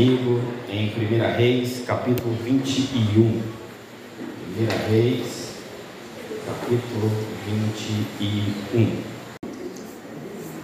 comigo 0.00 0.40
em 0.70 0.86
1 0.86 1.36
Reis, 1.36 1.82
capítulo 1.86 2.34
21. 2.42 3.20
1 3.22 3.42
Reis, 4.90 5.56
capítulo 6.46 7.10
21. 8.18 8.92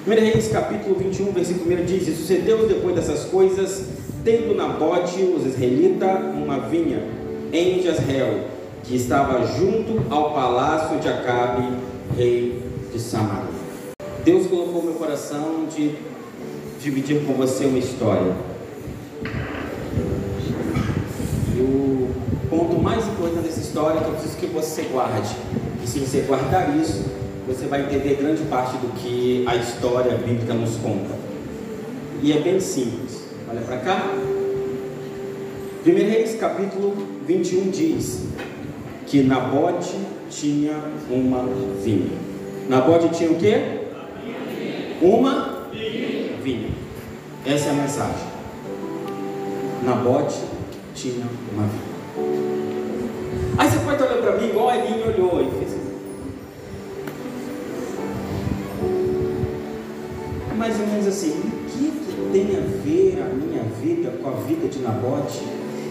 1 0.06 0.10
Reis, 0.10 0.48
capítulo 0.48 0.94
21, 0.94 1.32
versículo 1.32 1.70
1 1.70 1.84
diz: 1.84 2.08
E 2.08 2.16
sucedeu 2.16 2.66
depois 2.66 2.94
dessas 2.94 3.26
coisas, 3.26 3.90
tendo 4.24 4.54
Nabote, 4.54 5.22
os 5.22 5.44
israelitas, 5.44 6.18
uma 6.34 6.60
vinha 6.60 7.02
em 7.52 7.82
Jezreel, 7.82 8.46
que 8.84 8.96
estava 8.96 9.46
junto 9.46 10.02
ao 10.08 10.32
palácio 10.32 10.98
de 10.98 11.08
Acabe, 11.10 11.76
rei 12.16 12.62
de 12.90 12.98
Samaria. 12.98 13.50
Deus 14.24 14.46
colocou 14.46 14.82
no 14.82 14.92
meu 14.92 14.94
coração 14.94 15.66
de 15.66 15.94
dividir 16.80 17.22
com 17.26 17.34
você 17.34 17.66
uma 17.66 17.78
história. 17.78 18.55
E 21.56 21.60
o 21.60 22.10
ponto 22.50 22.78
mais 22.82 23.06
importante 23.08 23.44
dessa 23.44 23.60
história 23.60 23.98
é 23.98 24.02
que 24.02 24.08
eu 24.08 24.12
preciso 24.12 24.36
que 24.36 24.46
você 24.46 24.82
guarde. 24.82 25.34
E 25.82 25.86
se 25.86 25.98
você 26.00 26.20
guardar 26.20 26.76
isso, 26.76 27.02
você 27.46 27.66
vai 27.66 27.80
entender 27.80 28.16
grande 28.16 28.42
parte 28.42 28.76
do 28.76 28.92
que 29.00 29.42
a 29.46 29.56
história 29.56 30.18
bíblica 30.18 30.52
nos 30.52 30.76
conta. 30.76 31.14
E 32.22 32.30
é 32.32 32.40
bem 32.40 32.60
simples. 32.60 33.22
Olha 33.48 33.62
para 33.62 33.78
cá. 33.78 34.02
1 35.86 35.90
Reis 35.94 36.38
capítulo 36.38 36.94
21 37.26 37.70
diz 37.70 38.24
que 39.06 39.22
Nabote 39.22 39.96
tinha 40.28 40.74
uma 41.08 41.48
vinha. 41.82 42.18
Nabote 42.68 43.16
tinha 43.16 43.30
o 43.30 43.36
quê? 43.36 43.82
Uma 45.00 45.68
vinha. 46.42 46.68
Essa 47.46 47.68
é 47.68 47.70
a 47.70 47.74
mensagem. 47.74 48.26
Nabote 49.84 50.55
tinha 50.96 51.26
uma 51.52 51.68
vinha. 51.68 51.96
Aí 53.58 53.70
você 53.70 53.78
pode 53.80 54.02
olhar 54.02 54.22
para 54.22 54.36
mim 54.38 54.48
igual 54.48 54.70
a 54.70 54.76
Elinho 54.78 55.06
olhou 55.06 55.42
e 55.42 55.58
fez 55.58 55.72
assim. 55.72 55.86
mais 60.56 60.80
ou 60.80 60.86
menos 60.86 61.06
assim, 61.06 61.30
o 61.32 61.70
que, 61.70 61.90
que 61.90 62.30
tem 62.32 62.56
a 62.56 62.60
ver 62.82 63.22
a 63.22 63.28
minha 63.34 63.62
vida 63.80 64.10
com 64.22 64.28
a 64.28 64.32
vida 64.32 64.66
de 64.68 64.78
Nabote? 64.78 65.42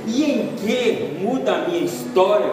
E 0.08 0.24
em 0.24 0.56
que 0.56 1.20
muda 1.22 1.54
a 1.54 1.68
minha 1.68 1.86
história? 1.86 2.52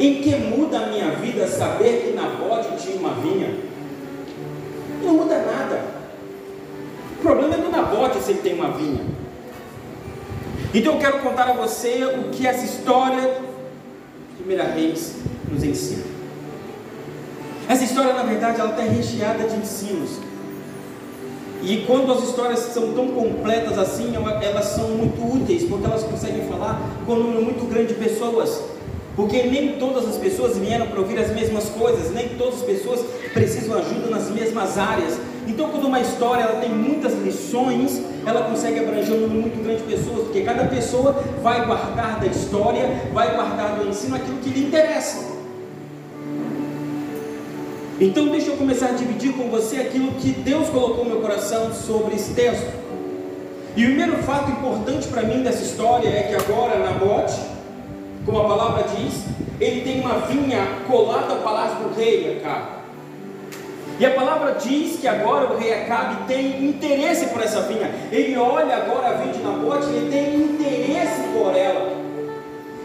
Em 0.00 0.20
que 0.20 0.34
muda 0.34 0.78
a 0.78 0.86
minha 0.88 1.10
vida 1.12 1.46
saber 1.46 2.02
que 2.02 2.12
Nabote 2.12 2.76
tinha 2.76 2.96
uma 2.96 3.14
vinha? 3.14 3.54
Não 5.04 5.14
muda 5.14 5.38
nada. 5.38 5.80
O 7.18 7.22
problema 7.22 7.54
é 7.54 7.58
do 7.58 7.70
Nabote 7.70 8.20
se 8.20 8.32
ele 8.32 8.40
tem 8.40 8.54
uma 8.54 8.72
vinha. 8.72 9.27
Então 10.74 10.94
eu 10.94 10.98
quero 10.98 11.20
contar 11.20 11.48
a 11.48 11.52
você 11.52 12.04
o 12.04 12.30
que 12.30 12.46
essa 12.46 12.64
história 12.64 13.40
de 14.30 14.36
Primeira 14.36 14.64
Reis 14.64 15.14
nos 15.50 15.64
ensina. 15.64 16.04
Essa 17.66 17.84
história, 17.84 18.12
na 18.12 18.22
verdade, 18.22 18.60
ela 18.60 18.70
está 18.70 18.82
recheada 18.82 19.48
de 19.48 19.56
ensinos. 19.56 20.10
E 21.62 21.84
quando 21.86 22.12
as 22.12 22.22
histórias 22.22 22.60
são 22.60 22.92
tão 22.92 23.08
completas 23.08 23.78
assim, 23.78 24.14
elas 24.14 24.64
são 24.66 24.90
muito 24.90 25.20
úteis, 25.20 25.64
porque 25.64 25.86
elas 25.86 26.02
conseguem 26.04 26.46
falar 26.46 26.80
com 27.04 27.14
um 27.14 27.22
número 27.22 27.44
muito 27.44 27.68
grande 27.68 27.94
de 27.94 27.94
pessoas. 27.94 28.62
Porque 29.16 29.42
nem 29.44 29.78
todas 29.78 30.06
as 30.06 30.16
pessoas 30.16 30.56
vieram 30.56 30.86
para 30.86 31.00
ouvir 31.00 31.18
as 31.18 31.34
mesmas 31.34 31.64
coisas, 31.70 32.12
nem 32.12 32.28
todas 32.36 32.56
as 32.56 32.62
pessoas 32.62 33.00
precisam 33.32 33.76
ajuda 33.76 34.08
nas 34.08 34.30
mesmas 34.30 34.78
áreas. 34.78 35.18
Então, 35.48 35.70
quando 35.70 35.86
uma 35.86 35.98
história 35.98 36.42
ela 36.42 36.60
tem 36.60 36.68
muitas 36.68 37.14
lições, 37.14 38.02
ela 38.26 38.42
consegue 38.42 38.80
abranger 38.80 39.14
um 39.14 39.20
número 39.20 39.40
muito 39.40 39.64
grande 39.64 39.82
de 39.82 39.96
pessoas, 39.96 40.24
porque 40.24 40.42
cada 40.42 40.64
pessoa 40.66 41.24
vai 41.42 41.64
guardar 41.64 42.20
da 42.20 42.26
história, 42.26 43.08
vai 43.14 43.34
guardar 43.34 43.76
do 43.76 43.88
ensino 43.88 44.14
aquilo 44.14 44.36
que 44.40 44.50
lhe 44.50 44.66
interessa. 44.66 45.26
Então 47.98 48.28
deixa 48.28 48.50
eu 48.50 48.56
começar 48.58 48.90
a 48.90 48.92
dividir 48.92 49.32
com 49.32 49.48
você 49.48 49.78
aquilo 49.78 50.12
que 50.12 50.32
Deus 50.32 50.68
colocou 50.68 51.04
no 51.04 51.12
meu 51.12 51.20
coração 51.20 51.72
sobre 51.72 52.14
esse 52.14 52.34
texto. 52.34 52.70
E 53.74 53.84
o 53.84 53.86
primeiro 53.86 54.18
fato 54.24 54.50
importante 54.50 55.08
para 55.08 55.22
mim 55.22 55.42
dessa 55.42 55.62
história 55.62 56.08
é 56.08 56.24
que 56.24 56.34
agora 56.34 56.78
Nabote, 56.78 57.40
como 58.26 58.38
a 58.38 58.44
palavra 58.46 58.84
diz, 58.96 59.24
ele 59.58 59.80
tem 59.80 60.00
uma 60.00 60.18
vinha 60.26 60.64
colada 60.86 61.32
ao 61.32 61.38
palácio 61.38 61.88
do 61.88 61.94
rei 61.94 62.36
Acabe. 62.36 62.77
E 63.98 64.06
a 64.06 64.10
palavra 64.10 64.54
diz 64.54 65.00
que 65.00 65.08
agora 65.08 65.52
o 65.52 65.58
rei 65.58 65.74
Acabe 65.74 66.26
tem 66.28 66.64
interesse 66.68 67.26
por 67.26 67.42
essa 67.42 67.62
vinha. 67.62 67.90
Ele 68.12 68.36
olha 68.36 68.76
agora 68.76 69.08
a 69.08 69.12
vinha 69.14 69.32
de 69.32 69.42
Nabote 69.42 69.88
ele 69.88 70.10
tem 70.10 70.36
interesse 70.36 71.22
por 71.32 71.56
ela. 71.56 71.96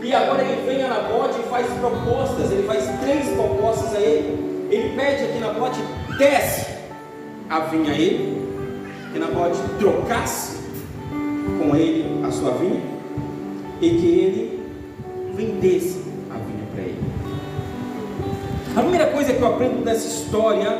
E 0.01 0.13
agora 0.13 0.43
ele 0.43 0.65
vem 0.65 0.83
a 0.83 0.87
Nabote 0.87 1.39
e 1.39 1.49
faz 1.49 1.67
propostas, 1.79 2.51
ele 2.51 2.63
faz 2.63 2.83
três 3.01 3.27
propostas 3.29 3.95
a 3.95 3.99
ele. 3.99 4.67
Ele 4.71 4.95
pede 4.95 5.25
aqui 5.25 5.39
na 5.39 5.53
bote, 5.53 5.79
desce 6.17 6.65
a 7.47 7.59
vinha 7.59 7.91
a 7.91 7.95
ele, 7.95 8.41
que 9.13 9.19
na 9.19 9.27
bote 9.27 9.59
trocasse 9.77 10.57
com 11.59 11.75
ele 11.75 12.25
a 12.25 12.31
sua 12.31 12.51
vinha 12.51 12.81
e 13.79 13.89
que 13.89 14.19
ele 14.19 14.63
vendesse 15.35 16.01
a 16.31 16.37
vinha 16.37 16.65
para 16.73 16.81
ele. 16.81 16.99
A 18.75 18.81
primeira 18.81 19.05
coisa 19.07 19.31
que 19.31 19.41
eu 19.41 19.47
aprendo 19.47 19.85
dessa 19.85 20.07
história, 20.07 20.71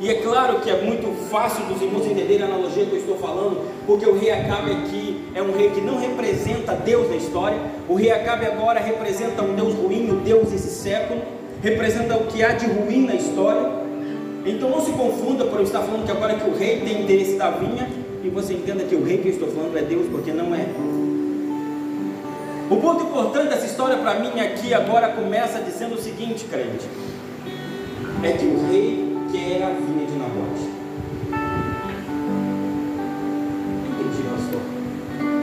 e 0.00 0.08
é 0.08 0.14
claro 0.14 0.60
que 0.60 0.70
é 0.70 0.80
muito 0.80 1.14
fácil 1.28 1.64
dos 1.66 1.82
irmãos 1.82 2.06
entenderem 2.06 2.42
a 2.42 2.46
analogia 2.46 2.86
que 2.86 2.92
eu 2.92 3.00
estou 3.00 3.18
falando, 3.18 3.60
porque 3.86 4.06
o 4.06 4.18
rei 4.18 4.30
Acabe 4.30 4.72
aqui 4.72 5.22
é 5.34 5.42
um 5.42 5.52
rei 5.52 5.68
que 5.70 5.80
não 5.82 6.00
representa 6.00 6.72
Deus 6.72 7.10
na 7.10 7.16
história, 7.16 7.58
o 7.86 7.94
rei 7.94 8.10
Acabe 8.10 8.46
agora 8.46 8.80
representa 8.80 9.42
um 9.42 9.54
Deus 9.54 9.74
ruim, 9.74 10.10
o 10.10 10.16
Deus 10.16 10.48
desse 10.48 10.70
século 10.70 11.20
representa 11.62 12.16
o 12.16 12.26
que 12.26 12.42
há 12.42 12.52
de 12.52 12.66
ruim 12.66 13.06
na 13.06 13.14
história. 13.14 13.80
Então 14.46 14.70
não 14.70 14.80
se 14.80 14.90
confunda 14.92 15.44
por 15.44 15.58
eu 15.58 15.64
estar 15.64 15.80
falando 15.80 16.06
que 16.06 16.10
agora 16.10 16.34
que 16.34 16.48
o 16.48 16.56
rei 16.56 16.80
tem 16.80 17.02
interesse 17.02 17.36
da 17.36 17.50
vinha 17.50 17.86
e 18.24 18.30
você 18.30 18.54
entenda 18.54 18.84
que 18.84 18.94
o 18.94 19.04
rei 19.04 19.18
que 19.18 19.28
eu 19.28 19.32
estou 19.32 19.48
falando 19.48 19.76
é 19.76 19.82
Deus, 19.82 20.06
porque 20.10 20.32
não 20.32 20.54
é. 20.54 20.66
O 22.70 22.76
ponto 22.76 23.04
importante 23.04 23.48
dessa 23.48 23.66
história 23.66 23.98
para 23.98 24.14
mim 24.14 24.40
aqui 24.40 24.72
agora 24.72 25.08
começa 25.08 25.58
dizendo 25.60 25.96
o 25.96 26.00
seguinte, 26.00 26.44
crente: 26.44 26.88
é 28.22 28.32
que 28.32 28.46
o 28.46 28.70
rei 28.70 28.99
quer 29.32 29.62
a 29.62 29.70
vinha 29.70 30.06
de 30.06 30.12
Nabote. 30.18 30.68
Entendi, 33.88 34.22
pastor. 34.30 34.60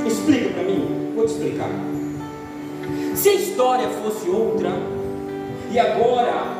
Explica 0.06 0.50
para 0.50 0.64
mim, 0.64 1.14
vou 1.16 1.26
te 1.26 1.32
explicar. 1.32 1.70
Se 3.16 3.30
a 3.30 3.34
história 3.34 3.88
fosse 3.90 4.30
outra, 4.30 4.72
e 5.72 5.80
agora 5.80 6.58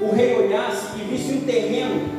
o 0.00 0.10
rei 0.14 0.34
olhasse 0.36 0.98
e 0.98 1.04
visse 1.04 1.32
um 1.32 1.40
terreno 1.40 2.16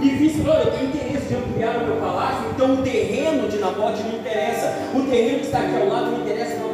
e 0.00 0.08
visse, 0.10 0.40
olha, 0.46 0.64
eu 0.64 0.72
tenho 0.72 0.88
interesse 0.88 1.26
de 1.28 1.34
ampliar 1.34 1.76
o 1.76 1.86
meu 1.86 1.96
palácio, 1.96 2.50
então 2.54 2.74
o 2.74 2.82
terreno 2.82 3.48
de 3.48 3.58
Nabote 3.58 4.02
não 4.02 4.18
interessa, 4.18 4.90
o 4.94 5.02
terreno 5.02 5.38
que 5.40 5.46
está 5.46 5.58
aqui 5.60 5.76
ao 5.76 5.88
lado 5.88 6.10
não 6.12 6.20
interessa 6.20 6.56
na 6.56 6.66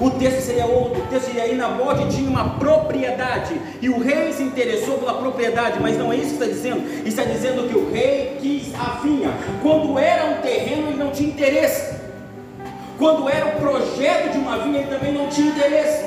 o 0.00 0.10
texto 0.10 0.40
seria 0.40 0.66
outro, 0.66 1.02
o 1.02 1.06
texto 1.06 1.30
aí, 1.38 1.54
Nabote 1.54 2.08
tinha 2.08 2.28
uma 2.28 2.58
propriedade, 2.58 3.54
e 3.80 3.88
o 3.88 3.98
rei 3.98 4.32
se 4.32 4.42
interessou 4.42 4.98
pela 4.98 5.14
propriedade, 5.14 5.78
mas 5.80 5.96
não 5.96 6.12
é 6.12 6.16
isso 6.16 6.36
que 6.36 6.44
está 6.44 6.46
dizendo, 6.46 7.06
está 7.06 7.24
dizendo 7.24 7.68
que 7.68 7.76
o 7.76 7.90
rei 7.90 8.38
quis 8.40 8.74
a 8.74 9.00
vinha, 9.02 9.30
quando 9.62 9.98
era 9.98 10.24
um 10.26 10.42
terreno 10.42 10.88
ele 10.88 10.96
não 10.96 11.10
tinha 11.10 11.28
interesse, 11.28 11.96
quando 12.98 13.28
era 13.28 13.46
o 13.46 13.60
projeto 13.60 14.32
de 14.32 14.38
uma 14.38 14.58
vinha 14.58 14.80
ele 14.80 14.88
também 14.88 15.12
não 15.12 15.28
tinha 15.28 15.48
interesse, 15.48 16.04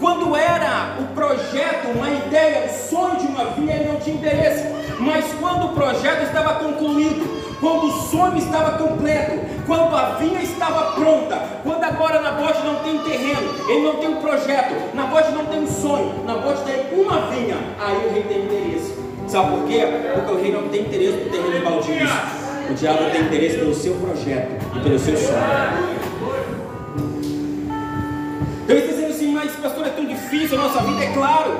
quando 0.00 0.34
era 0.34 0.96
o 0.98 1.14
projeto, 1.14 1.88
uma 1.94 2.08
ideia, 2.10 2.64
o 2.64 2.88
sonho 2.88 3.16
de 3.16 3.26
uma 3.26 3.44
vinha, 3.50 3.76
ele 3.76 3.92
não 3.92 4.00
tinha 4.00 4.16
interesse. 4.16 4.64
Mas 4.98 5.26
quando 5.38 5.66
o 5.66 5.68
projeto 5.74 6.22
estava 6.22 6.54
concluído, 6.54 7.28
quando 7.60 7.84
o 7.84 7.92
sonho 8.08 8.38
estava 8.38 8.78
completo, 8.78 9.38
quando 9.66 9.94
a 9.94 10.14
vinha 10.14 10.42
estava 10.42 10.92
pronta, 10.92 11.36
quando 11.62 11.84
agora 11.84 12.22
Nabote 12.22 12.64
não 12.64 12.76
tem 12.76 12.98
terreno, 12.98 13.54
ele 13.68 13.82
não 13.82 13.96
tem 13.96 14.08
um 14.08 14.16
projeto, 14.16 14.74
Nabote 14.94 15.32
não 15.32 15.44
tem 15.44 15.60
um 15.60 15.66
sonho, 15.66 16.24
Nabote 16.24 16.62
tem 16.62 16.98
uma 16.98 17.20
vinha, 17.26 17.58
aí 17.78 18.06
o 18.06 18.12
rei 18.12 18.22
tem 18.22 18.44
interesse. 18.44 18.94
Sabe 19.28 19.50
por 19.50 19.68
quê? 19.68 19.86
Porque 20.14 20.32
o 20.32 20.40
rei 20.40 20.50
não 20.50 20.68
tem 20.68 20.80
interesse 20.80 21.18
por 21.18 21.30
terreno 21.30 21.64
baldio. 21.64 22.08
O 22.70 22.74
diabo 22.74 23.10
tem 23.10 23.20
interesse 23.22 23.58
pelo 23.58 23.74
seu 23.74 23.94
projeto 23.94 24.50
e 24.74 24.80
pelo 24.80 24.98
seu 24.98 25.16
sonho. 25.16 26.00
Mas 29.42 29.52
pastor, 29.52 29.86
é 29.86 29.90
tão 29.90 30.04
difícil 30.04 30.58
a 30.58 30.64
nossa 30.64 30.82
vida, 30.82 31.02
é 31.02 31.12
claro, 31.14 31.58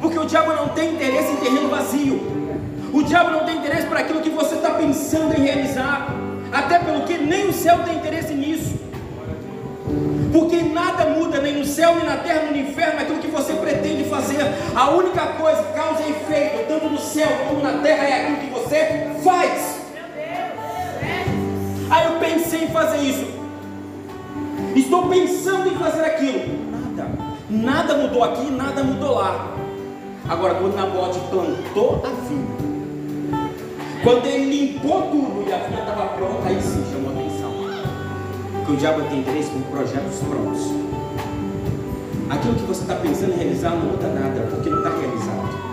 porque 0.00 0.16
o 0.16 0.24
diabo 0.24 0.52
não 0.52 0.68
tem 0.68 0.94
interesse 0.94 1.32
em 1.32 1.36
terreno 1.38 1.68
vazio, 1.68 2.20
o 2.92 3.02
diabo 3.02 3.32
não 3.32 3.44
tem 3.44 3.56
interesse 3.56 3.88
para 3.88 3.98
aquilo 3.98 4.20
que 4.20 4.30
você 4.30 4.54
está 4.54 4.70
pensando 4.70 5.34
em 5.36 5.42
realizar, 5.42 6.14
até 6.52 6.78
pelo 6.78 7.00
que 7.02 7.18
nem 7.18 7.48
o 7.48 7.52
céu 7.52 7.80
tem 7.80 7.96
interesse 7.96 8.32
nisso, 8.32 8.78
porque 10.32 10.62
nada 10.62 11.06
muda 11.06 11.40
nem 11.40 11.56
no 11.56 11.64
céu, 11.64 11.96
nem 11.96 12.04
na 12.04 12.18
terra, 12.18 12.42
nem 12.42 12.62
no 12.62 12.70
inferno, 12.70 13.00
aquilo 13.00 13.18
que 13.18 13.26
você 13.26 13.54
pretende 13.54 14.04
fazer, 14.04 14.38
a 14.76 14.90
única 14.90 15.26
coisa, 15.26 15.64
causa 15.74 16.04
e 16.04 16.10
efeito, 16.12 16.68
tanto 16.68 16.90
no 16.90 16.98
céu 17.00 17.28
como 17.48 17.60
na 17.60 17.82
terra, 17.82 18.04
é 18.04 18.22
aquilo 18.22 18.36
que 18.36 18.50
você 18.50 19.10
faz. 19.24 19.80
Aí 21.90 22.06
eu 22.06 22.20
pensei 22.20 22.66
em 22.66 22.68
fazer 22.68 22.98
isso. 22.98 23.26
Estou 24.76 25.08
pensando 25.08 25.72
em 25.72 25.74
fazer 25.76 26.04
aquilo. 26.04 26.69
Nada. 27.00 27.40
Nada 27.48 27.94
mudou 27.96 28.24
aqui, 28.24 28.50
nada 28.50 28.82
mudou 28.82 29.14
lá. 29.14 29.56
Agora, 30.28 30.54
quando 30.54 30.76
Nabote 30.76 31.18
plantou 31.30 32.02
a 32.04 32.10
vinha, 32.28 33.40
quando 34.02 34.26
ele 34.26 34.44
limpou 34.44 35.02
tudo 35.10 35.44
e 35.46 35.52
a 35.52 35.58
vinha 35.58 35.80
estava 35.80 36.06
pronta, 36.14 36.48
aí 36.48 36.60
sim 36.60 36.84
chamou 36.92 37.10
atenção. 37.10 37.52
Porque 38.52 38.72
o 38.72 38.76
diabo 38.76 39.02
tem 39.08 39.20
interesse 39.20 39.50
com 39.50 39.60
projetos 39.62 40.18
prontos. 40.20 40.60
Aquilo 42.30 42.54
que 42.54 42.62
você 42.62 42.82
está 42.82 42.94
pensando 42.94 43.32
em 43.32 43.36
realizar 43.36 43.70
não 43.70 43.86
muda 43.86 44.06
nada, 44.08 44.46
porque 44.50 44.70
não 44.70 44.78
está 44.78 44.90
realizado. 44.90 45.70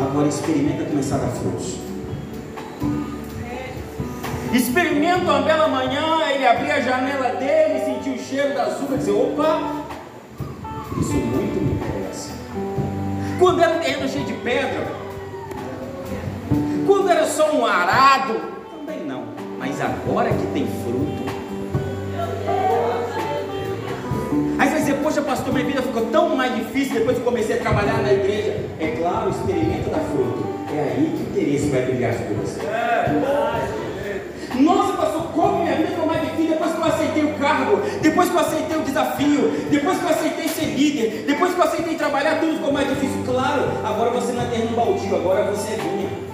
Agora 0.00 0.28
experimenta 0.28 0.84
começar 0.84 1.16
a 1.16 1.18
dar 1.18 1.30
frutos. 1.32 1.76
Experimenta 4.52 5.24
uma 5.24 5.42
bela 5.42 5.68
manhã, 5.68 6.30
ele 6.32 6.46
abrir 6.46 6.70
a 6.70 6.80
janela 6.80 7.30
dele, 7.36 7.84
sentir 7.84 8.10
o 8.10 8.18
cheiro 8.18 8.54
das 8.54 8.80
uvas 8.80 8.94
e 8.94 8.98
dizer, 8.98 9.12
opa, 9.12 9.84
isso 11.00 11.12
muito 11.14 11.60
me 11.60 11.74
interessa. 11.74 12.30
Quando 13.38 13.62
era 13.62 13.74
um 13.74 13.80
terreno 13.80 14.08
cheio 14.08 14.24
de 14.24 14.32
pedra, 14.34 14.86
quando 16.86 17.10
era 17.10 17.26
só 17.26 17.52
um 17.56 17.66
arado, 17.66 18.34
também 18.70 19.04
não. 19.04 19.24
Mas 19.58 19.80
agora 19.80 20.30
que 20.30 20.46
tem 20.48 20.66
fruto. 20.66 21.24
Aí 24.58 24.68
você 24.68 24.72
vai 24.72 24.80
dizer, 24.80 24.94
poxa 25.02 25.22
pastor, 25.22 25.52
minha 25.52 25.66
vida 25.66 25.82
ficou 25.82 26.06
tão 26.06 26.36
mais 26.36 26.54
difícil 26.54 26.94
depois 26.94 27.18
que 27.18 27.24
comecei 27.24 27.56
a 27.56 27.60
trabalhar 27.60 28.02
na 28.02 28.12
igreja. 28.12 28.64
É 28.78 28.96
claro, 28.98 29.30
experimenta 29.30 29.90
dar 29.90 30.00
fruto. 30.00 30.54
É 30.72 30.80
aí 30.80 31.14
que 31.16 31.22
o 31.22 31.42
interesse 31.42 31.68
vai 31.68 31.82
brilhar 31.82 32.14
sobre 32.14 32.34
você. 32.34 32.60
Nossa, 34.60 34.92
pastor, 34.92 35.22
como 35.34 35.64
minha 35.64 35.76
vida 35.76 36.04
mais 36.06 36.20
difícil 36.20 36.52
depois 36.52 36.72
que 36.72 36.78
eu 36.78 36.84
aceitei 36.84 37.24
o 37.24 37.34
cargo, 37.34 37.80
depois 38.00 38.28
que 38.28 38.34
eu 38.36 38.40
aceitei 38.40 38.76
o 38.76 38.82
desafio, 38.82 39.50
depois 39.70 39.98
que 39.98 40.04
eu 40.04 40.10
aceitei 40.10 40.48
ser 40.48 40.66
líder, 40.66 41.24
depois 41.26 41.54
que 41.54 41.60
eu 41.60 41.64
aceitei 41.64 41.94
trabalhar, 41.96 42.40
tudo 42.40 42.54
ficou 42.54 42.72
mais 42.72 42.88
difícil. 42.88 43.22
Claro, 43.24 43.62
agora 43.84 44.10
você 44.10 44.32
não 44.32 44.42
é 44.42 44.46
terreno 44.46 44.76
baldio, 44.76 45.16
agora 45.16 45.44
você 45.44 45.72
é 45.72 45.76
vinha. 45.76 46.24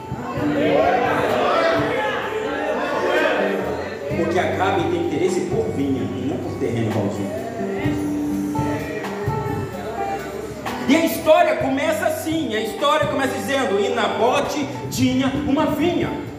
Porque 4.17 4.38
Acabe 4.38 4.82
tem 4.90 5.06
interesse 5.06 5.40
por 5.43 5.64
vinha 5.75 6.02
e 6.02 6.28
não 6.28 6.37
por 6.37 6.58
terreno 6.58 6.90
baldio. 6.93 7.40
E 10.88 10.96
a 10.96 11.06
história 11.06 11.56
começa 11.56 12.06
assim: 12.06 12.55
a 12.55 12.61
história 12.61 13.06
começa 13.06 13.32
dizendo, 13.34 13.81
e 13.81 13.88
Nabote 13.90 14.66
tinha 14.90 15.28
uma 15.46 15.66
vinha. 15.66 16.30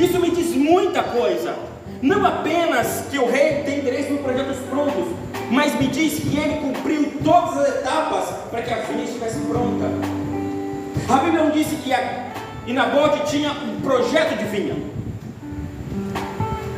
Isso 0.00 0.18
me 0.18 0.30
diz 0.30 0.54
muita 0.54 1.02
coisa. 1.02 1.54
Não 2.00 2.24
apenas 2.24 3.04
que 3.10 3.18
o 3.18 3.30
rei 3.30 3.62
tem 3.64 3.80
interesse 3.80 4.10
no 4.10 4.18
projetos 4.20 4.56
prontos, 4.70 5.08
mas 5.50 5.78
me 5.78 5.88
diz 5.88 6.20
que 6.20 6.38
ele 6.38 6.54
cumpriu 6.60 7.12
todas 7.22 7.58
as 7.58 7.68
etapas 7.68 8.24
para 8.50 8.62
que 8.62 8.72
a 8.72 8.78
vinha 8.78 9.04
estivesse 9.04 9.38
pronta. 9.40 9.84
A 11.06 11.18
Bíblia 11.18 11.44
não 11.44 11.50
disse 11.50 11.76
que 11.76 11.92
a, 11.92 12.32
e 12.66 12.72
Nabote 12.72 13.30
tinha 13.30 13.52
um 13.52 13.78
projeto 13.82 14.38
de 14.38 14.44
vinha. 14.44 14.76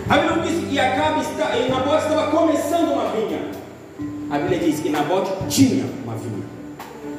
A 0.09 0.15
Bíblia 0.19 0.37
não 0.37 0.43
disse 0.43 0.67
que 0.67 0.81
Acabe 0.81 1.21
está, 1.21 1.57
e 1.57 1.71
Nabote 1.71 2.03
estava 2.03 2.31
começando 2.33 2.93
uma 2.93 3.05
vinha. 3.11 3.41
A 4.33 4.39
Bíblia 4.39 4.59
diz 4.59 4.81
que 4.81 4.89
Nabote 4.89 5.31
tinha 5.49 5.85
uma 6.03 6.17
vinha. 6.17 6.43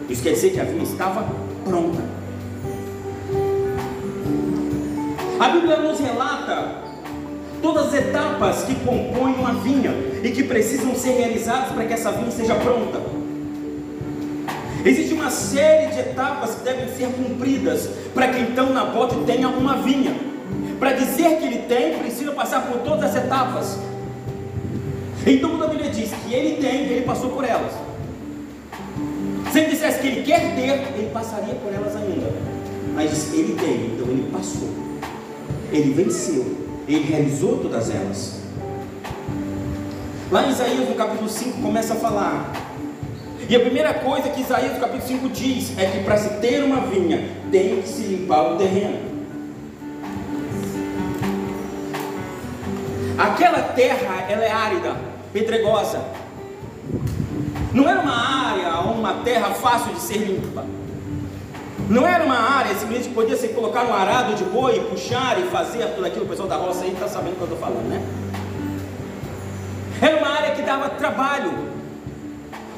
Isso 0.09 0.21
quer 0.21 0.33
dizer 0.33 0.49
que 0.49 0.59
a 0.59 0.65
vinha 0.65 0.83
estava 0.83 1.25
pronta. 1.63 2.22
A 5.39 5.49
Bíblia 5.49 5.77
nos 5.77 5.99
relata 5.99 6.83
todas 7.61 7.87
as 7.87 7.93
etapas 7.93 8.63
que 8.63 8.75
compõem 8.75 9.33
uma 9.35 9.53
vinha 9.53 9.91
e 10.23 10.29
que 10.31 10.43
precisam 10.43 10.93
ser 10.95 11.11
realizadas 11.11 11.71
para 11.71 11.85
que 11.85 11.93
essa 11.93 12.11
vinha 12.11 12.31
seja 12.31 12.55
pronta. 12.55 13.01
Existe 14.85 15.13
uma 15.13 15.29
série 15.29 15.93
de 15.93 15.99
etapas 15.99 16.55
que 16.55 16.63
devem 16.63 16.93
ser 16.93 17.07
cumpridas 17.07 17.89
para 18.13 18.27
que 18.27 18.39
então 18.41 18.73
Nabote 18.73 19.15
tenha 19.25 19.47
uma 19.47 19.77
vinha. 19.77 20.13
Para 20.77 20.91
dizer 20.91 21.37
que 21.37 21.45
ele 21.45 21.59
tem, 21.59 21.97
precisa 21.97 22.33
passar 22.33 22.67
por 22.67 22.79
todas 22.79 23.15
as 23.15 23.23
etapas. 23.23 23.79
Então, 25.25 25.51
quando 25.51 25.63
a 25.63 25.67
Bíblia 25.67 25.89
diz 25.89 26.11
que 26.11 26.33
ele 26.33 26.61
tem, 26.61 26.81
ele 26.81 27.05
passou 27.05 27.29
por 27.29 27.45
elas. 27.45 27.71
Se 29.53 29.59
ele 29.59 29.69
dissesse 29.69 29.99
que 29.99 30.07
ele 30.07 30.23
quer 30.23 30.53
ter, 30.55 30.97
ele 30.97 31.09
passaria 31.13 31.55
por 31.55 31.73
elas 31.73 31.95
ainda. 31.95 32.33
Mas 32.93 33.33
ele 33.33 33.55
tem, 33.55 33.85
então 33.93 34.07
ele 34.07 34.29
passou. 34.33 34.82
Ele 35.73 35.91
venceu. 35.91 36.55
Ele 36.87 37.03
realizou 37.03 37.57
todas 37.57 37.89
elas. 37.89 38.39
Lá 40.31 40.45
em 40.45 40.51
Isaías, 40.51 40.87
no 40.87 40.95
capítulo 40.95 41.29
5, 41.29 41.61
começa 41.61 41.93
a 41.93 41.97
falar. 41.97 42.53
E 43.49 43.55
a 43.55 43.59
primeira 43.59 43.93
coisa 43.93 44.29
que 44.29 44.41
Isaías, 44.41 44.73
no 44.73 44.79
capítulo 44.79 45.07
5, 45.07 45.29
diz 45.29 45.77
é 45.77 45.85
que 45.87 46.03
para 46.03 46.17
se 46.17 46.29
ter 46.39 46.63
uma 46.63 46.81
vinha, 46.81 47.29
tem 47.51 47.81
que 47.81 47.87
se 47.87 48.03
limpar 48.03 48.53
o 48.53 48.57
terreno. 48.57 49.13
Aquela 53.17 53.59
terra, 53.59 54.25
ela 54.29 54.43
é 54.43 54.51
árida, 54.51 54.95
pedregosa. 55.31 56.03
Não 57.73 57.89
era 57.89 57.99
uma 58.01 58.15
área, 58.15 58.79
uma 58.91 59.15
terra 59.23 59.51
fácil 59.53 59.93
de 59.93 60.01
ser 60.01 60.17
limpa. 60.17 60.65
Não 61.93 62.07
era 62.07 62.23
uma 62.23 62.39
área 62.57 62.73
simplesmente 62.73 63.09
que 63.09 63.13
podia 63.13 63.37
ser 63.37 63.49
colocar 63.49 63.83
no 63.83 63.93
arado 63.93 64.33
de 64.33 64.43
boi, 64.45 64.79
puxar 64.89 65.39
e 65.39 65.43
fazer 65.43 65.85
tudo 65.93 66.07
aquilo. 66.07 66.25
O 66.25 66.27
pessoal 66.27 66.49
da 66.49 66.55
roça 66.55 66.83
aí 66.83 66.91
está 66.91 67.07
sabendo 67.07 67.33
o 67.33 67.35
que 67.35 67.41
eu 67.41 67.53
estou 67.53 67.59
falando, 67.59 67.87
né? 67.87 68.03
Era 70.01 70.17
uma 70.17 70.29
área 70.35 70.55
que 70.55 70.63
dava 70.63 70.89
trabalho, 70.89 71.53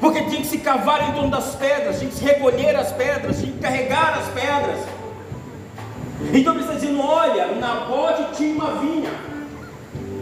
porque 0.01 0.21
tinha 0.23 0.41
que 0.41 0.47
se 0.47 0.57
cavar 0.57 1.09
em 1.09 1.13
torno 1.13 1.31
das 1.31 1.56
pedras, 1.56 1.97
tinha 1.97 2.12
que 2.12 2.17
se 2.17 2.25
recolher 2.25 2.75
as 2.75 2.91
pedras, 2.91 3.39
tinha 3.39 3.53
que 3.53 3.59
carregar 3.59 4.17
as 4.19 4.27
pedras. 4.33 4.79
Então 6.33 6.53
ele 6.53 6.63
está 6.63 6.73
dizendo: 6.73 7.01
olha, 7.01 7.47
Nabote 7.56 8.35
tinha 8.35 8.53
uma 8.53 8.71
vinha. 8.81 9.12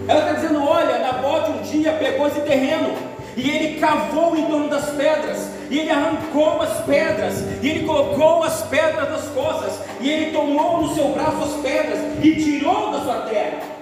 Ela 0.08 0.20
está 0.20 0.34
dizendo: 0.34 0.64
olha, 0.64 1.00
Nabote 1.00 1.50
um 1.50 1.62
dia 1.64 1.94
pegou 1.94 2.28
esse 2.28 2.42
terreno 2.42 2.96
e 3.36 3.50
ele 3.50 3.80
cavou 3.80 4.36
em 4.36 4.46
torno 4.46 4.70
das 4.70 4.90
pedras, 4.92 5.50
e 5.70 5.80
ele 5.80 5.90
arrancou 5.90 6.62
as 6.62 6.82
pedras, 6.86 7.44
e 7.62 7.70
ele 7.70 7.86
colocou 7.86 8.44
as 8.44 8.62
pedras 8.64 9.10
das 9.10 9.28
costas, 9.30 9.80
e 10.00 10.10
ele 10.10 10.32
tomou 10.32 10.82
no 10.82 10.94
seu 10.94 11.10
braço 11.10 11.44
as 11.44 11.62
pedras 11.62 12.00
e 12.22 12.36
tirou 12.36 12.92
da 12.92 13.02
sua 13.02 13.22
terra. 13.22 13.74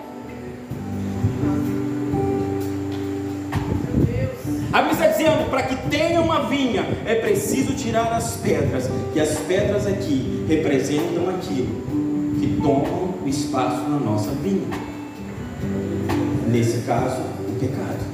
A 4.73 4.81
Bíblia 4.83 4.93
está 4.93 5.07
dizendo: 5.07 5.49
para 5.49 5.63
que 5.63 5.75
tenha 5.89 6.21
uma 6.21 6.43
vinha, 6.47 6.85
é 7.05 7.15
preciso 7.15 7.73
tirar 7.73 8.13
as 8.13 8.37
pedras, 8.37 8.89
e 9.13 9.19
as 9.19 9.37
pedras 9.39 9.85
aqui 9.85 10.45
representam 10.47 11.29
aquilo 11.29 11.81
que 12.39 12.59
tomam 12.61 13.15
o 13.21 13.27
espaço 13.27 13.81
na 13.89 13.99
nossa 13.99 14.31
vinha. 14.31 14.67
Nesse 16.47 16.81
caso, 16.81 17.21
o 17.21 17.59
pecado. 17.59 18.10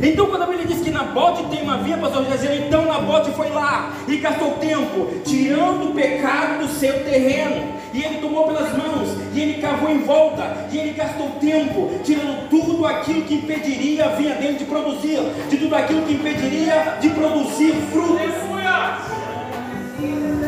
Então, 0.00 0.26
quando 0.26 0.42
a 0.42 0.46
Bíblia 0.46 0.66
diz 0.66 0.80
que 0.80 0.90
Nabote 0.90 1.44
tem 1.44 1.62
uma 1.62 1.78
vinha, 1.78 1.98
pastor 1.98 2.24
dizendo, 2.24 2.66
então 2.66 2.84
Nabote 2.84 3.30
foi 3.32 3.50
lá 3.50 3.92
e 4.06 4.16
gastou 4.18 4.52
tempo 4.52 5.08
tirando 5.24 5.90
o 5.90 5.94
pecado 5.94 6.60
do 6.60 6.68
seu 6.68 7.04
terreno. 7.04 7.78
E 7.92 8.02
ele 8.04 8.18
tomou 8.18 8.46
pelas 8.46 8.70
mãos, 8.76 9.08
e 9.34 9.40
ele 9.40 9.62
cavou 9.62 9.90
em 9.90 10.02
volta, 10.02 10.68
e 10.70 10.78
ele 10.78 10.92
gastou 10.92 11.30
tempo 11.40 11.90
tirando 12.04 12.48
tudo 12.48 12.84
aquilo 12.86 13.22
que 13.22 13.34
impediria 13.34 14.04
a 14.04 14.08
vinha 14.08 14.34
dele 14.34 14.58
de 14.58 14.66
produzir, 14.66 15.18
de 15.48 15.56
tudo 15.56 15.74
aquilo 15.74 16.02
que 16.02 16.12
impediria 16.12 16.98
de 17.00 17.08
produzir 17.10 17.72
frutos. 17.90 18.18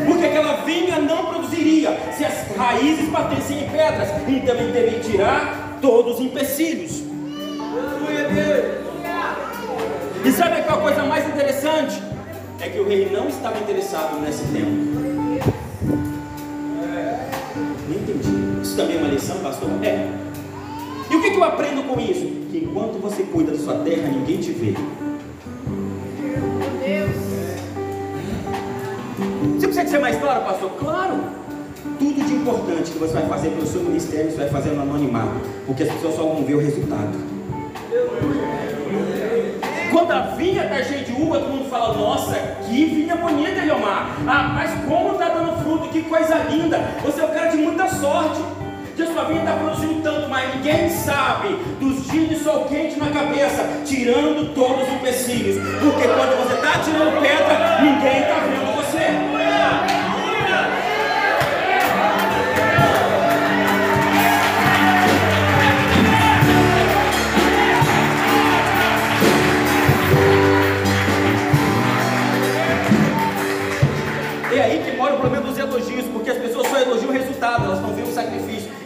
Porque 0.05 0.25
aquela 0.25 0.63
vinha 0.63 0.99
não 0.99 1.25
produziria 1.25 1.97
se 2.15 2.23
as 2.23 2.55
raízes 2.55 3.09
batessem 3.09 3.63
em 3.63 3.69
pedras, 3.69 4.09
então 4.27 4.55
ele 4.55 4.71
teve 4.71 4.99
que 4.99 5.11
tirar 5.11 5.79
todos 5.81 6.19
os 6.19 6.21
empecilhos. 6.21 7.10
E 10.23 10.31
sabe 10.31 10.61
qual 10.61 10.77
a 10.77 10.81
coisa 10.81 11.03
mais 11.03 11.27
interessante? 11.27 12.01
É 12.59 12.69
que 12.69 12.79
o 12.79 12.87
rei 12.87 13.09
não 13.11 13.27
estava 13.27 13.57
interessado 13.57 14.21
nesse 14.21 14.43
tempo. 14.45 14.69
Não 17.89 17.95
entendi. 17.95 18.61
Isso 18.61 18.75
também 18.75 18.97
é 18.97 18.99
uma 18.99 19.09
lição, 19.09 19.37
pastor? 19.39 19.69
É. 19.83 20.07
E 21.09 21.15
o 21.15 21.21
que, 21.21 21.35
eu 21.35 21.43
aprendo 21.43 21.83
com 21.87 21.99
isso? 21.99 22.25
Que 22.51 22.59
enquanto 22.63 23.01
você 23.01 23.23
cuida 23.23 23.51
da 23.51 23.57
sua 23.57 23.79
terra, 23.79 24.07
ninguém 24.09 24.37
te 24.37 24.51
vê. 24.51 24.75
Você 29.57 29.67
consegue 29.67 29.89
ser 29.89 29.99
mais 29.99 30.17
claro, 30.17 30.45
pastor? 30.45 30.71
Claro! 30.79 31.19
Tudo 31.97 32.25
de 32.25 32.33
importante 32.33 32.91
que 32.91 32.99
você 32.99 33.13
vai 33.13 33.27
fazer 33.27 33.49
pelo 33.49 33.65
seu 33.65 33.81
ministério, 33.81 34.31
você 34.31 34.37
vai 34.37 34.49
fazer 34.49 34.69
no 34.69 34.83
anonimato, 34.83 35.41
porque 35.65 35.83
as 35.83 35.91
pessoas 35.91 36.15
só 36.15 36.23
vão 36.23 36.43
ver 36.43 36.55
o 36.55 36.59
resultado. 36.59 37.17
Quando 39.91 40.11
a 40.11 40.21
vinha 40.37 40.63
está 40.63 40.81
cheia 40.83 41.03
de 41.03 41.11
uva, 41.11 41.37
todo 41.39 41.49
mundo 41.49 41.69
fala: 41.69 41.93
Nossa, 41.93 42.33
que 42.65 42.85
vinha 42.85 43.15
bonita, 43.17 43.59
Eliomar. 43.59 44.15
Ah, 44.25 44.51
mas 44.55 44.71
como 44.87 45.11
está 45.13 45.27
dando 45.27 45.61
fruto, 45.61 45.89
que 45.89 46.01
coisa 46.03 46.35
linda. 46.49 46.79
Você 47.03 47.19
é 47.19 47.25
um 47.25 47.33
cara 47.33 47.47
de 47.47 47.57
muita 47.57 47.87
sorte. 47.89 48.41
que 48.95 49.03
a 49.03 49.07
sua 49.07 49.25
vinha 49.25 49.39
está 49.41 49.53
produzindo 49.53 50.01
tanto, 50.01 50.29
mas 50.29 50.55
ninguém 50.55 50.89
sabe 50.89 51.49
dos 51.79 52.07
dias 52.07 52.29
de 52.29 52.35
sol 52.37 52.65
quente 52.65 52.97
na 52.97 53.09
cabeça, 53.09 53.65
tirando 53.85 54.53
todos 54.55 54.87
os 54.87 54.93
empecilhos. 54.93 55.57
Porque 55.79 56.07
quando 56.07 56.37
você 56.37 56.53
está 56.55 56.79
tirando 56.79 57.21
pedra, 57.21 57.81
ninguém 57.81 58.21
está 58.21 58.35
vendo 58.35 58.75
você. 58.75 58.80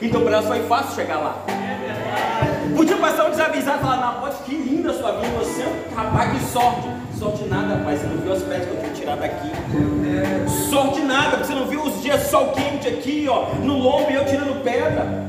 Então 0.05 0.21
para 0.21 0.33
elas 0.33 0.45
foi 0.45 0.61
fácil 0.67 0.95
chegar 0.95 1.17
lá. 1.17 1.43
Podia 2.75 2.95
passar 2.97 3.25
um 3.25 3.31
desavisado 3.31 3.79
e 3.79 3.81
falar, 3.81 3.97
não, 3.97 4.21
pode 4.21 4.35
que 4.43 4.55
linda 4.55 4.93
sua 4.93 5.13
vida, 5.13 5.33
você 5.39 5.61
é 5.61 5.65
um 5.65 5.95
rapaz 5.95 6.31
que 6.31 6.45
sorte. 6.51 6.87
Sorte 7.17 7.43
nada, 7.45 7.81
mas 7.83 7.99
você 7.99 8.07
não 8.07 8.17
viu 8.17 8.33
as 8.33 8.43
pedras 8.43 8.65
que 8.65 8.71
eu 8.71 8.81
tinha 8.81 8.93
tirado 8.93 9.19
daqui. 9.19 9.51
Sorte 10.69 11.01
nada, 11.01 11.37
você 11.37 11.53
não 11.55 11.65
viu 11.65 11.81
os 11.81 12.01
dias 12.01 12.21
sol 12.23 12.51
quente 12.51 12.87
aqui, 12.87 13.25
ó, 13.29 13.55
no 13.55 13.77
lombo 13.77 14.11
e 14.11 14.15
eu 14.15 14.25
tirando 14.25 14.63
pedra. 14.63 15.25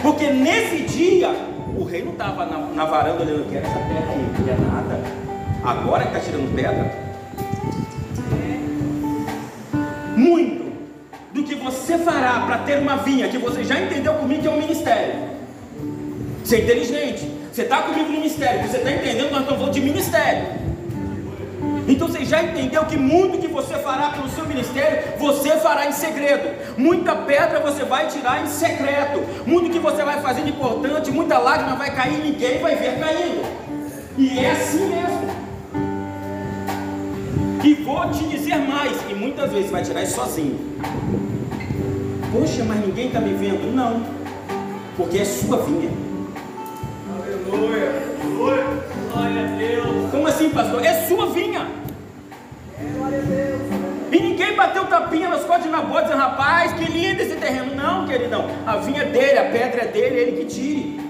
Porque 0.00 0.30
nesse 0.30 0.84
dia, 0.84 1.30
o 1.76 1.84
rei 1.84 2.04
não 2.04 2.12
estava 2.12 2.46
na, 2.46 2.58
na, 2.58 2.84
varanda 2.84 3.22
olhando, 3.22 3.48
que 3.48 3.56
era 3.56 3.66
essa 3.66 3.78
terra 3.78 4.12
aí, 4.12 4.34
não 4.38 4.44
quer 4.44 4.58
nada. 4.60 5.00
Agora 5.64 6.04
que 6.04 6.16
está 6.16 6.20
tirando 6.20 6.54
pedra. 6.54 7.08
Muito 10.16 10.67
você 11.70 11.98
fará 11.98 12.44
para 12.46 12.58
ter 12.58 12.78
uma 12.78 12.96
vinha, 12.96 13.28
que 13.28 13.38
você 13.38 13.62
já 13.62 13.78
entendeu 13.78 14.14
comigo 14.14 14.42
que 14.42 14.48
é 14.48 14.50
um 14.50 14.58
ministério. 14.58 15.14
Você 16.42 16.56
é 16.56 16.60
inteligente. 16.60 17.38
Você 17.52 17.62
está 17.62 17.82
comigo 17.82 18.06
no 18.06 18.12
ministério, 18.12 18.66
você 18.66 18.76
está 18.78 18.90
entendendo, 18.90 19.30
nós 19.30 19.40
estamos 19.40 19.58
falando 19.58 19.72
de 19.72 19.80
ministério. 19.80 20.46
Então 21.88 22.06
você 22.06 22.24
já 22.24 22.42
entendeu 22.42 22.84
que 22.84 22.96
muito 22.96 23.38
que 23.38 23.48
você 23.48 23.74
fará 23.78 24.10
pelo 24.10 24.28
seu 24.28 24.46
ministério, 24.46 25.02
você 25.18 25.50
fará 25.56 25.86
em 25.86 25.92
segredo. 25.92 26.54
Muita 26.76 27.16
pedra 27.16 27.60
você 27.60 27.82
vai 27.84 28.06
tirar 28.06 28.44
em 28.44 28.46
secreto. 28.46 29.22
Muito 29.46 29.70
que 29.70 29.78
você 29.78 30.04
vai 30.04 30.20
fazer 30.20 30.42
de 30.42 30.50
importante, 30.50 31.10
muita 31.10 31.38
lágrima 31.38 31.76
vai 31.76 31.94
cair, 31.94 32.18
ninguém 32.18 32.60
vai 32.60 32.76
ver 32.76 32.98
caindo. 33.00 33.42
E 34.16 34.38
é 34.38 34.50
assim 34.52 34.86
mesmo. 34.86 35.48
E 37.64 37.74
vou 37.74 38.08
te 38.10 38.24
dizer 38.24 38.56
mais, 38.58 38.96
e 39.10 39.14
muitas 39.14 39.52
vezes 39.52 39.70
vai 39.70 39.82
tirar 39.82 40.02
isso 40.02 40.14
sozinho. 40.14 40.58
Poxa, 42.32 42.62
mas 42.64 42.84
ninguém 42.84 43.06
está 43.06 43.20
me 43.20 43.32
vendo. 43.34 43.74
Não, 43.74 44.02
porque 44.96 45.18
é 45.18 45.24
sua 45.24 45.58
vinha. 45.58 45.90
Aleluia, 47.10 47.92
glória 48.36 49.44
a 49.44 49.56
Deus. 49.56 50.10
Como 50.10 50.26
assim, 50.26 50.50
pastor? 50.50 50.84
É 50.84 51.06
sua 51.06 51.26
vinha. 51.26 51.66
Glória 52.96 53.18
a 53.18 53.22
Deus. 53.22 53.60
E 54.10 54.20
ninguém 54.20 54.54
bateu 54.56 54.86
tapinha 54.86 55.28
nas 55.28 55.44
costas 55.44 55.64
de 55.64 55.70
Nabó 55.70 56.00
dizendo, 56.00 56.18
rapaz, 56.18 56.72
que 56.72 56.84
lindo 56.90 57.22
esse 57.22 57.36
terreno. 57.36 57.74
Não, 57.74 58.06
queridão. 58.06 58.46
A 58.66 58.76
vinha 58.76 59.02
é 59.02 59.06
dele, 59.06 59.38
a 59.38 59.44
pedra 59.50 59.82
é 59.82 59.86
dele, 59.86 60.18
é 60.18 60.22
ele 60.22 60.32
que 60.38 60.44
tire. 60.46 61.00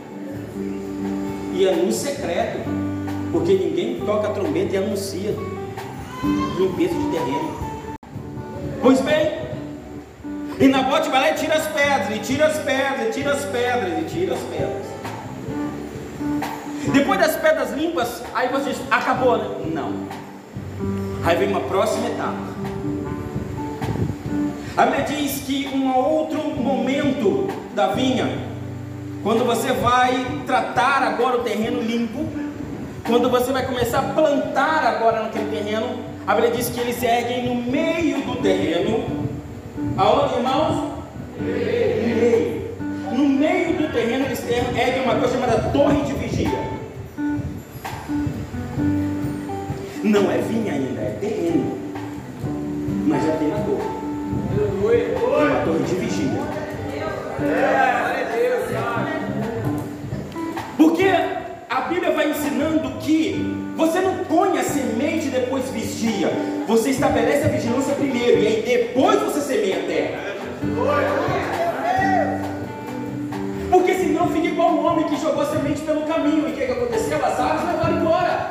E 1.55 1.67
é 1.67 1.75
no 1.75 1.93
secreto. 1.93 2.59
Porque 3.33 3.55
ninguém 3.55 4.01
toca 4.07 4.29
a 4.29 4.31
trombeta 4.31 4.75
e 4.75 4.79
anuncia 4.79 5.35
limpeza 6.59 6.95
de 6.95 7.11
terreno. 7.11 7.59
Pois 8.81 9.01
bem, 9.01 9.48
e 10.61 10.67
Nabote 10.67 11.09
vai 11.09 11.21
lá 11.21 11.31
e 11.31 11.35
tira 11.35 11.55
as 11.55 11.69
pedras, 11.69 12.17
e 12.17 12.19
tira 12.19 12.47
as 12.47 12.59
pedras, 12.59 13.09
e 13.09 13.13
tira 13.13 13.33
as 13.33 13.45
pedras, 13.45 13.99
e 13.99 14.05
tira 14.05 14.35
as 14.35 14.41
pedras. 14.41 14.87
Depois 16.93 17.21
das 17.21 17.37
pedras 17.37 17.73
limpas, 17.73 18.23
aí 18.35 18.49
você 18.49 18.71
diz, 18.71 18.81
acabou, 18.91 19.39
né? 19.39 19.45
Não. 19.73 19.93
Aí 21.25 21.37
vem 21.37 21.49
uma 21.49 21.61
próxima 21.61 22.09
etapa. 22.09 22.49
A 24.77 24.87
Bíblia 24.87 25.05
diz 25.05 25.43
que 25.43 25.69
um 25.75 25.95
outro 25.95 26.43
momento 26.43 27.49
da 27.75 27.89
vinha, 27.89 28.27
quando 29.23 29.45
você 29.45 29.73
vai 29.73 30.25
tratar 30.47 31.03
agora 31.03 31.39
o 31.39 31.45
terreno 31.45 31.81
limpo, 31.81 32.27
quando 33.07 33.29
você 33.31 33.53
vai 33.53 33.65
começar 33.67 34.01
a 34.01 34.15
plantar 34.15 34.85
agora 34.85 35.23
naquele 35.23 35.51
terreno, 35.51 35.99
a 36.27 36.35
Bíblia 36.35 36.53
diz 36.53 36.69
que 36.69 36.81
eles 36.81 37.03
erguem 37.03 37.49
no 37.49 37.71
meio 37.71 38.23
do 38.23 38.37
terreno 38.43 39.28
Aonde, 39.99 40.37
irmãos? 40.37 40.93
No 41.41 41.45
meio. 41.45 42.69
No 43.13 43.29
meio 43.29 43.77
do 43.79 43.93
terreno 43.93 44.27
eles 44.27 44.49
erguem 44.49 45.03
uma 45.03 45.17
coisa 45.17 45.35
chamada 45.35 45.71
torre 45.73 46.03
de 46.03 46.13
vigia. 46.13 46.57
Não 50.05 50.31
é 50.31 50.39
vinha 50.39 50.75
ainda, 50.75 51.01
é 51.01 51.19
terreno. 51.21 51.79
Mas 53.09 53.25
já 53.25 53.33
tem 53.39 53.53
a 53.53 53.57
torre. 53.57 53.89
Uma 55.27 55.65
torre 55.65 55.83
de 55.85 55.95
vigia. 55.97 56.43
Porque 60.77 61.11
a 61.69 61.81
Bíblia 61.81 62.13
vai 62.13 62.31
ensinando 62.31 62.99
que 63.01 63.73
você 63.77 64.01
não 64.01 64.18
põe 64.59 64.61
a 64.61 64.65
semente 64.65 65.29
depois 65.29 65.71
vigia. 65.71 66.31
Você 66.67 66.91
estabelece 66.91 67.45
a 67.45 67.49
vigilância 67.49 67.95
primeiro 67.95 68.43
e 68.43 68.47
aí 68.47 68.63
depois 68.63 69.21
você 69.21 69.41
semeia 69.41 69.79
a 69.79 69.87
terra. 69.87 70.19
Porque 73.71 73.95
senão 73.95 74.29
fica 74.29 74.49
igual 74.49 74.71
um 74.71 74.87
homem 74.87 75.07
que 75.07 75.17
jogou 75.17 75.43
a 75.43 75.47
semente 75.47 75.81
pelo 75.83 76.03
caminho. 76.03 76.49
E 76.49 76.53
o 76.53 76.55
que, 76.55 76.67
que 76.67 76.73
aconteceu? 76.73 77.25
As 77.25 77.39
aves 77.39 77.67
levaram 77.67 78.01
embora. 78.01 78.51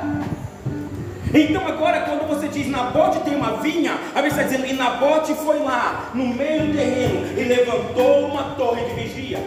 Então 1.33 1.67
agora 1.67 2.01
quando 2.01 2.27
você 2.27 2.47
diz 2.47 2.67
Nabote 2.69 3.19
tem 3.19 3.35
uma 3.35 3.57
vinha, 3.57 3.93
a 4.15 4.21
Bíblia 4.21 4.29
está 4.29 4.43
dizendo, 4.43 4.65
e 4.65 4.73
Nabote 4.73 5.33
foi 5.33 5.59
lá, 5.59 6.09
no 6.13 6.25
meio 6.25 6.67
do 6.67 6.73
terreno, 6.73 7.37
e 7.37 7.43
levantou 7.43 8.27
uma 8.27 8.55
torre 8.55 8.85
de 8.85 8.93
vigia. 8.93 9.39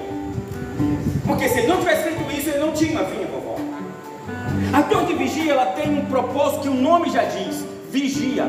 Porque 1.27 1.49
se 1.49 1.61
ele 1.61 1.69
não 1.69 1.79
tivesse 1.79 2.03
feito 2.03 2.39
isso, 2.39 2.51
ele 2.51 2.59
não 2.59 2.73
tinha 2.73 2.93
uma 2.93 3.05
vinha. 3.05 3.30
A 4.73 4.83
torre 4.83 5.07
de 5.07 5.15
vigia 5.15 5.53
ela 5.53 5.67
tem 5.67 5.99
um 5.99 6.05
propósito 6.05 6.63
que 6.63 6.69
o 6.69 6.75
nome 6.75 7.11
já 7.11 7.25
diz: 7.25 7.65
vigia. 7.91 8.47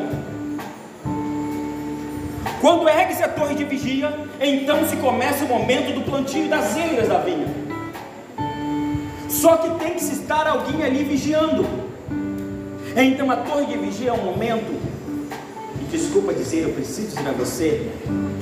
Quando 2.60 2.88
ergue-se 2.88 3.24
a 3.24 3.28
torre 3.28 3.56
de 3.56 3.64
vigia, 3.64 4.14
então 4.40 4.88
se 4.88 4.96
começa 4.98 5.44
o 5.46 5.48
momento 5.48 5.96
do 5.96 6.02
plantio 6.02 6.48
das 6.48 6.78
eiras 6.78 7.08
da 7.08 7.18
vinha. 7.18 7.48
Só 9.28 9.58
que 9.58 9.84
tem 9.84 9.96
que 9.96 10.04
se 10.04 10.14
estar 10.14 10.46
alguém 10.46 10.84
ali 10.84 11.04
vigiando. 11.04 11.66
Então 12.96 13.32
a 13.32 13.38
torre 13.38 13.66
de 13.66 13.78
vigia 13.80 14.12
é 14.12 14.14
um 14.14 14.24
momento, 14.24 14.80
e 15.80 15.84
desculpa 15.86 16.34
dizer, 16.34 16.64
eu 16.64 16.74
preciso 16.74 17.16
dizer 17.16 17.30
a 17.30 17.32
você, 17.32 17.90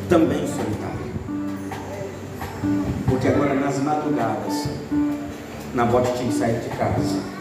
também 0.09 0.39
solitário. 0.39 0.99
Porque 3.07 3.27
agora 3.29 3.53
nas 3.53 3.77
madrugadas, 3.79 4.67
na 5.73 5.85
bote 5.85 6.11
tinha 6.17 6.29
que 6.29 6.37
sair 6.37 6.59
de 6.59 6.69
casa 6.75 7.38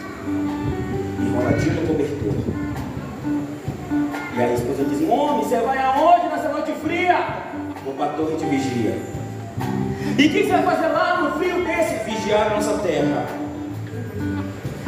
enroladinho 1.39 1.81
no 1.81 1.87
cobertor. 1.87 2.33
E 4.35 4.41
a 4.41 4.53
esposa 4.53 4.83
diz: 4.83 5.09
Homem, 5.09 5.43
você 5.43 5.57
vai 5.59 5.77
aonde 5.77 6.27
nessa 6.27 6.49
noite 6.49 6.71
fria? 6.83 7.17
Vou 7.83 7.93
para 7.93 8.05
a 8.05 8.13
torre 8.13 8.35
de 8.35 8.45
vigia. 8.45 8.97
E 10.17 10.27
o 10.27 10.29
que 10.29 10.43
você 10.43 10.51
vai 10.51 10.63
fazer 10.63 10.87
lá 10.87 11.21
no 11.21 11.39
frio 11.39 11.63
desse? 11.65 12.03
Vigiar 12.03 12.47
a 12.47 12.55
nossa 12.55 12.77
terra. 12.79 13.25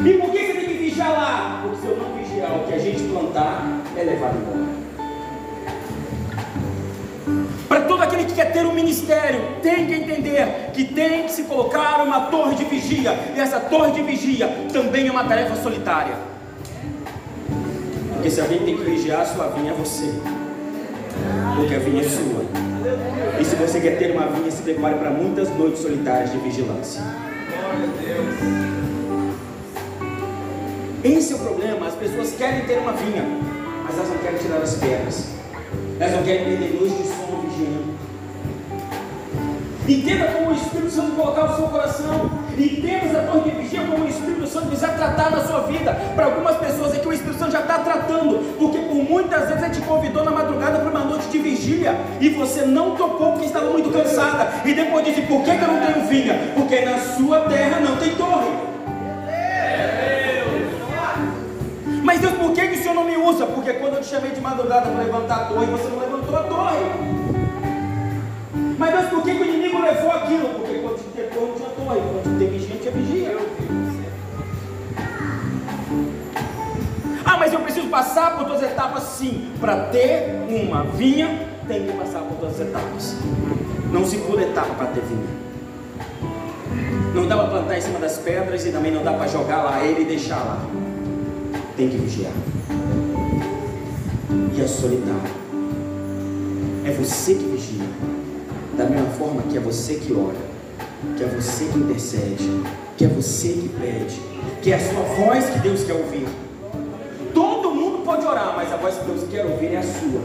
E 0.04 0.14
por 0.14 0.32
que 0.32 0.40
você 0.40 0.54
tem 0.54 0.66
que 0.66 0.74
vigiar 0.74 1.12
lá? 1.12 1.60
Porque 1.64 1.78
se 1.78 1.88
eu 1.88 1.98
não 1.98 2.18
vigiar, 2.18 2.56
o 2.58 2.64
que 2.66 2.74
a 2.74 2.80
gente 2.80 3.04
plantar 3.04 3.66
é 3.96 4.04
levado 4.04 4.38
embora. 4.38 4.82
Para 7.68 7.82
todo 7.82 8.02
aquele 8.04 8.26
que 8.26 8.34
quer 8.34 8.52
ter 8.52 8.66
um 8.66 8.74
ministério, 8.74 9.40
tem 9.62 9.86
que 9.86 9.94
entender 9.94 10.72
que 10.74 10.84
tem 10.84 11.24
que 11.24 11.32
se 11.32 11.44
colocar 11.44 12.04
uma 12.04 12.26
torre 12.26 12.56
de 12.56 12.66
vigia, 12.66 13.18
e 13.34 13.40
essa 13.40 13.62
torre 13.62 13.92
de 13.92 14.02
vigia 14.02 14.50
também 14.74 15.08
é 15.08 15.12
uma 15.12 15.24
tarefa 15.24 15.56
solitária. 15.56 16.31
Porque 18.22 18.36
se 18.36 18.40
alguém 18.40 18.60
tem 18.60 18.78
que 18.78 18.84
vigiar 18.84 19.22
a 19.22 19.26
sua 19.26 19.48
vinha, 19.48 19.72
é 19.72 19.74
você. 19.74 20.14
Porque 21.56 21.74
a 21.74 21.80
vinha 21.80 22.04
é 22.04 22.08
sua. 22.08 22.46
E 23.40 23.44
se 23.44 23.56
você 23.56 23.82
quer 23.82 23.98
ter 23.98 24.12
uma 24.12 24.28
vinha, 24.28 24.52
se 24.52 24.62
prepare 24.62 25.00
para 25.00 25.10
muitas 25.10 25.50
noites 25.58 25.82
solitárias 25.82 26.32
de 26.32 26.38
vigilância. 26.38 27.02
Esse 31.04 31.34
é 31.34 31.36
o 31.36 31.40
problema. 31.40 31.88
As 31.88 31.96
pessoas 31.96 32.36
querem 32.38 32.64
ter 32.66 32.78
uma 32.78 32.92
vinha, 32.92 33.26
mas 33.86 33.98
elas 33.98 34.10
não 34.10 34.18
querem 34.20 34.38
tirar 34.38 34.58
as 34.58 34.76
pedras. 34.76 35.28
Elas 36.00 36.16
não 36.16 36.22
querem 36.22 36.46
perder 36.46 36.80
luz 36.80 36.92
de 36.96 37.04
som 37.08 37.42
vigiando. 37.42 37.91
Entenda 39.92 40.28
como 40.28 40.52
o 40.52 40.54
Espírito 40.54 40.90
Santo 40.90 41.12
colocar 41.18 41.48
no 41.48 41.56
seu 41.58 41.68
coração. 41.68 42.32
Entenda 42.58 43.06
essa 43.08 43.24
torre 43.24 43.52
de 43.52 43.62
vigia 43.62 43.82
como 43.82 44.06
o 44.06 44.08
Espírito 44.08 44.48
Santo 44.48 44.68
precisa 44.68 44.88
tratar 44.88 45.32
na 45.32 45.44
sua 45.44 45.64
vida. 45.64 45.94
Para 46.16 46.28
algumas 46.28 46.56
pessoas 46.56 46.98
que 46.98 47.06
o 47.06 47.12
Espírito 47.12 47.38
Santo 47.38 47.52
já 47.52 47.60
está 47.60 47.80
tratando, 47.80 48.56
porque 48.58 48.78
por 48.78 48.96
muitas 48.96 49.50
vezes 49.50 49.64
ele 49.64 49.74
te 49.74 49.82
convidou 49.82 50.24
na 50.24 50.32
madrugada 50.32 50.80
para 50.80 50.90
uma 50.90 51.04
noite 51.04 51.28
de 51.28 51.40
vigília 51.40 51.94
e 52.22 52.30
você 52.30 52.62
não 52.62 52.96
topou 52.96 53.34
porque 53.34 53.48
estava 53.48 53.70
muito 53.70 53.90
cansada. 53.90 54.48
E 54.64 54.74
depois 54.74 55.04
disse: 55.04 55.24
Por 55.24 55.44
que, 55.44 55.58
que 55.58 55.62
eu 55.62 55.68
não 55.68 55.86
tenho 55.86 56.08
vinha? 56.08 56.40
Porque 56.56 56.86
na 56.86 56.98
sua 56.98 57.42
terra 57.42 57.82
não 57.82 57.98
tem 57.98 58.16
torre. 58.16 58.50
Mas 62.02 62.22
Deus, 62.22 62.34
por 62.36 62.54
que, 62.54 62.66
que 62.66 62.80
o 62.80 62.82
Senhor 62.82 62.96
não 62.96 63.04
me 63.04 63.18
usa? 63.18 63.46
Porque 63.46 63.74
quando 63.74 63.96
eu 63.96 64.02
te 64.02 64.08
chamei 64.08 64.32
de 64.32 64.40
madrugada 64.40 64.90
para 64.90 65.04
levantar 65.04 65.36
a 65.36 65.46
torre, 65.46 65.66
você 65.66 65.90
não 65.90 66.00
levantou 66.00 66.36
a 66.38 66.44
torre. 66.44 67.32
Mas 68.82 68.92
Deus, 68.96 69.10
por 69.10 69.22
que, 69.22 69.36
que 69.36 69.44
o 69.44 69.46
inimigo 69.46 69.61
levou 69.82 70.12
aquilo? 70.12 70.50
Porque 70.50 70.80
quando 70.80 70.98
torre, 70.98 71.48
não 71.48 71.56
tinha 71.56 71.70
torre. 71.70 72.00
Quando 72.02 72.38
tinha 72.38 72.50
vigia, 72.50 72.76
tinha 72.78 72.92
vigia. 72.92 73.38
Ah, 77.26 77.38
mas 77.38 77.54
eu 77.54 77.60
preciso 77.60 77.88
passar 77.88 78.38
por 78.38 78.46
todas 78.46 78.64
as 78.64 78.72
etapas? 78.72 79.04
Sim. 79.04 79.52
Para 79.60 79.86
ter 79.86 80.46
uma 80.50 80.84
vinha, 80.84 81.48
tem 81.68 81.86
que 81.86 81.94
passar 81.94 82.20
por 82.22 82.38
todas 82.38 82.60
as 82.60 82.68
etapas. 82.68 83.16
Não 83.92 84.06
se 84.06 84.18
pula 84.18 84.42
etapa 84.42 84.74
para 84.74 84.88
ter 84.88 85.02
vinha. 85.02 85.42
Não 87.14 87.28
dá 87.28 87.36
para 87.38 87.48
plantar 87.48 87.78
em 87.78 87.82
cima 87.82 88.00
das 88.00 88.18
pedras 88.18 88.66
e 88.66 88.72
também 88.72 88.92
não 88.92 89.04
dá 89.04 89.14
para 89.14 89.28
jogar 89.28 89.64
lá 89.64 89.84
ele 89.84 90.02
e 90.02 90.06
deixar 90.06 90.38
lá 90.38 90.66
tem 91.82 91.90
que 91.90 91.98
vigiar. 91.98 92.34
E 94.56 94.62
a 94.62 94.68
solidário. 94.68 95.42
É 96.86 96.92
você 96.92 97.34
que 97.34 97.44
vigia. 97.44 97.61
Da 98.78 98.86
mesma 98.86 99.10
forma 99.12 99.42
que 99.44 99.58
é 99.58 99.60
você 99.60 99.96
que 99.96 100.14
ora, 100.14 100.38
que 101.18 101.24
é 101.24 101.28
você 101.28 101.66
que 101.66 101.78
intercede, 101.78 102.64
que 102.98 103.06
é 103.06 103.08
você 103.08 103.50
que 103.50 103.70
pede, 103.70 104.22
que 104.62 104.72
é 104.72 104.76
a 104.76 104.80
sua 104.80 105.04
voz 105.04 105.50
que 105.50 105.60
Deus 105.60 105.84
quer 105.84 105.94
ouvir. 105.94 106.28
Todo 107.34 107.72
mundo 107.72 108.04
pode 108.06 108.26
orar, 108.26 108.54
mas 108.56 108.72
a 108.72 108.78
voz 108.78 108.96
que 108.96 109.06
Deus 109.06 109.30
quer 109.30 109.46
ouvir 109.46 109.74
é 109.74 109.78
a 109.78 109.84
sua. 109.84 110.22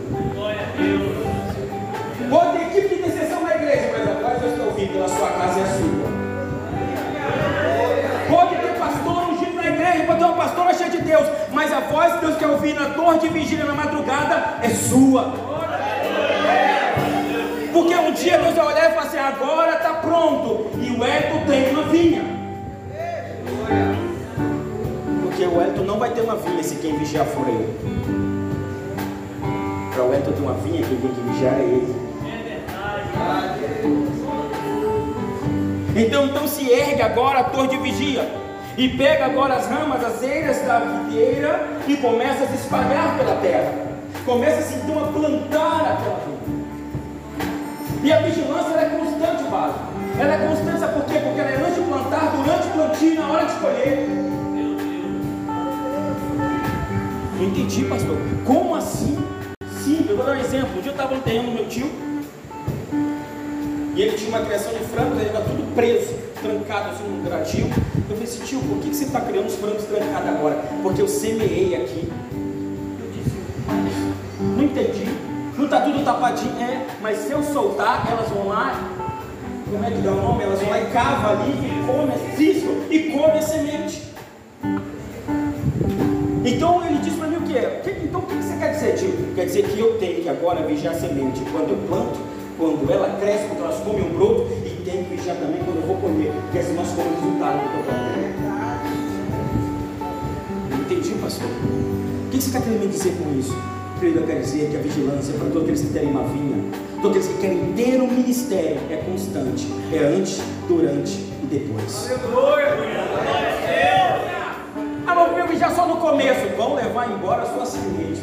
Pode 2.30 2.58
ter 2.58 2.78
equipe 2.78 2.88
de 2.88 2.94
intercessão 3.00 3.42
na 3.42 3.56
igreja, 3.56 3.90
mas 3.92 4.08
a 4.08 4.14
voz 4.20 4.34
que 4.34 4.40
Deus 4.40 4.54
quer 4.54 4.64
ouvir 4.64 4.88
pela 4.88 5.08
sua 5.08 5.28
casa 5.28 5.60
é 5.60 5.62
a 5.62 5.66
sua. 5.66 6.16
Pode 8.28 8.56
ter 8.56 8.78
pastor 8.78 9.28
ungido 9.30 9.54
na 9.54 9.66
igreja, 9.66 10.04
pode 10.04 10.18
ter 10.18 10.24
uma 10.24 10.36
pastora 10.36 10.74
cheia 10.74 10.90
de 10.90 10.98
Deus, 11.02 11.26
mas 11.52 11.72
a 11.72 11.80
voz 11.80 12.12
que 12.14 12.26
Deus 12.26 12.36
quer 12.36 12.46
ouvir 12.46 12.74
na 12.74 12.90
torre 12.90 13.18
de 13.18 13.28
vigília 13.28 13.64
na 13.64 13.74
madrugada 13.74 14.58
é 14.62 14.70
sua. 14.70 15.55
Porque 17.76 17.94
um 17.94 18.10
dia 18.10 18.38
Deus 18.38 18.54
vai 18.54 18.66
olhar 18.68 18.90
e 18.90 18.94
falar 18.94 19.06
assim: 19.06 19.18
agora 19.18 19.72
está 19.74 19.92
pronto. 19.96 20.70
E 20.78 20.90
o 20.92 21.04
Elton 21.04 21.46
tem 21.46 21.70
uma 21.72 21.82
vinha. 21.82 22.24
Porque 25.22 25.44
o 25.44 25.60
Elton 25.60 25.82
não 25.82 25.98
vai 25.98 26.08
ter 26.08 26.22
uma 26.22 26.36
vinha 26.36 26.62
se 26.62 26.76
quem 26.76 26.96
vigiar 26.96 27.26
for 27.26 27.46
eu. 27.46 27.68
Para 29.92 30.04
o 30.04 30.14
Elton 30.14 30.32
ter 30.32 30.40
uma 30.40 30.54
vinha, 30.54 30.86
quem 30.86 30.96
tem 30.96 31.10
que 31.10 31.20
vigiar 31.20 31.52
é 31.52 31.64
ele. 31.64 31.96
Então, 35.96 36.24
então 36.24 36.48
se 36.48 36.70
ergue 36.70 37.02
agora 37.02 37.40
a 37.40 37.44
torre 37.44 37.68
de 37.68 37.76
vigia 37.76 38.26
e 38.78 38.88
pega 38.88 39.26
agora 39.26 39.54
as 39.54 39.66
ramas, 39.66 40.02
as 40.02 40.22
eiras 40.22 40.62
da 40.62 40.78
videira 40.78 41.68
e 41.86 41.94
começa 41.98 42.44
a 42.44 42.46
se 42.46 42.54
espalhar 42.54 43.18
pela 43.18 43.36
terra. 43.36 43.70
Começa-se 44.24 44.76
então 44.76 45.04
a 45.04 45.08
plantar 45.08 45.92
aquela 45.92 46.20
vida. 46.24 46.35
E 48.06 48.12
a 48.12 48.20
vigilância 48.20 48.76
é 48.76 48.88
constante, 48.90 49.42
base. 49.50 49.74
Ela 50.16 50.34
é 50.34 50.46
constante, 50.46 50.78
sabe 50.78 50.92
por 50.92 51.04
quê? 51.06 51.18
Porque 51.18 51.40
ela 51.40 51.50
é 51.50 51.56
antes 51.56 51.74
de 51.74 51.80
plantar, 51.80 52.36
durante 52.36 52.68
o 52.68 52.70
plantio 52.70 53.12
e 53.12 53.16
na 53.16 53.28
hora 53.32 53.46
de 53.46 53.54
colher. 53.54 54.08
Não 57.36 57.44
entendi, 57.44 57.84
pastor. 57.86 58.16
Como 58.44 58.76
assim? 58.76 59.18
Sim, 59.82 60.06
eu 60.08 60.16
vou 60.16 60.24
dar 60.24 60.36
um 60.36 60.40
exemplo. 60.40 60.78
Um 60.78 60.82
dia 60.82 60.92
eu 60.92 60.92
estava 60.92 61.16
no 61.16 61.52
meu 61.52 61.68
tio. 61.68 61.90
E 63.96 64.00
ele 64.00 64.16
tinha 64.16 64.28
uma 64.28 64.46
criação 64.46 64.72
de 64.72 64.84
frangos, 64.84 65.18
ele 65.18 65.26
estava 65.26 65.46
tudo 65.46 65.74
preso, 65.74 66.14
trancado 66.40 66.90
assim 66.90 67.02
no 67.08 67.24
gradil. 67.28 67.66
Eu 67.66 68.16
falei 68.16 68.22
assim, 68.22 68.44
tio, 68.44 68.60
por 68.60 68.78
que 68.78 68.94
você 68.94 69.02
está 69.02 69.20
criando 69.20 69.46
os 69.48 69.56
frangos 69.56 69.82
trancados 69.82 70.28
agora? 70.28 70.54
Porque 70.80 71.02
eu 71.02 71.08
semeei 71.08 71.74
aqui. 71.74 72.08
É, 76.26 76.86
mas 77.00 77.18
se 77.18 77.30
eu 77.30 77.40
soltar, 77.40 78.04
elas 78.10 78.28
vão 78.30 78.48
lá, 78.48 78.74
como 79.70 79.84
é 79.84 79.90
que 79.90 79.98
dá 79.98 80.10
o 80.10 80.16
nome? 80.16 80.42
Elas 80.42 80.60
vão 80.60 80.70
lá 80.70 80.80
e 80.80 80.86
cavam 80.86 81.30
ali, 81.30 81.52
e 81.52 81.86
come, 81.86 82.36
ciscam 82.36 82.74
e 82.90 83.12
come 83.12 83.38
a 83.38 83.42
semente. 83.42 84.02
Então 86.44 86.84
ele 86.84 86.98
disse 86.98 87.16
para 87.16 87.28
mim 87.28 87.36
o 87.36 87.42
que 87.42 87.56
é? 87.56 87.80
Então 88.02 88.20
o 88.20 88.26
que 88.26 88.34
você 88.34 88.56
quer 88.56 88.72
dizer, 88.72 88.96
tio? 88.96 89.34
Quer 89.36 89.44
dizer 89.44 89.68
que 89.68 89.78
eu 89.78 89.98
tenho 89.98 90.22
que 90.22 90.28
agora 90.28 90.66
vigiar 90.66 90.94
a 90.94 90.98
semente 90.98 91.40
quando 91.52 91.70
eu 91.70 91.78
planto, 91.86 92.18
quando 92.58 92.90
ela 92.90 93.16
cresce, 93.20 93.46
quando 93.46 93.62
elas 93.62 93.80
comem 93.84 94.02
um 94.02 94.14
broto, 94.16 94.48
tem 94.84 95.04
que 95.04 95.14
vigiar 95.14 95.36
também 95.36 95.62
quando 95.64 95.76
eu 95.76 95.86
vou 95.86 95.96
comer, 95.96 96.32
porque 96.42 96.58
assim 96.58 96.74
nós 96.74 96.88
comemos 96.88 97.20
resultado 97.20 97.58
do 97.58 97.68
que 97.70 97.76
eu 100.90 100.96
entendi, 100.96 101.14
pastor. 101.20 101.48
O 101.48 102.30
que 102.30 102.40
você 102.40 102.48
está 102.48 102.60
querendo 102.60 102.80
me 102.80 102.88
dizer 102.88 103.16
com 103.16 103.38
isso? 103.38 103.56
Querido, 103.98 104.20
eu 104.20 104.26
quero 104.26 104.40
dizer 104.40 104.70
que 104.70 104.76
a 104.76 104.80
vigilância 104.80 105.32
para 105.38 105.46
todos 105.48 105.62
aqueles 105.62 105.80
que 105.80 105.92
querem 105.94 106.10
uma 106.10 106.24
vinha, 106.24 106.70
todos 107.00 107.16
aqueles 107.16 107.28
que 107.28 107.40
querem 107.40 107.72
ter 107.72 108.02
um 108.02 108.08
ministério, 108.08 108.78
é 108.90 108.96
constante. 108.96 109.66
É 109.90 109.98
antes, 109.98 110.38
durante 110.68 111.12
e 111.12 111.46
depois. 111.46 112.10
Ah, 115.06 115.14
não, 115.14 115.34
vou 115.34 115.46
vigiar 115.48 115.74
só 115.74 115.86
no 115.86 115.96
começo. 115.96 116.46
Vão 116.58 116.74
levar 116.74 117.10
embora 117.10 117.44
a 117.44 117.46
sua 117.46 117.64
semente. 117.64 118.20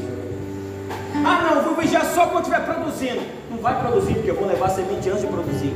Ah, 1.26 1.56
não, 1.56 1.64
vou 1.64 1.76
vigiar 1.76 2.06
só 2.06 2.28
quando 2.28 2.46
estiver 2.46 2.64
produzindo. 2.66 3.22
Não 3.50 3.58
vai 3.58 3.80
produzir, 3.80 4.14
porque 4.14 4.30
eu 4.30 4.36
vou 4.36 4.48
levar 4.48 4.68
a 4.68 4.70
semente 4.70 5.10
antes 5.10 5.22
de 5.22 5.28
produzir. 5.28 5.74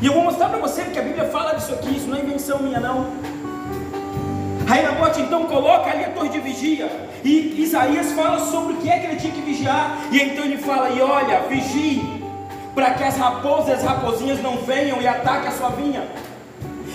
E 0.00 0.06
eu 0.06 0.12
vou 0.14 0.22
mostrar 0.22 0.48
para 0.48 0.58
você 0.58 0.84
que 0.84 0.98
a 0.98 1.02
Bíblia 1.02 1.24
fala 1.26 1.52
disso 1.52 1.74
aqui, 1.74 1.96
isso 1.96 2.08
não 2.08 2.16
é 2.16 2.20
invenção 2.20 2.62
minha 2.62 2.80
não. 2.80 3.33
Aí 4.66 4.82
Nabote 4.82 5.20
então 5.20 5.44
coloca 5.44 5.90
ali 5.90 6.04
a 6.04 6.10
torre 6.10 6.28
de 6.28 6.40
vigia. 6.40 6.90
E 7.22 7.62
Isaías 7.62 8.12
fala 8.12 8.38
sobre 8.46 8.74
o 8.74 8.76
que 8.76 8.88
é 8.88 8.98
que 8.98 9.06
ele 9.06 9.16
tinha 9.16 9.32
que 9.32 9.40
vigiar. 9.40 9.98
E 10.10 10.20
então 10.20 10.44
ele 10.44 10.58
fala: 10.58 10.90
E 10.90 11.00
olha, 11.00 11.40
vigie, 11.48 12.22
para 12.74 12.94
que 12.94 13.02
as 13.02 13.16
raposas 13.16 13.68
e 13.68 13.72
as 13.72 13.82
raposinhas 13.82 14.42
não 14.42 14.58
venham 14.58 15.00
e 15.00 15.06
ataquem 15.06 15.48
a 15.48 15.52
sua 15.52 15.70
vinha. 15.70 16.02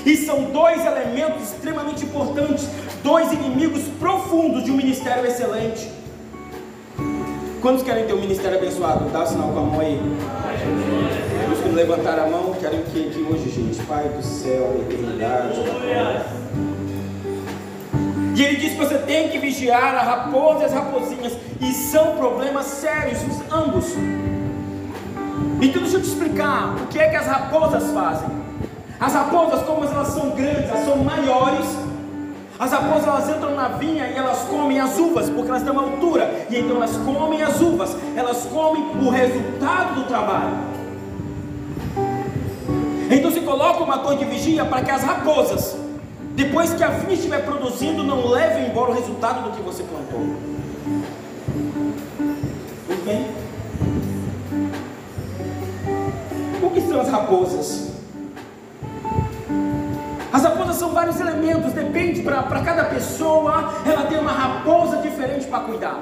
E 0.06 0.16
são 0.18 0.46
dois 0.46 0.86
elementos 0.86 1.52
extremamente 1.52 2.06
importantes, 2.06 2.68
dois 3.04 3.32
inimigos 3.32 3.84
profundos 4.00 4.64
de 4.64 4.72
um 4.72 4.76
ministério 4.76 5.26
excelente. 5.26 5.92
Quantos 7.62 7.84
querem 7.84 8.06
ter 8.06 8.14
um 8.14 8.22
ministério 8.22 8.58
abençoado? 8.58 9.10
Dá 9.10 9.24
o 9.24 9.28
sinal 9.28 9.50
com 9.50 9.60
a 9.60 9.64
mão 9.64 9.80
aí 9.82 10.00
que 11.70 11.76
levantaram 11.76 12.24
a 12.26 12.28
mão, 12.28 12.56
quero 12.60 12.78
que 12.84 13.08
aqui 13.08 13.28
hoje, 13.30 13.50
gente, 13.50 13.80
Pai 13.86 14.10
do 14.10 14.24
céu, 14.24 14.74
da 14.74 14.80
eternidade. 14.80 15.60
E 18.40 18.42
ele 18.42 18.56
diz 18.56 18.72
que 18.72 18.78
você 18.78 18.98
tem 19.00 19.28
que 19.28 19.38
vigiar 19.38 19.94
a 19.96 20.02
raposa 20.02 20.62
e 20.62 20.66
as 20.68 20.72
raposinhas, 20.72 21.34
e 21.60 21.74
são 21.74 22.16
problemas 22.16 22.68
sérios, 22.68 23.20
ambos. 23.52 23.94
Então 25.62 25.82
deixa 25.82 25.98
eu 25.98 26.02
te 26.02 26.08
explicar 26.08 26.74
o 26.82 26.88
que 26.88 26.98
é 26.98 27.10
que 27.10 27.18
as 27.18 27.28
raposas 27.28 27.92
fazem. 27.92 28.30
As 28.98 29.14
raposas, 29.14 29.62
como 29.64 29.84
elas 29.84 30.08
são 30.08 30.30
grandes, 30.30 30.70
elas 30.70 30.86
são 30.86 30.96
maiores, 31.04 31.66
as 32.58 32.72
raposas 32.72 33.08
elas 33.08 33.30
entram 33.30 33.56
na 33.56 33.68
vinha 33.68 34.08
e 34.08 34.16
elas 34.16 34.40
comem 34.44 34.80
as 34.80 34.98
uvas, 34.98 35.30
porque 35.30 35.50
elas 35.50 35.64
têm 35.64 35.74
uma 35.74 35.84
altura, 35.84 36.48
e 36.50 36.60
então 36.60 36.78
elas 36.78 36.96
comem 36.96 37.44
as 37.44 37.60
uvas, 37.60 37.94
elas 38.16 38.46
comem 38.46 38.84
o 39.06 39.10
resultado 39.10 39.96
do 39.96 40.04
trabalho. 40.08 40.58
Então 43.12 43.32
se 43.32 43.42
coloca 43.42 43.84
uma 43.84 43.98
torre 43.98 44.16
de 44.16 44.26
vigia 44.26 44.64
para 44.64 44.82
que 44.82 44.92
as 44.92 45.04
raposas, 45.04 45.89
depois 46.40 46.74
que 46.74 46.82
a 46.82 46.88
vinha 46.88 47.16
estiver 47.16 47.44
produzindo, 47.44 48.02
não 48.02 48.30
levem 48.30 48.68
embora 48.68 48.92
o 48.92 48.94
resultado 48.94 49.44
do 49.44 49.58
que 49.58 49.62
você 49.62 49.84
plantou. 49.84 50.22
Bem? 53.04 53.28
O 56.64 56.70
que 56.70 56.80
são 56.80 57.02
as 57.02 57.10
raposas? 57.10 57.92
As 60.32 60.44
raposas 60.44 60.78
são 60.78 60.94
vários 60.94 61.20
elementos, 61.20 61.74
depende 61.74 62.22
para 62.22 62.62
cada 62.62 62.86
pessoa, 62.86 63.74
ela 63.86 64.04
tem 64.04 64.18
uma 64.18 64.32
raposa 64.32 64.96
diferente 65.02 65.46
para 65.46 65.60
cuidar. 65.66 66.00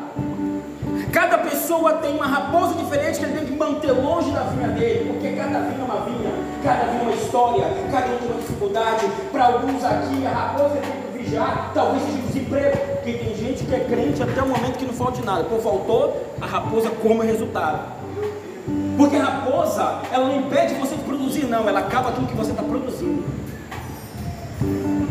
Cada 1.12 1.40
pessoa 1.40 1.94
tem 1.94 2.14
uma 2.14 2.28
raposa 2.28 2.76
diferente 2.76 3.18
que 3.18 3.26
ele 3.26 3.40
tem 3.40 3.46
que 3.48 3.54
manter 3.54 3.92
longe 3.92 4.30
da 4.30 4.42
vinha 4.42 4.68
dele, 4.68 5.14
porque 5.14 5.30
cada 5.36 5.62
vinha 5.62 5.82
é 5.82 5.84
uma 5.84 6.06
vinha, 6.06 6.32
cada 6.64 6.86
vinha 6.92 7.00
é 7.00 7.04
uma 7.04 7.14
história, 7.14 7.66
cada 7.92 8.17
dificuldade. 8.58 9.06
Para 9.32 9.46
alguns 9.46 9.84
aqui, 9.84 10.26
a 10.26 10.30
raposa 10.30 10.76
tem 10.76 10.92
que 10.92 11.18
vigiar, 11.24 11.72
talvez 11.74 12.04
seja 12.04 12.18
desemprego, 12.18 12.78
porque 12.78 13.14
tem 13.14 13.36
gente 13.36 13.64
que 13.64 13.76
é 13.76 13.80
crente 13.80 14.24
até 14.24 14.42
o 14.42 14.48
momento 14.48 14.78
que 14.78 14.86
não 14.86 14.94
falte 14.94 15.24
nada. 15.24 15.44
Quando 15.44 15.62
faltou, 15.62 16.26
a 16.42 16.46
raposa 16.46 16.90
come 16.90 17.20
o 17.20 17.24
resultado. 17.24 17.98
Porque 18.98 19.16
a 19.16 19.24
raposa, 19.24 20.02
ela 20.12 20.28
não 20.28 20.40
impede 20.40 20.74
você 20.74 20.96
de 20.96 21.04
produzir, 21.04 21.46
não, 21.46 21.70
ela 21.70 21.80
acaba 21.80 22.10
aquilo 22.10 22.28
que 22.28 22.36
você 22.36 22.52
está 22.52 22.64
produzindo. 22.64 23.24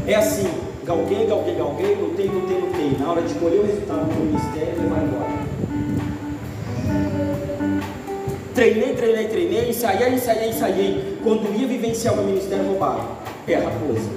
É 0.06 0.14
assim, 0.14 0.50
galguei, 0.84 1.26
galguei, 1.26 1.54
galguei, 1.54 1.94
lutei, 1.94 2.26
lutei, 2.26 2.60
lutei. 2.60 2.96
Na 2.98 3.12
hora 3.12 3.22
de 3.22 3.34
colher 3.34 3.60
o 3.60 3.66
resultado 3.66 4.04
do 4.06 4.24
ministério, 4.24 4.74
ele 4.76 4.88
vai 4.88 5.04
embora. 5.04 5.46
Treinei, 8.54 8.94
treinei, 8.94 9.28
treinei, 9.28 9.68
ensaiei, 9.68 10.14
ensaiei, 10.14 10.48
ensaiei. 10.48 11.18
Quando 11.22 11.54
ia 11.54 11.68
vivenciar 11.68 12.14
o 12.14 12.16
meu 12.16 12.26
ministério 12.26 12.66
roubado, 12.66 13.25
é 13.48 13.54
a 13.54 13.60
raposa. 13.60 14.10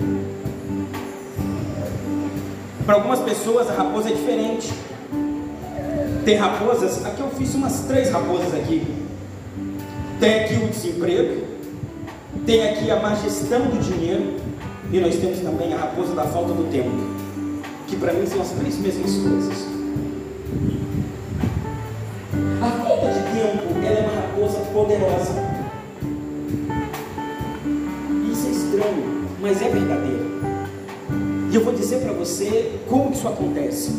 Para 2.86 2.96
algumas 2.96 3.20
pessoas 3.20 3.70
a 3.70 3.74
raposa 3.74 4.10
é 4.10 4.14
diferente. 4.14 4.74
Tem 6.26 6.36
raposas, 6.36 7.06
aqui 7.06 7.22
eu 7.22 7.30
fiz 7.30 7.54
umas 7.56 7.82
três 7.82 8.12
raposas 8.12 8.54
aqui. 8.54 8.86
Tem 10.20 10.44
aqui 10.44 10.56
o 10.56 10.68
desemprego, 10.68 11.44
tem 12.46 12.70
aqui 12.70 12.92
a 12.92 13.00
má 13.00 13.16
gestão 13.16 13.62
do 13.62 13.80
dinheiro, 13.80 14.36
e 14.92 15.00
nós 15.00 15.16
temos 15.16 15.40
também 15.40 15.74
a 15.74 15.78
raposa 15.78 16.14
da 16.14 16.24
falta 16.24 16.54
do 16.54 16.70
tempo, 16.72 16.90
que 17.88 17.96
para 17.96 18.12
mim 18.12 18.26
são 18.26 18.42
as 18.42 18.50
três 18.50 18.78
mesmas 18.78 19.12
coisas. 19.18 19.68
A 22.62 22.70
falta 22.70 23.08
de 23.08 23.22
tempo, 23.40 23.86
ela 23.86 24.00
é 24.00 24.02
uma 24.02 24.22
raposa 24.22 24.60
poderosa. 24.74 25.34
Isso 28.30 28.48
é 28.48 28.52
estranho, 28.52 29.19
mas 29.42 29.62
é 29.62 29.70
verdadeiro. 29.70 30.30
E 31.52 31.56
eu 31.56 31.64
vou 31.64 31.74
dizer 31.74 32.02
para 32.02 32.14
você 32.14 32.80
como 32.88 33.12
isso 33.12 33.28
acontece. 33.28 33.92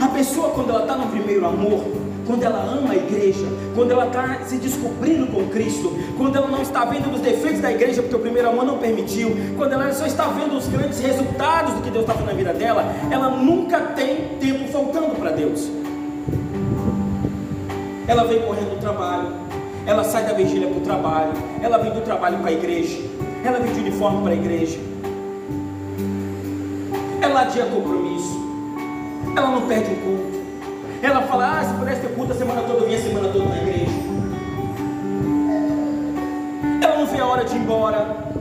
A 0.00 0.08
pessoa, 0.08 0.50
quando 0.50 0.70
ela 0.70 0.82
está 0.82 0.96
no 0.96 1.06
primeiro 1.06 1.46
amor, 1.46 1.84
quando 2.26 2.42
ela 2.42 2.60
ama 2.60 2.92
a 2.92 2.96
igreja, 2.96 3.46
quando 3.74 3.92
ela 3.92 4.06
está 4.06 4.40
se 4.44 4.56
descobrindo 4.56 5.26
com 5.26 5.48
Cristo, 5.48 5.92
quando 6.16 6.36
ela 6.36 6.48
não 6.48 6.62
está 6.62 6.84
vendo 6.84 7.12
os 7.12 7.20
defeitos 7.20 7.60
da 7.60 7.70
igreja, 7.70 8.02
porque 8.02 8.16
o 8.16 8.20
primeiro 8.20 8.48
amor 8.48 8.64
não 8.64 8.78
permitiu, 8.78 9.30
quando 9.56 9.72
ela 9.74 9.92
só 9.92 10.06
está 10.06 10.24
vendo 10.28 10.56
os 10.56 10.66
grandes 10.66 10.98
resultados 11.00 11.74
do 11.74 11.82
que 11.82 11.90
Deus 11.90 12.02
está 12.02 12.14
fazendo 12.14 12.28
na 12.28 12.34
vida 12.34 12.52
dela, 12.52 12.84
ela 13.10 13.30
nunca 13.30 13.80
tem 13.80 14.36
tempo 14.40 14.68
faltando 14.68 15.14
para 15.16 15.30
Deus. 15.30 15.68
Ela 18.06 18.24
vem 18.24 18.42
correndo 18.42 18.74
do 18.74 18.80
trabalho, 18.80 19.28
ela 19.86 20.04
sai 20.04 20.24
da 20.24 20.32
vigília 20.32 20.68
para 20.68 20.78
o 20.78 20.80
trabalho, 20.80 21.32
ela 21.62 21.78
vem 21.78 21.92
do 21.92 22.00
trabalho 22.00 22.38
para 22.38 22.50
a 22.50 22.52
igreja, 22.52 22.98
ela 23.44 23.60
vem 23.60 23.72
de 23.72 23.80
uniforme 23.80 24.22
para 24.22 24.32
a 24.32 24.36
igreja, 24.36 24.78
ela 27.20 27.42
adia 27.42 27.66
compromisso, 27.66 28.40
ela 29.36 29.50
não 29.50 29.62
perde 29.66 29.92
o 29.92 29.96
culto. 29.96 30.34
Ela 31.02 31.20
fala, 31.22 31.60
ah, 31.60 31.64
se 31.64 31.74
pudesse 31.74 32.00
ter 32.00 32.14
culto 32.14 32.32
a 32.32 32.34
semana 32.34 32.62
toda, 32.62 32.78
eu 32.78 32.86
vinha 32.86 32.98
a 32.98 33.02
semana 33.02 33.28
toda 33.28 33.44
na 33.44 33.58
igreja. 33.58 33.92
Ela 36.82 36.98
não 36.98 37.06
vê 37.06 37.20
a 37.20 37.26
hora 37.26 37.44
de 37.44 37.54
ir 37.54 37.58
embora. 37.58 38.32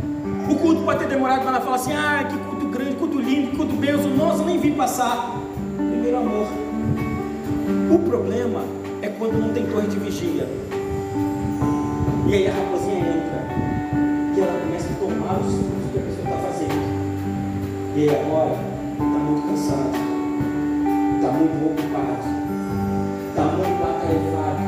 O 0.50 0.56
culto 0.56 0.82
pode 0.84 1.00
ter 1.00 1.10
demorado, 1.10 1.44
mas 1.44 1.48
ela 1.48 1.62
fala 1.62 1.76
assim, 1.76 1.92
ah, 1.92 2.24
que 2.24 2.38
culto 2.38 2.68
grande, 2.68 2.96
culto 2.96 3.20
lindo, 3.20 3.58
culto 3.58 3.74
benção. 3.76 4.10
Nossa, 4.12 4.46
nem 4.46 4.58
vim 4.60 4.72
passar. 4.72 5.36
Primeiro 5.76 6.18
amor. 6.18 6.48
O 7.92 8.00
problema 8.00 8.62
é 9.02 9.10
quando 9.10 9.34
não 9.34 9.54
tem 9.54 9.66
torre 9.66 9.88
de 9.88 10.00
vigia. 10.00 10.48
E 12.28 12.34
aí 12.34 12.48
a 12.48 12.54
raposinha 12.54 12.93
os 15.40 15.92
que 15.92 16.00
a 16.00 16.02
pessoa 16.02 16.26
está 16.26 16.38
fazendo. 16.48 16.84
E 17.96 18.10
agora 18.10 18.56
está 18.94 19.20
muito 19.20 19.48
cansado. 19.48 20.04
Está 21.18 21.32
muito 21.32 21.66
ocupado 21.66 22.44
está 23.34 23.46
muito 23.46 23.84
atarefado, 23.84 24.60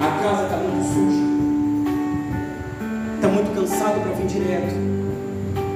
a 0.00 0.22
casa 0.22 0.44
está 0.44 0.56
muito 0.56 0.84
suja, 0.86 1.24
está 3.16 3.28
muito 3.28 3.54
cansado 3.54 4.00
para 4.00 4.12
vir 4.12 4.26
direto, 4.26 4.74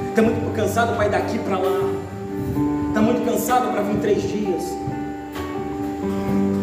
está 0.08 0.22
muito 0.22 0.56
cansado 0.56 0.96
para 0.96 1.06
ir 1.06 1.10
daqui 1.10 1.38
para 1.38 1.58
lá, 1.58 1.80
está 2.88 3.02
muito 3.02 3.30
cansado 3.30 3.70
para 3.72 3.82
vir 3.82 4.00
três 4.00 4.22
dias. 4.22 4.62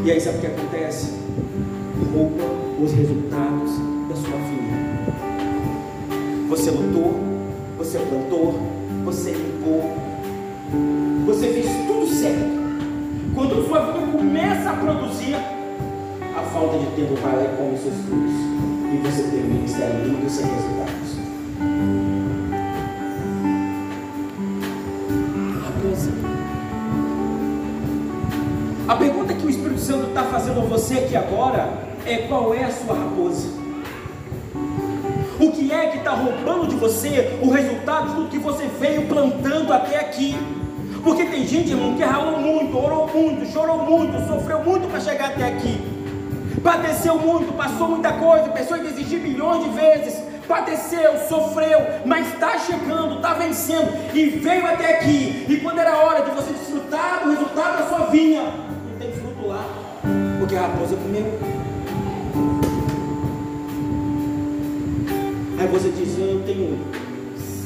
E 0.03 0.11
aí 0.11 0.19
sabe 0.19 0.37
o 0.37 0.41
que 0.41 0.47
acontece? 0.47 1.13
Rouba 2.13 2.43
os 2.83 2.91
resultados 2.91 3.71
da 4.09 4.15
sua 4.15 4.37
vida. 4.49 4.75
Você 6.49 6.71
lutou, 6.71 7.13
você 7.95 8.05
plantou, 8.07 8.59
você 9.05 9.31
limpou, 9.31 9.83
você 11.25 11.47
fez 11.53 11.65
tudo 11.87 12.07
certo. 12.07 12.55
Quando 13.33 13.65
sua 13.67 13.85
vida 13.85 14.11
começa 14.11 14.69
a 14.69 14.73
produzir, 14.73 15.35
a 15.35 16.41
falta 16.51 16.77
de 16.77 16.87
tempo 16.87 17.15
vai 17.15 17.35
lá 17.37 17.43
e 17.43 17.55
come 17.55 17.77
seus 17.77 17.95
frutos. 18.05 18.33
E 18.91 18.97
você 18.97 19.23
ministério 19.37 20.05
lindo 20.05 20.29
sem 20.29 20.45
resultados. 20.45 21.15
Raposa. 25.63 26.11
A 28.89 28.95
pergunta 28.95 29.33
que 29.33 29.45
o 29.45 29.49
Espírito 29.49 29.79
Santo 29.79 30.07
está 30.07 30.23
fazendo 30.23 30.59
a 30.59 30.65
você 30.65 30.95
aqui 30.95 31.15
agora 31.15 31.81
é 32.05 32.17
qual 32.27 32.53
é 32.53 32.65
a 32.65 32.71
sua 32.71 32.93
raposa? 32.93 33.64
Está 36.05 36.17
roubando 36.17 36.67
de 36.67 36.75
você 36.75 37.39
o 37.41 37.49
resultado 37.49 38.13
tudo 38.13 38.29
que 38.29 38.37
você 38.37 38.67
veio 38.79 39.07
plantando 39.07 39.73
até 39.73 39.99
aqui? 40.01 40.37
Porque 41.03 41.25
tem 41.25 41.47
gente, 41.47 41.71
irmão, 41.71 41.95
que 41.95 42.03
ralou 42.03 42.39
muito, 42.39 42.77
orou 42.77 43.07
muito, 43.07 43.51
chorou 43.51 43.79
muito, 43.79 44.15
sofreu 44.27 44.63
muito 44.63 44.87
para 44.87 44.99
chegar 44.99 45.29
até 45.29 45.45
aqui. 45.45 45.81
Padeceu 46.63 47.17
muito, 47.17 47.51
passou 47.53 47.87
muita 47.87 48.13
coisa, 48.13 48.49
pensou 48.49 48.77
em 48.77 48.83
desistir 48.83 49.15
milhões 49.15 49.63
de 49.63 49.69
vezes. 49.71 50.21
Padeceu, 50.47 51.17
sofreu, 51.27 51.79
mas 52.05 52.31
está 52.33 52.59
chegando, 52.59 53.15
está 53.15 53.33
vencendo 53.33 53.91
e 54.13 54.29
veio 54.29 54.67
até 54.67 54.99
aqui. 54.99 55.47
E 55.49 55.57
quando 55.63 55.79
era 55.79 55.97
hora 55.97 56.21
de 56.21 56.29
você 56.29 56.53
desfrutar 56.53 57.23
do 57.23 57.31
resultado 57.31 57.79
da 57.79 57.87
sua 57.87 58.05
vinha, 58.11 58.43
não 58.43 58.99
tem 58.99 59.11
fruto 59.11 59.47
lá, 59.47 59.65
porque 60.37 60.55
a 60.55 60.61
raposa 60.61 60.95
comeu. 60.97 62.74
Aí 65.57 65.67
você 65.67 65.89
diz: 65.89 66.17
Eu 66.17 66.41
tenho 66.45 66.77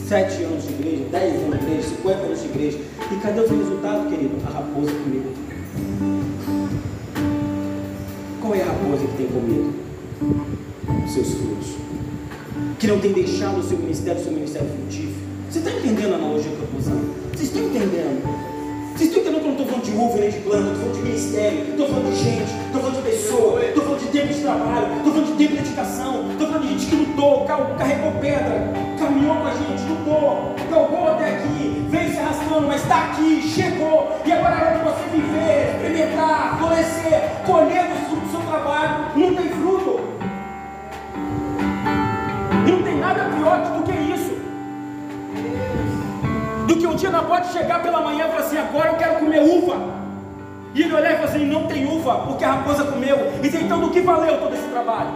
sete 0.07 0.43
anos 0.43 0.63
de 0.63 0.73
igreja, 0.73 1.03
dez 1.11 1.35
anos 1.35 1.59
de 1.59 1.65
igreja, 1.65 1.87
cinquenta 1.87 2.19
anos 2.19 2.41
de 2.41 2.45
igreja. 2.47 2.79
E 3.11 3.15
cadê 3.15 3.39
o 3.39 3.47
resultado, 3.47 4.09
querido? 4.09 4.35
A 4.45 4.49
raposa 4.49 4.91
comigo. 4.91 5.31
Qual 8.41 8.55
é 8.55 8.61
a 8.61 8.65
raposa 8.65 9.07
que 9.07 9.17
tem 9.17 9.27
comido? 9.27 9.73
Seus 11.07 11.33
frutos. 11.33 11.75
Que 12.77 12.87
não 12.87 12.99
tem 12.99 13.13
deixado 13.13 13.59
o 13.59 13.63
seu 13.63 13.77
ministério, 13.77 14.21
o 14.21 14.23
seu 14.23 14.33
ministério 14.33 14.67
frutífero. 14.67 15.13
Você 15.49 15.59
está 15.59 15.71
entendendo 15.71 16.13
a 16.13 16.15
analogia 16.17 16.51
que 16.51 16.57
eu 16.57 16.65
estou 16.65 16.79
usando? 16.79 17.31
Vocês 17.33 17.49
estão 17.49 17.63
entendendo? 17.63 18.48
Eu 19.37 19.43
não 19.43 19.51
estou 19.51 19.65
falando 19.67 19.83
de 19.83 19.91
uva 19.91 20.17
nem 20.17 20.29
de 20.31 20.39
planta, 20.39 20.71
estou 20.71 20.75
falando 20.75 20.95
de 20.95 21.01
ministério, 21.01 21.69
estou 21.69 21.87
falando 21.87 22.09
de 22.09 22.23
gente, 22.23 22.51
estou 22.65 22.81
falando 22.81 22.95
de 22.95 23.01
pessoa, 23.09 23.65
estou 23.65 23.83
falando 23.83 23.99
de 23.99 24.07
tempo 24.07 24.33
de 24.33 24.41
trabalho, 24.41 24.97
estou 24.97 25.13
falando 25.13 25.27
de 25.27 25.37
tempo 25.37 25.51
de 25.51 25.61
dedicação, 25.61 26.31
estou 26.31 26.47
falando 26.47 26.63
de 26.63 26.69
gente 26.69 26.85
que 26.87 26.95
lutou, 26.95 27.45
carregou 27.77 28.11
pedra, 28.19 28.73
caminhou 28.97 29.35
com 29.35 29.47
a 29.47 29.51
gente, 29.51 29.81
lutou, 29.89 30.55
galgou 30.69 31.07
até 31.09 31.29
aqui, 31.35 31.85
veio 31.89 32.11
se 32.11 32.17
arrastando, 32.17 32.67
mas 32.67 32.81
está 32.81 32.97
aqui, 33.05 33.41
chegou, 33.41 34.17
e 34.25 34.31
agora 34.31 34.55
é 34.55 34.65
hora 34.65 34.77
de 34.77 34.83
você 34.83 35.03
viver, 35.13 35.75
experimentar, 35.75 36.57
florescer, 36.57 37.21
colher 37.45 37.85
os 37.91 38.07
frutos 38.07 38.23
do 38.23 38.31
seu 38.31 38.41
trabalho, 38.41 39.05
não 39.15 39.35
tem 39.35 39.49
fruto. 39.49 39.99
E 42.67 42.71
não 42.71 42.83
tem 42.83 42.97
nada 42.99 43.29
pior 43.35 43.61
do 43.61 43.71
que 43.71 43.78
do 46.69 46.77
que 46.77 46.85
um 46.85 46.95
dia 46.95 47.09
pode 47.23 47.51
chegar 47.51 47.81
pela 47.81 47.99
manhã 47.99 48.27
e 48.27 48.29
falar 48.29 48.41
assim, 48.41 48.57
agora 48.57 48.89
eu 48.89 48.95
quero 48.97 49.15
comer 49.15 49.41
uva. 49.41 49.75
E 50.75 50.83
ele 50.83 50.93
olhar 50.93 51.13
e 51.13 51.15
falar 51.15 51.29
assim, 51.29 51.45
não 51.45 51.65
tem 51.65 51.87
uva, 51.87 52.19
porque 52.19 52.43
a 52.43 52.53
raposa 52.53 52.83
comeu. 52.83 53.17
E 53.39 53.41
dizer, 53.41 53.63
então 53.63 53.79
do 53.79 53.89
que 53.89 54.01
valeu 54.01 54.39
todo 54.39 54.53
esse 54.53 54.67
trabalho? 54.67 55.09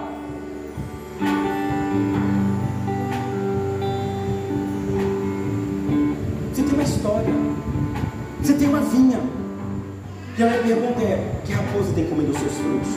Você 6.51 6.63
tem 6.63 6.73
uma 6.73 6.83
história. 6.83 7.33
Você 8.41 8.53
tem 8.53 8.67
uma 8.67 8.81
vinha. 8.81 9.19
E 10.35 10.43
a 10.43 10.47
minha 10.47 10.59
pergunta 10.63 11.03
é, 11.03 11.41
que 11.45 11.53
raposa 11.53 11.93
tem 11.93 12.05
comido 12.05 12.31
os 12.31 12.37
seus 12.39 12.53
frutos? 12.53 12.89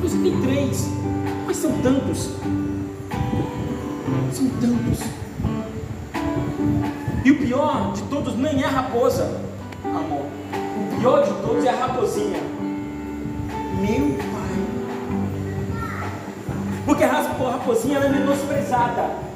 Você 0.00 0.16
tem 0.16 0.40
três, 0.40 0.88
mas 1.46 1.58
são 1.58 1.72
tantos. 1.82 2.38
São 4.32 4.48
tantos. 4.60 5.00
E 7.24 7.30
o 7.30 7.38
pior 7.38 7.92
de 7.92 8.02
todos 8.02 8.36
nem 8.36 8.62
é 8.62 8.66
a 8.66 8.68
raposa, 8.68 9.40
amor. 9.84 10.26
O 10.92 11.00
pior 11.00 11.22
de 11.24 11.32
todos 11.42 11.64
é 11.64 11.68
a 11.68 11.76
raposinha. 11.76 12.40
Meu 13.80 14.16
pai. 14.16 14.48
Porque 16.84 17.04
a 17.04 17.10
raposinha 17.10 17.96
ela 17.96 18.06
é 18.06 18.08
menosprezada. 18.10 19.28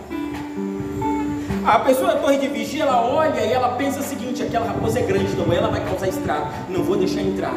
A 1.65 1.79
pessoa 1.79 2.15
da 2.15 2.21
torre 2.21 2.39
de 2.39 2.49
vigia, 2.49 2.83
ela 2.83 3.07
olha 3.07 3.41
e 3.41 3.53
ela 3.53 3.77
pensa 3.77 4.01
o 4.01 4.03
seguinte: 4.03 4.43
aquela 4.43 4.67
raposa 4.67 4.99
é 4.99 5.03
grande, 5.03 5.33
então 5.33 5.53
ela 5.53 5.69
vai 5.69 5.85
causar 5.85 6.09
estrago. 6.09 6.49
Não 6.69 6.83
vou 6.83 6.97
deixar 6.97 7.23
entrar. 7.23 7.55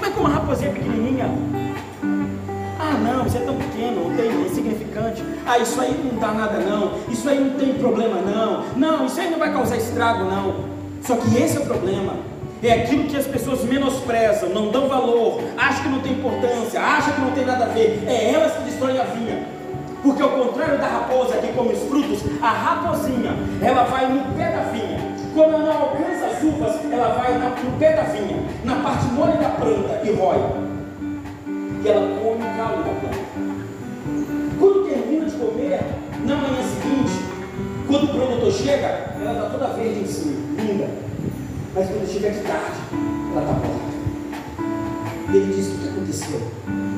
Chega 0.00 0.20
uma 0.20 0.28
raposinha 0.28 0.72
pequenininha. 0.72 1.57
Ah, 2.90 2.92
não, 2.92 3.26
isso 3.26 3.36
é 3.36 3.40
tão 3.40 3.54
pequeno, 3.54 4.08
não 4.08 4.16
tem, 4.16 4.28
é 4.28 4.46
insignificante. 4.48 5.22
Ah, 5.46 5.58
isso 5.58 5.78
aí 5.78 5.94
não 6.10 6.18
dá 6.18 6.28
nada, 6.28 6.58
não. 6.60 6.92
Isso 7.10 7.28
aí 7.28 7.38
não 7.38 7.50
tem 7.58 7.74
problema, 7.74 8.18
não. 8.22 8.64
Não, 8.76 9.04
isso 9.04 9.20
aí 9.20 9.30
não 9.30 9.38
vai 9.38 9.52
causar 9.52 9.76
estrago, 9.76 10.24
não. 10.24 10.54
Só 11.02 11.16
que 11.16 11.36
esse 11.36 11.58
é 11.58 11.60
o 11.60 11.66
problema. 11.66 12.14
É 12.62 12.72
aquilo 12.72 13.04
que 13.04 13.14
as 13.14 13.26
pessoas 13.26 13.62
menosprezam, 13.62 14.48
não 14.48 14.70
dão 14.70 14.88
valor, 14.88 15.38
acham 15.58 15.82
que 15.82 15.88
não 15.90 16.00
tem 16.00 16.12
importância, 16.12 16.80
acham 16.80 17.12
que 17.12 17.20
não 17.20 17.30
tem 17.32 17.44
nada 17.44 17.66
a 17.66 17.68
ver. 17.68 18.02
É 18.06 18.32
elas 18.32 18.54
que 18.54 18.62
destroem 18.62 18.98
a 18.98 19.04
vinha. 19.04 19.46
Porque 20.02 20.22
ao 20.22 20.30
contrário 20.30 20.78
da 20.78 20.86
raposa 20.86 21.36
que 21.36 21.52
come 21.52 21.74
os 21.74 21.82
frutos, 21.82 22.20
a 22.40 22.48
raposinha, 22.48 23.36
ela 23.60 23.84
vai 23.84 24.06
no 24.10 24.34
pé 24.34 24.50
da 24.50 24.62
vinha. 24.72 24.98
Quando 25.34 25.54
ela 25.54 25.58
não 25.58 25.72
alcança 25.72 26.24
as 26.24 26.42
uvas, 26.42 26.74
ela 26.90 27.08
vai 27.08 27.36
no 27.36 27.78
pé 27.78 27.92
da 27.92 28.04
vinha, 28.04 28.42
na 28.64 28.76
parte 28.76 29.04
mole 29.08 29.32
da 29.32 29.50
planta 29.50 30.00
e 30.04 30.12
rói. 30.14 30.67
E 31.84 31.88
ela 31.88 32.20
come 32.20 32.42
o 32.42 32.56
caule 32.56 32.82
da 32.82 33.00
planta. 33.00 33.18
Quando 34.58 34.88
termina 34.88 35.26
de 35.26 35.36
comer, 35.36 35.80
na 36.26 36.36
manhã 36.36 36.62
seguinte, 36.62 37.28
quando 37.86 38.04
o 38.04 38.08
produtor 38.08 38.52
chega, 38.52 38.86
ela 39.20 39.32
está 39.32 39.50
toda 39.50 39.74
verde 39.74 40.00
em 40.00 40.06
cima, 40.06 40.36
linda. 40.58 40.88
Mas 41.74 41.88
quando 41.88 42.12
chega 42.12 42.30
de 42.30 42.40
tarde, 42.40 42.78
ela 43.32 43.40
está 43.40 43.52
morta. 43.52 43.88
E 45.32 45.36
ele 45.36 45.54
diz: 45.54 45.68
O 45.68 45.78
que 45.78 45.88
aconteceu? 45.88 46.40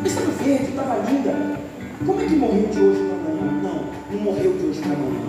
Estava 0.05 0.31
verde, 0.43 0.65
estava 0.71 1.11
linda. 1.11 1.61
Como 2.07 2.21
é 2.21 2.25
que 2.25 2.37
morreu 2.37 2.67
de 2.69 2.81
hoje 2.81 3.01
para 3.01 3.17
amanhã? 3.17 3.61
Não, 3.63 3.85
não 4.11 4.25
morreu 4.25 4.57
de 4.57 4.67
hoje 4.67 4.81
para 4.81 4.95
amanhã. 4.95 5.21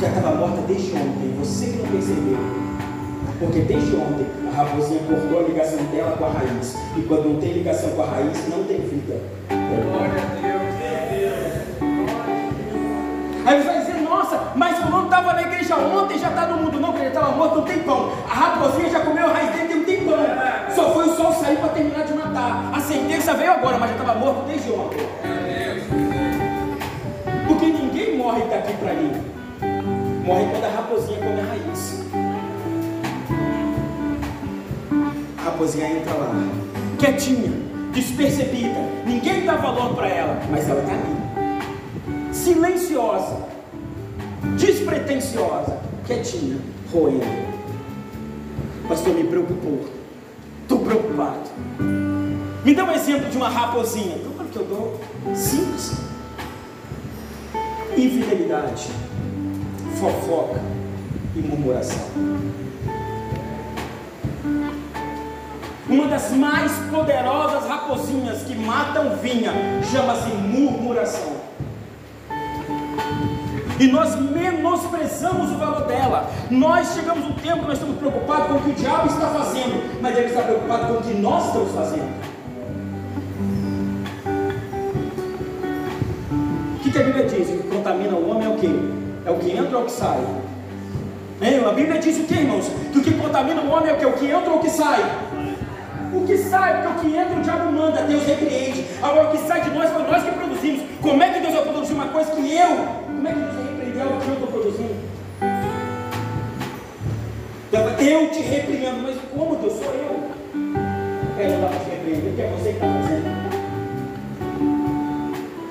Já 0.00 0.08
estava 0.08 0.34
morta 0.36 0.62
desde 0.66 0.92
ontem. 0.92 1.36
Você 1.38 1.66
que 1.66 1.76
não 1.76 1.88
percebeu. 1.88 2.38
Porque 3.38 3.60
desde 3.60 3.96
ontem 3.96 4.26
a 4.54 4.62
raposinha 4.62 5.00
cortou 5.02 5.40
a 5.40 5.42
ligação 5.42 5.82
dela 5.86 6.16
com 6.16 6.24
a 6.26 6.30
raiz. 6.30 6.76
E 6.96 7.02
quando 7.02 7.24
não 7.28 7.40
tem 7.40 7.52
ligação 7.52 7.90
com 7.90 8.02
a 8.02 8.06
raiz, 8.06 8.48
não 8.48 8.62
tem 8.64 8.78
vida. 8.78 9.20
Glória 9.48 10.22
a 10.22 10.26
Deus. 10.40 10.74
Aí 13.46 13.60
você 13.60 13.68
vai 13.68 13.78
dizer, 13.80 14.00
nossa, 14.02 14.52
mas 14.54 14.78
o 14.78 14.90
não 14.90 15.04
estava 15.04 15.32
na 15.32 15.42
igreja 15.42 15.76
ontem, 15.76 16.18
já 16.18 16.28
está 16.28 16.46
no 16.46 16.62
mundo. 16.62 16.80
Não, 16.80 16.90
porque 16.90 17.02
ele 17.02 17.08
estava 17.08 17.32
morto 17.32 17.58
um 17.58 17.62
tempão. 17.62 18.12
A 18.30 18.34
raposinha 18.34 18.90
já 18.90 19.00
comeu 19.00 19.26
a 19.26 19.32
raiz 19.32 19.50
dele 19.50 19.66
tem 19.66 19.80
um 19.80 19.84
tempão. 19.84 20.18
Só 20.72 20.94
foi 20.94 21.08
o 21.08 21.16
sol 21.16 21.32
sair 21.32 21.56
para 21.58 21.70
terminar 21.70 22.04
de 22.04 22.14
matar. 22.14 22.70
A 22.72 22.80
sentença 22.80 23.34
veio 23.34 23.52
agora, 23.52 23.76
mas 23.78 23.90
já 23.90 23.96
estava 23.96 24.18
morto 24.18 24.46
desde 24.46 24.70
ontem. 24.70 25.00
Porque 27.48 27.66
ninguém 27.66 28.16
morre 28.16 28.42
daqui 28.44 28.72
para 28.74 28.90
ali. 28.90 29.12
Morre 30.24 30.46
quando 30.52 30.64
a 30.64 30.76
raposinha 30.76 31.18
come 31.18 31.40
a 31.40 31.44
raiz. 31.44 32.03
Raposinha 35.54 35.88
entra 35.88 36.12
lá, 36.14 36.32
quietinha, 36.98 37.52
despercebida. 37.92 38.80
Ninguém 39.06 39.44
dá 39.44 39.54
valor 39.54 39.94
para 39.94 40.08
ela, 40.08 40.40
mas 40.50 40.68
ela 40.68 40.80
está 40.80 40.92
ali. 40.92 42.34
Silenciosa, 42.34 43.36
despretensiosa, 44.58 45.78
quietinha, 46.06 46.58
roendo. 46.92 47.54
Pastor, 48.88 49.14
me 49.14 49.24
preocupou. 49.24 49.84
Estou 50.62 50.80
preocupado. 50.80 51.50
Me 52.64 52.74
dá 52.74 52.84
um 52.84 52.92
exemplo 52.92 53.30
de 53.30 53.36
uma 53.36 53.48
raposinha. 53.48 54.18
Claro 54.18 54.48
que 54.50 54.56
eu 54.56 54.64
dou. 54.64 55.00
Simples 55.34 56.04
infidelidade, 57.96 58.88
fofoca 60.00 60.60
e 61.36 61.38
murmuração. 61.38 62.08
Uma 65.88 66.06
das 66.06 66.30
mais 66.32 66.72
poderosas 66.90 67.68
raposinhas 67.68 68.42
que 68.42 68.54
matam 68.54 69.16
vinha 69.16 69.52
chama-se 69.90 70.28
murmuração. 70.30 71.34
E 73.78 73.86
nós 73.88 74.14
menosprezamos 74.16 75.50
o 75.50 75.56
valor 75.56 75.86
dela. 75.86 76.30
Nós 76.50 76.94
chegamos 76.94 77.24
um 77.24 77.32
tempo 77.34 77.60
que 77.60 77.66
nós 77.66 77.78
estamos 77.78 77.98
preocupados 77.98 78.46
com 78.46 78.54
o 78.54 78.62
que 78.62 78.70
o 78.70 78.74
diabo 78.74 79.08
está 79.08 79.26
fazendo, 79.28 80.00
mas 80.00 80.16
ele 80.16 80.26
está 80.26 80.42
preocupado 80.42 80.86
com 80.86 81.00
o 81.00 81.02
que 81.02 81.14
nós 81.14 81.46
estamos 81.46 81.72
fazendo. 81.72 82.34
que 86.94 87.00
a 87.00 87.02
Bíblia 87.02 87.24
diz? 87.24 87.48
O 87.48 87.58
que 87.58 87.68
contamina 87.68 88.14
o 88.14 88.30
homem 88.30 88.46
é 88.46 88.48
o 88.48 88.56
que? 88.56 88.68
É 89.26 89.30
o 89.30 89.38
que 89.38 89.50
entra 89.50 89.78
ou 89.78 89.82
o 89.82 89.86
que 89.86 89.92
sai? 89.92 90.20
Hein? 91.42 91.64
A 91.66 91.72
Bíblia 91.72 92.00
diz 92.00 92.18
o 92.18 92.22
que, 92.22 92.34
irmãos? 92.34 92.70
Que 92.92 92.98
o 92.98 93.02
que 93.02 93.14
contamina 93.14 93.60
o 93.62 93.68
homem 93.68 93.90
é 93.90 93.94
o 93.94 93.98
que? 93.98 94.06
O 94.06 94.12
que 94.12 94.26
entra 94.26 94.50
ou 94.52 94.58
o 94.58 94.60
que 94.60 94.70
sai? 94.70 95.02
O 96.14 96.26
que 96.26 96.38
sai, 96.38 96.82
porque 96.82 97.06
o 97.06 97.10
que 97.10 97.16
entra 97.16 97.38
o 97.38 97.42
diabo 97.42 97.72
manda, 97.72 98.02
Deus 98.02 98.24
repreende. 98.24 98.84
Agora 99.02 99.28
o 99.28 99.30
que 99.32 99.38
sai 99.38 99.62
de 99.62 99.70
nós 99.70 99.90
foi 99.90 100.02
nós 100.02 100.22
que 100.22 100.30
produzimos. 100.30 100.82
Como 101.02 101.22
é 101.22 101.32
que 101.32 101.40
Deus 101.40 101.54
vai 101.54 101.62
produzir 101.62 101.92
uma 101.94 102.08
coisa 102.08 102.30
que 102.30 102.54
eu? 102.56 102.68
Como 103.06 103.28
é 103.28 103.32
que 103.32 103.38
Deus 103.40 103.54
vai 103.54 103.64
repreender 103.64 104.06
o 104.06 104.20
que 104.20 104.28
eu 104.28 104.34
estou 104.34 104.48
produzindo? 104.48 104.94
Eu 107.98 108.30
te 108.30 108.40
repreendo, 108.40 109.02
mas 109.02 109.16
como 109.34 109.56
Deus 109.56 109.72
sou 109.72 109.94
eu? 109.94 110.30
É, 111.38 111.48
não 111.48 111.60
dá 111.62 111.68
para 111.68 111.78
te 111.80 111.90
repreender, 111.90 112.22
porque 112.22 112.42
é 112.42 112.50
você 112.50 112.68
que 112.68 112.74
está 112.74 112.86
fazendo. 112.86 113.44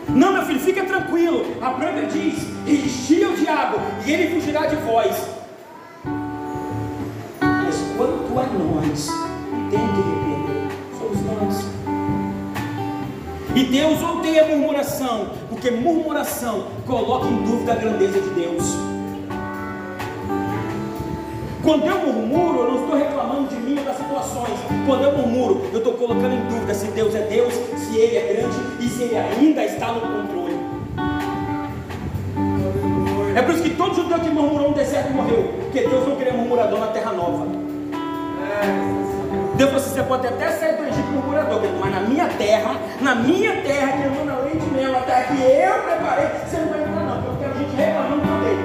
Não, 0.09 0.33
meu 0.33 0.41
filho, 0.43 0.59
fica 0.59 0.83
tranquilo. 0.83 1.45
A 1.61 1.73
Bíblia 1.73 2.07
diz: 2.07 2.47
resistia 2.65 3.29
o 3.29 3.35
diabo 3.35 3.77
e 4.05 4.11
ele 4.11 4.33
fugirá 4.33 4.65
de 4.65 4.75
vós. 4.77 5.15
Mas 7.39 7.75
quanto 7.95 8.39
a 8.39 8.45
nós, 8.45 9.07
tem 9.73 9.87
que 9.87 10.01
repreender. 10.01 10.69
Somos 10.97 11.19
nós. 11.25 11.65
E 13.55 13.63
Deus 13.65 14.01
odeia 14.01 14.45
murmuração, 14.45 15.27
porque 15.49 15.71
murmuração 15.71 16.65
coloca 16.85 17.27
em 17.27 17.43
dúvida 17.43 17.73
a 17.73 17.75
grandeza 17.75 18.19
de 18.19 18.29
Deus. 18.29 18.63
Quando 21.63 21.85
eu 21.85 21.97
murmuro, 21.99 22.59
eu 22.59 22.71
não 22.71 22.83
estou 22.83 22.97
reclamando 22.97 23.47
de 23.47 23.55
mim 23.55 23.77
ou 23.77 23.85
das 23.85 23.97
situações. 23.97 24.59
Quando 24.85 25.03
eu 25.03 25.17
murmuro, 25.17 25.61
eu 25.71 25.77
estou 25.77 25.93
colocando 25.93 26.33
em 26.33 26.45
dúvida 26.47 26.73
se 26.73 26.87
Deus 26.87 27.15
é 27.15 27.21
Deus, 27.21 27.53
se 27.53 27.97
Ele 27.97 28.17
é 28.17 28.33
grande 28.33 28.57
e 28.81 28.89
se 28.89 29.03
Ele 29.03 29.17
ainda 29.17 29.63
está 29.63 29.91
no 29.93 30.01
controle. 30.01 30.59
É 33.35 33.41
por 33.41 33.53
isso 33.53 33.63
que 33.63 33.71
todo 33.71 33.95
judeu 33.95 34.19
que 34.19 34.29
murmurou 34.29 34.69
no 34.69 34.75
deserto 34.75 35.11
morreu. 35.13 35.53
Porque 35.61 35.87
Deus 35.87 36.07
não 36.07 36.15
queria 36.15 36.33
murmurador 36.33 36.79
na 36.79 36.87
terra 36.87 37.13
nova. 37.13 37.47
Deus 39.63 39.71
falou 39.71 39.85
assim: 39.85 39.95
você 39.95 40.03
pode 40.03 40.27
até 40.27 40.51
sair 40.51 40.75
do 40.75 40.83
Egito 40.83 41.07
murmurador, 41.07 41.61
mas 41.79 41.91
na 41.91 42.01
minha 42.01 42.27
terra, 42.27 42.75
na 42.99 43.15
minha 43.15 43.61
terra, 43.61 43.93
que 43.93 44.03
eu 44.03 44.25
na 44.25 44.37
lei 44.39 44.57
de 44.57 44.65
mel, 44.71 44.97
a 44.97 45.01
terra 45.01 45.23
que 45.23 45.41
eu 45.41 45.83
preparei, 45.83 46.25
você 46.45 46.57
não 46.57 46.67
vai 46.67 46.81
entrar, 46.81 47.03
não. 47.03 47.21
Porque 47.23 47.45
eu 47.45 47.49
quero 47.49 47.59
gente 47.59 47.75
reclamando 47.75 48.21
também. 48.21 48.57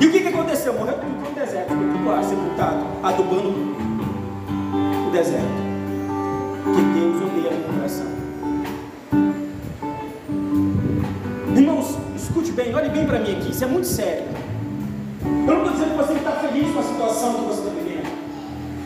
E 0.00 0.06
o 0.06 0.12
que, 0.12 0.20
que 0.20 0.28
aconteceu? 0.28 0.74
Morreu 0.74 0.94
tudo 0.94 1.28
no 1.28 1.34
deserto, 1.34 1.68
ficou 1.68 2.12
lá, 2.12 2.22
sepultado, 2.22 2.86
adubando 3.02 3.48
o 5.08 5.10
deserto. 5.10 5.70
Que 6.64 6.82
Deus 7.00 7.22
odeia 7.22 7.50
a 7.50 7.66
murmuração. 7.66 8.06
Irmãos, 11.56 11.98
escute 12.14 12.52
bem, 12.52 12.74
olhe 12.74 12.90
bem 12.90 13.06
para 13.06 13.18
mim 13.18 13.32
aqui, 13.32 13.50
isso 13.52 13.64
é 13.64 13.66
muito 13.66 13.86
sério. 13.86 14.24
Eu 15.24 15.30
não 15.30 15.64
estou 15.64 15.72
dizendo 15.72 15.90
que 15.90 15.96
você 15.96 16.12
está 16.12 16.32
feliz 16.32 16.72
com 16.72 16.80
a 16.80 16.82
situação 16.82 17.34
que 17.34 17.40
você 17.40 17.60
está 17.60 17.70
vivendo. 17.70 17.89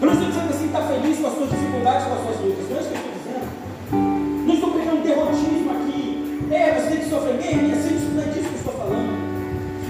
Eu 0.05 0.09
não 0.09 0.13
estou 0.13 0.29
dizendo 0.29 0.53
você 0.53 0.65
está 0.67 0.83
feliz 0.83 1.19
com 1.19 1.27
as 1.29 1.35
suas 1.35 1.49
dificuldades, 1.49 2.05
com 2.05 2.13
as 2.13 2.21
suas 2.21 2.41
lutas. 2.45 2.69
Não 2.69 2.77
é 2.77 2.81
isso 2.81 2.91
que 2.91 2.95
eu 2.95 3.01
estou 3.01 3.15
dizendo. 3.25 4.47
Não 4.47 4.55
estou 4.55 4.71
pregando 4.73 5.01
derrotismo 5.01 5.71
aqui. 5.73 6.49
É, 6.51 6.75
você 6.75 6.89
tem 6.91 6.99
que 6.99 7.09
sofrer 7.09 7.35
mesmo, 7.41 7.69
e 7.69 7.73
assim, 7.73 8.13
não 8.13 8.23
é 8.23 8.27
disso 8.27 8.49
que 8.49 8.55
eu 8.55 8.59
estou 8.59 8.75
falando 8.75 9.25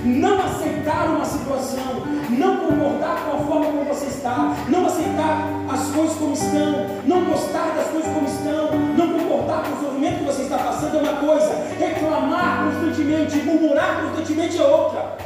não 0.05 0.38
aceitar 0.38 1.09
uma 1.09 1.24
situação, 1.24 2.05
não 2.29 2.59
concordar 2.59 3.24
com 3.24 3.37
a 3.37 3.38
forma 3.40 3.64
como 3.64 3.85
você 3.87 4.05
está, 4.05 4.55
não 4.68 4.85
aceitar 4.85 5.48
as 5.72 5.87
coisas 5.88 6.14
como 6.16 6.35
estão, 6.35 6.87
não 7.07 7.24
gostar 7.24 7.72
das 7.74 7.88
coisas 7.88 8.12
como 8.12 8.27
estão, 8.27 8.70
não 8.98 9.18
concordar 9.18 9.62
com 9.64 9.72
o 9.72 9.81
sofrimento 9.81 10.18
que 10.18 10.24
você 10.24 10.42
está 10.42 10.59
passando 10.59 10.98
é 10.98 11.00
uma 11.00 11.14
coisa, 11.14 11.55
reclamar 11.79 12.66
constantemente, 12.66 13.38
murmurar 13.38 14.03
constantemente 14.03 14.61
é 14.61 14.66
outra. 14.66 15.16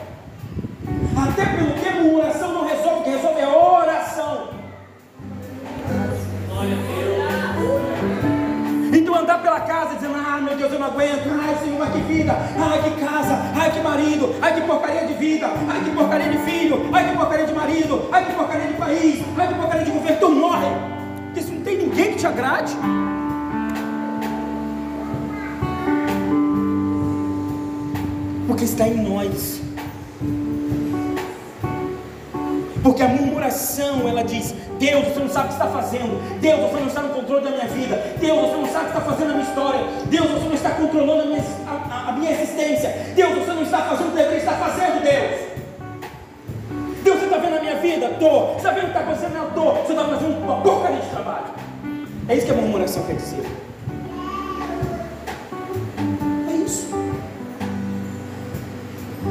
Até 1.16 1.44
pelo 1.44 1.72
que 1.72 2.01
murmuração 2.01 2.53
não 2.53 2.64
resolve, 2.64 3.01
o 3.01 3.03
que 3.03 3.11
resolve 3.11 3.40
é 3.40 3.48
oração. 3.48 3.98
Pela 9.49 9.61
casa 9.61 9.95
dizendo, 9.95 10.15
ah 10.15 10.39
meu 10.43 10.55
Deus, 10.59 10.71
eu 10.71 10.79
não 10.79 10.89
aguento, 10.89 11.27
ai 11.41 11.57
Senhor, 11.65 11.91
que 11.91 12.01
vida, 12.01 12.37
ai 12.59 12.83
que 12.83 13.01
casa, 13.03 13.35
ai 13.57 13.73
que 13.73 13.81
marido, 13.81 14.35
ai 14.43 14.55
que 14.55 14.61
porcaria 14.61 15.07
de 15.07 15.15
vida, 15.15 15.47
ai 15.47 15.85
que 15.85 15.91
porcaria 15.91 16.29
de 16.29 16.39
filho, 16.39 16.91
ai 16.93 17.09
que 17.09 17.17
porcaria 17.17 17.47
de 17.47 17.55
marido, 17.55 18.09
ai 18.13 18.27
que 18.27 18.33
porcaria 18.35 18.67
de 18.67 18.75
país, 18.75 19.25
ai 19.39 19.49
que 19.49 19.55
porcaria 19.55 19.85
de 19.87 19.91
governo, 19.91 20.21
tu 20.21 20.31
morre. 20.33 20.67
Porque 21.25 21.41
se 21.41 21.51
não 21.51 21.63
tem 21.63 21.79
ninguém 21.79 22.13
que 22.13 22.19
te 22.19 22.27
agrade. 22.27 22.77
Porque 28.47 28.65
está 28.65 28.87
em 28.87 28.97
nós. 28.97 29.63
Porque 32.83 33.03
a 33.03 33.09
murmuração, 33.09 34.07
ela 34.07 34.23
diz: 34.23 34.55
Deus, 34.79 35.05
você 35.09 35.21
não 35.21 35.29
sabe 35.29 35.47
o 35.47 35.49
que 35.49 35.55
está 35.55 35.67
fazendo. 35.67 36.41
Deus, 36.41 36.61
você 36.61 36.81
não 36.81 36.87
está 36.87 37.03
no 37.03 37.14
controle 37.14 37.45
da 37.45 37.51
minha 37.51 37.67
vida. 37.67 37.97
Deus, 38.19 38.41
você 38.41 38.57
não 38.57 38.67
sabe 38.67 38.85
o 38.85 38.93
que 38.93 38.99
está 38.99 39.01
fazendo 39.01 39.31
a 39.31 39.35
minha 39.35 39.49
história. 39.49 39.81
Deus, 40.07 40.31
você 40.31 40.45
não 40.45 40.55
está 40.55 40.71
controlando 40.71 41.23
a 41.23 41.27
minha, 41.27 41.45
a, 41.67 42.09
a 42.09 42.12
minha 42.12 42.31
existência. 42.33 42.91
Deus, 43.14 43.38
você 43.38 43.53
não 43.53 43.62
está 43.62 43.79
fazendo 43.83 44.07
o 44.07 44.11
que 44.11 44.17
deveria 44.17 44.38
estar 44.38 44.53
fazendo, 44.53 45.03
Deus. 45.03 45.49
Deus, 47.03 47.19
você 47.19 47.25
está 47.25 47.38
vendo 47.38 47.57
a 47.57 47.61
minha 47.61 47.77
vida? 47.77 48.07
Estou. 48.07 48.53
Você 48.53 48.57
está 48.57 48.71
vendo 48.71 48.83
o 48.83 48.93
que 48.93 48.99
está 48.99 49.01
acontecendo? 49.01 49.49
Estou. 49.49 49.75
Você 49.75 49.93
está 49.93 50.05
fazendo 50.05 50.45
uma 50.45 50.61
porcaria 50.61 51.01
de 51.01 51.09
trabalho. 51.09 51.47
É 52.29 52.37
isso 52.37 52.47
que 52.47 52.53
a 52.53 52.55
murmuração 52.55 53.03
quer 53.05 53.17
dizer. 53.17 53.45
É 56.51 56.53
isso. 56.53 57.08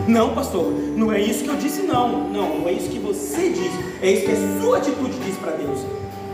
Não, 0.07 0.33
pastor, 0.33 0.71
não 0.95 1.11
é 1.11 1.19
isso 1.19 1.43
que 1.43 1.49
eu 1.49 1.57
disse, 1.57 1.81
não. 1.81 2.29
Não, 2.29 2.59
não 2.59 2.69
é 2.69 2.71
isso 2.71 2.89
que 2.89 2.97
você 2.97 3.49
disse. 3.49 3.77
É 4.01 4.09
isso 4.09 4.25
que 4.25 4.31
a 4.31 4.61
sua 4.61 4.77
atitude 4.77 5.19
diz 5.19 5.35
para 5.35 5.51
Deus. 5.51 5.81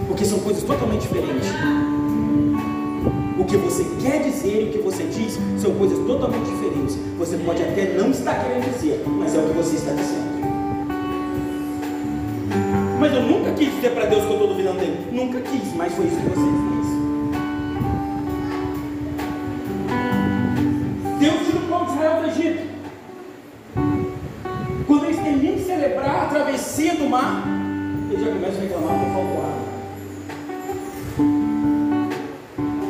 Porque 0.08 0.24
são 0.24 0.40
coisas 0.40 0.64
totalmente 0.64 1.02
diferentes. 1.02 1.50
O 3.40 3.46
que 3.46 3.58
você 3.58 3.84
quer 4.00 4.22
dizer 4.22 4.62
e 4.62 4.70
o 4.70 4.72
que 4.74 4.78
você 4.78 5.04
diz 5.06 5.40
são 5.60 5.74
coisas 5.74 5.98
totalmente 6.06 6.46
diferentes. 6.52 6.98
Você 7.18 7.36
pode 7.38 7.64
até 7.64 7.98
não 7.98 8.12
estar 8.12 8.36
querendo 8.44 8.72
dizer, 8.76 9.04
mas 9.08 9.34
é 9.34 9.40
o 9.40 9.48
que 9.48 9.54
você 9.54 9.76
está 9.76 9.92
dizendo. 9.92 10.34
Mas 13.00 13.12
eu 13.12 13.24
nunca 13.24 13.54
quis 13.54 13.74
dizer 13.74 13.90
para 13.92 14.06
Deus 14.06 14.22
que 14.22 14.30
eu 14.30 14.34
estou 14.34 14.48
duvidando 14.50 14.80
dele. 14.80 15.08
Nunca 15.12 15.42
quis, 15.42 15.74
mas 15.76 15.94
foi 15.94 16.06
isso 16.06 16.18
que 16.18 16.30
você 16.30 16.46
fez. 16.46 17.03
Travessia 27.14 27.14
do 27.14 27.16
mar, 27.16 27.44
eles 28.10 28.26
já 28.26 28.32
começam 28.32 28.58
a 28.58 28.62
reclamar 28.62 29.00
por 29.00 29.10
falta 29.14 29.34
água. 29.38 29.74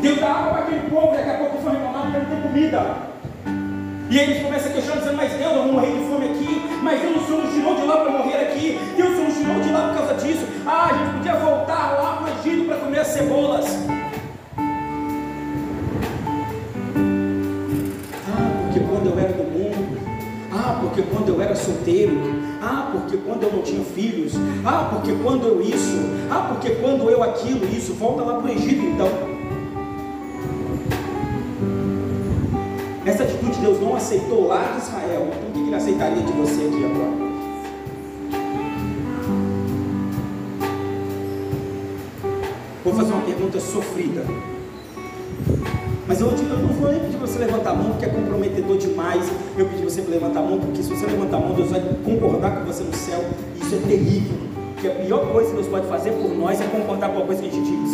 Deus 0.01 0.19
dá 0.19 0.31
água 0.31 0.51
para 0.51 0.61
aquele 0.61 0.89
povo, 0.89 1.15
daqui 1.15 1.29
a 1.29 1.33
pouco 1.33 1.53
eles 1.53 1.63
vão 1.63 1.73
reclamar 1.73 2.01
porque 2.03 2.17
não 2.17 2.25
tem 2.25 2.41
comida. 2.41 3.13
E 4.09 4.19
eles 4.19 4.43
começam 4.43 4.69
a 4.69 4.73
questionar, 4.73 4.99
dizendo, 4.99 5.17
mas 5.17 5.31
Deus, 5.33 5.53
eu 5.53 5.63
vou 5.63 5.73
morrer 5.73 5.91
de 5.91 6.05
fome 6.05 6.25
aqui, 6.25 6.79
mas 6.83 7.01
Deus, 7.01 7.15
o 7.15 7.25
Senhor 7.25 7.43
nos 7.43 7.53
tirou 7.53 7.75
de 7.75 7.81
lá 7.83 7.97
para 7.97 8.11
morrer 8.11 8.37
aqui, 8.43 8.79
Deus, 8.95 9.09
o 9.09 9.13
Senhor 9.15 9.27
nos 9.27 9.37
tirou 9.37 9.59
de 9.61 9.69
lá 9.71 9.87
por 9.87 9.97
causa 9.97 10.13
disso. 10.15 10.45
Ah, 10.65 10.89
a 10.91 10.93
gente 10.93 11.13
podia 11.17 11.35
voltar 11.35 11.93
lá 11.93 12.17
para 12.17 12.33
o 12.33 12.39
Egito 12.39 12.67
para 12.67 12.77
comer 12.77 12.99
as 12.99 13.07
cebolas. 13.07 14.02
Porque 20.83 21.01
quando 21.03 21.29
eu 21.29 21.41
era 21.41 21.55
solteiro, 21.55 22.17
ah, 22.61 22.89
porque 22.91 23.17
quando 23.17 23.43
eu 23.43 23.53
não 23.53 23.61
tinha 23.61 23.83
filhos, 23.83 24.33
ah, 24.65 24.89
porque 24.91 25.13
quando 25.23 25.47
eu 25.47 25.61
isso, 25.61 25.97
ah, 26.29 26.49
porque 26.53 26.71
quando 26.75 27.09
eu 27.09 27.23
aquilo, 27.23 27.65
isso, 27.65 27.93
volta 27.93 28.23
lá 28.23 28.39
para 28.39 28.51
o 28.51 28.53
Egito 28.53 28.83
então. 28.83 29.07
Essa 33.05 33.23
atitude 33.23 33.59
Deus 33.59 33.79
não 33.81 33.95
aceitou 33.95 34.47
lá 34.47 34.63
de 34.63 34.81
Israel, 34.85 35.27
então 35.27 35.49
o 35.49 35.53
que 35.53 35.59
ele 35.59 35.75
aceitaria 35.75 36.21
de 36.21 36.31
você 36.33 36.61
aqui 36.61 36.85
agora? 36.85 37.23
Vou 42.83 42.93
fazer 42.93 43.13
uma 43.13 43.23
pergunta 43.23 43.59
sofrida. 43.59 44.25
Mas 46.07 46.19
eu, 46.19 46.27
eu 46.27 46.57
não 46.59 46.69
vou 46.69 46.91
nem 46.91 46.99
pedir 46.99 47.17
você 47.17 47.39
levantar 47.39 47.71
a 47.71 47.73
mão 47.75 47.91
porque 47.91 48.05
é 48.05 48.09
comprometedor 48.09 48.77
demais. 48.77 49.25
Eu 49.57 49.65
pedi 49.67 49.83
você 49.83 50.01
levantar 50.01 50.39
a 50.39 50.43
mão, 50.43 50.59
porque 50.59 50.83
se 50.83 50.89
você 50.89 51.05
levantar 51.05 51.37
a 51.37 51.39
mão, 51.39 51.53
Deus 51.53 51.69
vai 51.69 51.81
concordar 52.03 52.57
com 52.57 52.65
você 52.65 52.83
no 52.83 52.93
céu. 52.93 53.23
E 53.55 53.63
isso 53.63 53.75
é 53.75 53.77
terrível. 53.87 54.37
Porque 54.73 54.87
a 54.87 54.91
pior 54.91 55.31
coisa 55.31 55.49
que 55.49 55.55
Deus 55.55 55.67
pode 55.67 55.87
fazer 55.87 56.11
por 56.11 56.29
nós 56.35 56.59
é 56.59 56.65
concordar 56.65 57.09
com 57.09 57.19
a 57.19 57.25
coisa 57.25 57.41
que 57.41 57.47
a 57.47 57.51
gente 57.51 57.69
diz. 57.69 57.91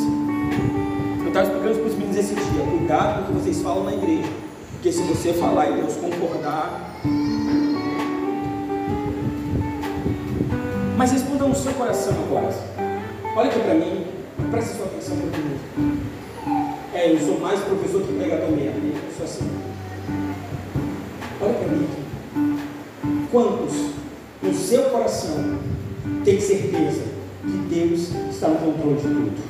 Eu 1.21 1.27
estava 1.27 1.45
explicando 1.45 1.75
para 1.75 1.87
os 1.87 1.93
meninos 1.93 2.17
esse 2.17 2.33
dia. 2.33 2.63
Cuidado 2.77 3.25
com 3.25 3.33
o 3.33 3.35
que 3.35 3.41
vocês 3.43 3.61
falam 3.61 3.83
na 3.83 3.93
igreja. 3.93 4.29
Porque 4.71 4.91
se 4.91 5.03
você 5.03 5.33
falar 5.33 5.69
e 5.69 5.73
Deus 5.73 5.93
concordar. 5.97 7.01
Mas 10.97 11.11
responda 11.11 11.45
no 11.45 11.55
seu 11.55 11.73
coração 11.73 12.13
agora. 12.25 12.53
Olha 13.35 13.49
aqui 13.49 13.59
para 13.59 13.75
mim, 13.75 14.05
preste 14.49 14.75
sua 14.75 14.87
atenção 14.87 15.15
para 15.15 15.37
mim. 15.37 15.98
É, 17.09 17.13
eu 17.13 17.19
sou 17.19 17.39
mais 17.39 17.59
professor 17.61 18.03
que 18.03 18.13
pregador 18.13 18.51
mesmo, 18.51 18.81
né? 18.81 18.93
eu 18.93 19.17
sou 19.17 19.25
assim. 19.25 19.49
Olha 21.41 21.53
para 21.55 21.67
mim 21.67 21.87
aqui. 21.91 23.27
Quantos 23.31 23.73
no 24.43 24.53
seu 24.53 24.83
coração 24.91 25.57
tem 26.23 26.39
certeza 26.39 27.01
que 27.41 27.57
Deus 27.73 28.11
está 28.29 28.49
no 28.49 28.59
controle 28.59 28.97
de 28.97 29.01
tudo? 29.01 29.49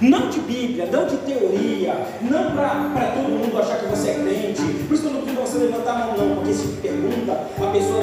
Não 0.00 0.28
de 0.28 0.40
Bíblia, 0.40 0.88
não 0.90 1.06
de 1.06 1.16
teoria, 1.18 1.94
não 2.22 2.50
para 2.56 3.12
todo 3.14 3.28
mundo 3.28 3.56
achar 3.56 3.78
que 3.78 3.86
você 3.86 4.08
é 4.10 4.14
crente. 4.14 4.62
Por 4.88 4.94
isso 4.94 5.02
que 5.02 5.08
eu 5.08 5.12
não 5.12 5.20
pedindo 5.20 5.40
você 5.42 5.58
levantar 5.58 5.92
a 5.92 6.06
mão, 6.06 6.16
não, 6.16 6.34
porque 6.34 6.52
se 6.52 6.66
pergunta, 6.82 7.32
a 7.32 7.70
pessoa 7.70 8.02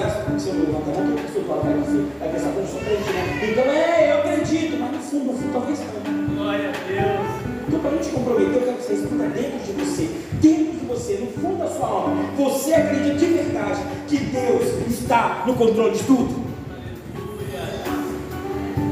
graça, 0.00 0.20
porque 0.24 0.40
se 0.40 0.48
eu 0.48 0.54
não 0.54 0.66
levantar 0.66 0.90
a 0.90 1.04
mão, 1.04 1.14
que 1.14 1.20
a 1.20 1.24
pessoa 1.24 1.44
fala, 1.44 1.60
vai 1.60 1.74
você, 1.74 2.06
vai 2.18 2.28
pensar 2.30 2.50
que 2.50 2.56
eu 2.56 2.66
sou 2.66 2.80
crente, 2.80 3.10
né? 3.12 3.50
Então 3.50 3.64
é, 3.64 4.12
eu 4.12 4.18
acredito, 4.18 4.76
mas 4.80 4.92
no 4.92 4.98
fundo, 4.98 5.24
no 5.24 5.32
fundo, 5.34 5.52
talvez 5.52 5.78
não. 5.80 6.34
Glória 6.34 6.68
a 6.68 6.72
Deus. 6.72 7.50
Então, 7.68 7.80
para 7.80 7.90
não 7.90 7.98
te 7.98 8.08
comprometer, 8.08 8.54
eu 8.54 8.62
quero 8.62 8.76
que 8.78 8.82
você 8.82 8.92
responda 8.94 9.24
dentro 9.28 9.58
de 9.60 9.72
você, 9.72 10.10
dentro 10.40 10.72
de 10.72 10.86
você, 10.86 11.12
no 11.18 11.40
fundo 11.40 11.58
da 11.58 11.68
sua 11.68 11.86
alma. 11.86 12.22
Você 12.36 12.74
acredita 12.74 13.14
de 13.14 13.26
verdade 13.26 13.80
que 14.08 14.16
Deus 14.16 14.88
está 14.88 15.44
no 15.46 15.54
controle 15.54 15.92
de 15.92 16.02
tudo? 16.02 16.50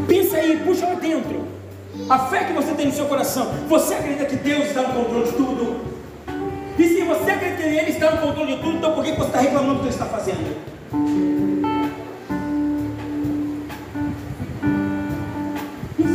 Pensa 0.07 0.37
aí, 0.37 0.63
puxa 0.65 0.87
lá 0.87 0.95
dentro. 0.95 1.49
A 2.09 2.19
fé 2.19 2.45
que 2.45 2.53
você 2.53 2.73
tem 2.75 2.87
no 2.87 2.93
seu 2.93 3.07
coração, 3.07 3.51
você 3.69 3.95
acredita 3.95 4.27
que 4.27 4.37
Deus 4.37 4.67
está 4.67 4.83
no 4.83 4.95
controle 4.95 5.25
de 5.25 5.33
tudo? 5.33 5.77
E 6.79 6.85
se 6.85 7.03
você 7.03 7.31
acredita 7.33 7.63
que 7.63 7.69
Ele 7.69 7.91
está 7.91 8.13
no 8.13 8.19
controle 8.19 8.55
de 8.55 8.63
tudo, 8.63 8.77
então 8.77 8.93
por 8.93 9.05
que 9.05 9.11
você 9.13 9.27
está 9.27 9.41
reclamando 9.41 9.75
do 9.75 9.81
que 9.81 9.87
Ele 9.87 9.95
está 9.95 10.07
fazendo? 10.07 10.78
Não 10.91 11.05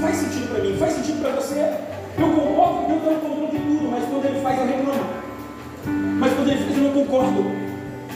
faz 0.02 0.16
sentido 0.16 0.50
para 0.50 0.64
mim, 0.64 0.78
faz 0.78 0.94
sentido 0.94 1.22
para 1.22 1.32
você. 1.34 1.74
Eu 2.18 2.30
concordo 2.32 2.80
que 2.80 2.88
Deus 2.88 3.04
está 3.04 3.12
no 3.12 3.20
controle 3.20 3.52
de 3.52 3.60
tudo, 3.60 3.92
mas 3.92 4.04
quando 4.06 4.26
Ele 4.26 4.42
faz, 4.42 4.60
eu 4.60 4.66
reclamo. 4.66 5.06
Mas 6.20 6.34
quando 6.34 6.50
Ele 6.50 6.58
faz, 6.58 6.78
eu 6.78 6.84
não 6.84 6.92
concordo. 6.92 7.46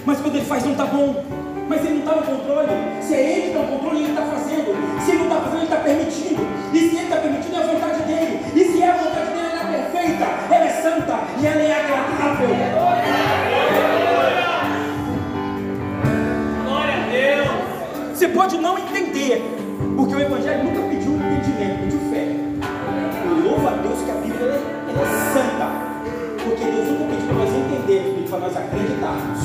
Mas 0.03 0.19
quando 0.19 0.35
Ele 0.35 0.45
faz, 0.45 0.63
não 0.63 0.71
está 0.71 0.85
bom. 0.85 1.25
Mas 1.69 1.85
Ele 1.85 1.93
não 1.93 1.99
está 1.99 2.15
no 2.15 2.23
controle. 2.23 2.71
Se 3.01 3.13
é 3.13 3.21
Ele 3.21 3.41
que 3.41 3.47
está 3.49 3.59
no 3.59 3.67
controle, 3.67 3.99
Ele 3.99 4.09
está 4.09 4.23
fazendo. 4.23 5.01
Se 5.05 5.11
Ele 5.11 5.19
não 5.19 5.27
está 5.27 5.41
fazendo, 5.41 5.57
Ele 5.57 5.63
está 5.63 5.77
permitindo. 5.77 6.47
E 6.73 6.79
se 6.79 6.95
Ele 6.95 7.03
está 7.03 7.17
permitindo, 7.17 7.55
é 7.55 7.59
a 7.59 7.67
vontade 7.67 8.01
dele. 8.01 8.39
E 8.55 8.65
se 8.65 8.81
é 8.81 8.89
a 8.89 8.97
vontade 8.97 9.27
dele, 9.27 9.47
ela 9.51 9.61
é 9.61 9.89
perfeita, 9.91 10.25
ela 10.55 10.65
é 10.65 10.81
santa 10.81 11.19
e 11.39 11.45
ela 11.45 11.61
é 11.61 11.71
agradável. 11.71 12.96
Você 18.27 18.33
pode 18.33 18.57
não 18.57 18.77
entender, 18.77 19.41
porque 19.95 20.13
o 20.13 20.19
Evangelho 20.19 20.65
nunca 20.65 20.81
pediu 20.89 21.13
entendimento, 21.13 21.79
pediu 21.79 21.99
fé. 22.11 22.27
Eu 23.25 23.41
louvo 23.41 23.65
a 23.65 23.71
Deus 23.71 24.01
que 24.01 24.11
a 24.11 24.15
Bíblia 24.15 24.51
é, 24.51 24.91
é 24.91 25.31
santa, 25.31 25.71
porque 26.43 26.65
Deus 26.65 26.87
nunca 26.89 27.05
pediu 27.05 27.27
para 27.27 27.35
nós 27.37 27.49
entendermos, 27.55 28.13
pediu 28.15 28.29
para 28.29 28.39
nós 28.39 28.57
acreditarmos. 28.57 29.39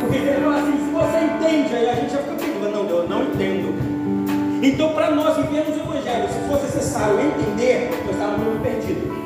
Porque 0.00 0.16
ele 0.16 0.40
fala 0.42 0.58
assim: 0.58 0.78
se 0.84 0.90
você 0.90 1.18
entende, 1.30 1.76
aí 1.76 1.90
a 1.90 1.94
gente 1.94 2.12
já 2.12 2.18
fica 2.18 2.34
perguntando, 2.34 2.72
não, 2.72 2.90
eu 2.90 3.08
não 3.08 3.22
entendo. 3.22 4.60
Então, 4.60 4.92
para 4.92 5.12
nós 5.12 5.36
vivermos 5.36 5.76
o 5.76 5.80
Evangelho, 5.80 6.28
se 6.28 6.40
fosse 6.50 6.64
necessário 6.64 7.20
entender, 7.20 7.90
nós 8.04 8.16
estávamos 8.16 8.46
muito 8.46 8.62
perdidos. 8.62 9.16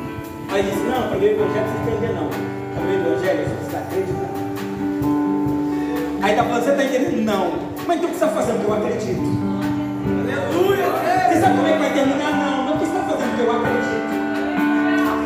Mas 0.51 0.67
diz, 0.67 0.77
não, 0.85 1.09
para 1.09 1.17
ver 1.17 1.33
o 1.33 1.41
Evangelho 1.41 1.65
precisa 1.65 1.97
entender 1.97 2.13
não. 2.13 2.29
Para 2.29 2.85
ver 2.85 2.93
o 2.93 3.07
Evangelho 3.09 3.49
você 3.49 3.55
precisa 3.55 3.79
acreditar. 3.79 4.44
Aí 6.25 6.31
está 6.31 6.43
falando, 6.43 6.65
você 6.65 6.71
está 6.71 6.85
entendendo? 6.85 7.23
Não. 7.23 7.53
Mas 7.87 7.99
então 7.99 8.09
o 8.09 8.13
que 8.15 8.19
você 8.19 8.25
está 8.25 8.29
fazendo? 8.29 8.63
Eu 8.65 8.73
acredito. 8.73 9.21
Aleluia. 10.25 10.87
Você 11.29 11.39
sabe 11.39 11.55
como 11.55 11.69
é 11.69 11.73
que 11.73 11.79
vai 11.79 11.93
terminar? 11.93 12.31
Não. 12.33 12.65
Mas 12.65 12.75
o 12.75 12.79
que 12.79 12.87
você 12.87 12.97
está 12.97 13.13
fazendo? 13.13 13.41
Eu 13.41 13.53
acredito. 13.53 14.09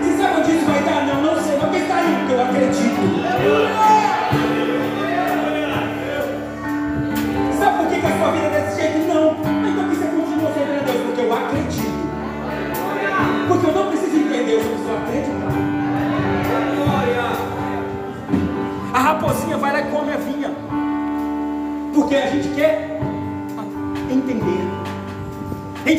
Você 0.03 0.11
sabe 0.21 0.41
onde 0.41 0.51
isso 0.57 0.67
vai 0.67 0.83
dar? 0.83 1.07
Não, 1.07 1.23
não 1.23 1.41
sei. 1.41 1.57
Mas 1.57 1.69
o 1.69 1.71
que 1.71 1.79
está? 1.79 1.99
Que 2.27 2.33
eu 2.33 2.43
acredito. 2.43 2.99
Sabe 3.23 4.18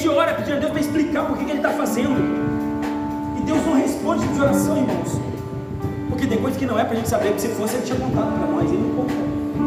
ora 0.09 0.33
pedindo 0.33 0.57
a 0.57 0.59
Deus 0.59 0.71
para 0.71 0.81
explicar 0.81 1.25
por 1.25 1.37
que 1.37 1.43
Ele 1.43 1.57
está 1.57 1.69
fazendo. 1.71 2.15
E 3.37 3.41
Deus 3.41 3.65
não 3.65 3.75
responde 3.75 4.27
de 4.27 4.41
oração, 4.41 4.77
irmãos. 4.77 5.19
Porque 6.09 6.27
tem 6.27 6.37
coisa 6.39 6.57
que 6.57 6.65
não 6.65 6.79
é 6.79 6.83
para 6.83 6.93
a 6.93 6.95
gente 6.95 7.09
saber, 7.09 7.29
porque 7.29 7.41
se 7.41 7.49
fosse, 7.49 7.75
Ele 7.75 7.85
tinha 7.85 7.99
contado 7.99 8.37
para 8.37 8.47
nós, 8.47 8.69
Ele 8.71 8.81
não 8.81 8.95
conta. 8.95 9.13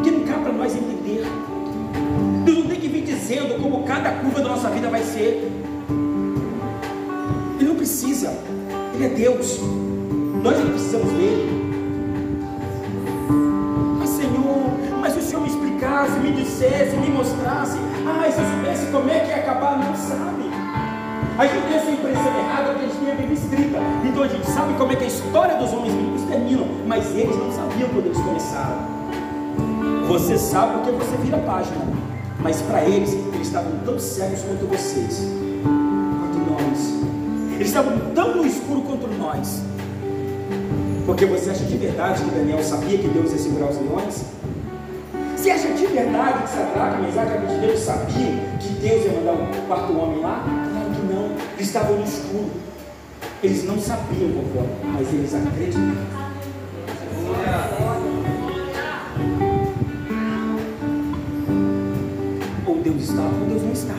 que 0.03 0.11
não 0.11 0.25
cabe 0.25 0.43
para 0.43 0.53
nós 0.53 0.75
entender. 0.75 1.25
Deus 2.45 2.59
não 2.59 2.67
tem 2.67 2.81
que 2.81 2.89
vir 2.89 3.05
dizendo 3.05 3.61
como 3.63 3.85
cada 3.85 4.11
curva 4.11 4.41
da 4.41 4.49
nossa 4.49 4.69
vida 4.71 4.89
vai 4.89 5.03
ser. 5.03 5.51
Ele 7.59 7.69
não 7.69 7.77
precisa. 7.77 8.33
Ele 8.95 9.05
é 9.05 9.09
Deus. 9.09 9.61
Nós 10.43 10.57
precisamos 10.59 11.09
dele. 11.13 11.63
Mas 13.99 14.09
Senhor, 14.11 14.73
mas 15.01 15.13
se 15.13 15.19
o 15.21 15.23
Senhor 15.23 15.43
me 15.43 15.49
explicasse, 15.49 16.19
me 16.19 16.33
dissesse, 16.33 16.97
me 16.97 17.09
mostrasse, 17.11 17.79
ah, 18.07 18.23
soubesse 18.33 18.62
como 18.93 19.11
é 19.11 19.21
que 19.21 19.31
ia 19.31 19.37
acabar, 19.37 19.79
não 19.79 19.97
sabe. 19.97 20.53
A 21.39 21.47
gente 21.47 21.67
tem 21.67 21.77
essa 21.77 21.91
impressão 21.91 22.39
errada 22.39 22.75
que 22.75 22.85
a 22.85 22.89
gente 22.89 22.97
tem 22.99 23.11
a 23.11 23.15
Bíblia 23.15 23.35
escrita. 23.35 23.79
Então 24.05 24.23
a 24.23 24.29
gente 24.29 24.47
sabe 24.51 24.75
como 24.75 24.93
é 24.93 24.97
que 24.97 25.05
a 25.05 25.07
história 25.07 25.57
dos 25.57 25.73
homens 25.73 25.95
bíblicos 25.95 26.23
terminam, 26.29 26.67
mas 26.87 27.07
eles 27.17 27.35
não 27.37 27.51
sabiam 27.51 27.89
quando 27.89 28.07
eles 28.07 28.19
começaram. 28.19 28.93
Você 30.09 30.37
sabe 30.37 30.75
porque 30.75 30.91
você 30.91 31.17
vira 31.17 31.39
a 31.39 31.41
página, 31.41 31.81
mas 32.41 32.61
para 32.61 32.85
eles, 32.85 33.15
eles 33.15 33.47
estavam 33.47 33.73
tão 33.83 33.99
cegos 33.99 34.43
quanto 34.43 34.67
vocês, 34.67 35.27
quanto 35.63 36.51
nós. 36.51 36.95
Eles 37.55 37.69
estavam 37.69 37.99
tão 38.15 38.37
no 38.37 38.47
escuro 38.47 38.83
quanto 38.83 39.09
nós. 39.19 39.63
Porque 41.07 41.25
você 41.25 41.51
acha 41.51 41.65
de 41.65 41.79
verdade 41.79 42.23
que 42.23 42.31
Daniel 42.31 42.63
sabia 42.63 42.99
que 42.99 43.09
Deus 43.09 43.33
ia 43.33 43.39
segurar 43.39 43.71
os 43.71 43.81
leões? 43.81 44.25
Você 45.35 45.51
acha 45.51 45.73
de 45.73 45.87
verdade 45.87 46.43
que 46.43 46.51
Sadraque, 46.51 47.03
Mesaque 47.03 47.31
e 47.31 47.37
Abednego 47.37 47.79
sabiam 47.79 48.52
Deus 48.83 49.05
ia 49.05 49.13
mandar 49.13 49.35
o 49.35 49.67
quarto 49.69 49.97
homem 49.97 50.21
lá? 50.21 50.45
Claro 50.45 50.91
que 50.91 51.15
não. 51.15 51.27
Eles 51.55 51.67
estavam 51.69 51.99
no 51.99 52.05
escuro. 52.05 52.51
Eles 53.41 53.65
não 53.65 53.79
sabiam, 53.79 54.33
vovó, 54.33 54.67
mas 54.93 55.07
eles 55.15 55.33
acreditavam. 55.33 56.23
Ou 62.67 62.77
Deus 62.83 63.03
está 63.03 63.23
ou 63.23 63.47
Deus 63.49 63.63
não 63.63 63.73
está. 63.73 63.95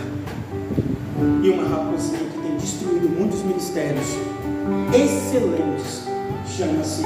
E 1.42 1.50
uma 1.50 1.64
raposinha 1.64 2.20
que 2.20 2.40
tem 2.40 2.58
destruído 2.58 3.08
muitos 3.08 3.42
ministérios 3.42 4.08
excelentes 4.94 6.04
chama-se 6.46 7.04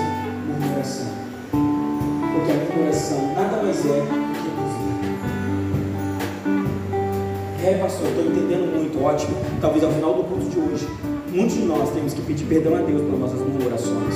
É, 7.68 7.74
pastor, 7.74 8.08
estou 8.08 8.24
entendendo 8.24 8.74
muito, 8.74 9.04
ótimo. 9.04 9.36
Talvez 9.60 9.84
ao 9.84 9.92
final 9.92 10.14
do 10.14 10.24
culto 10.24 10.46
de 10.46 10.58
hoje, 10.58 10.88
muitos 11.30 11.54
de 11.54 11.64
nós 11.64 11.90
temos 11.90 12.14
que 12.14 12.22
pedir 12.22 12.46
perdão 12.46 12.74
a 12.78 12.78
Deus 12.78 13.02
por 13.02 13.20
nossas 13.20 13.42
murmurações. 13.42 14.16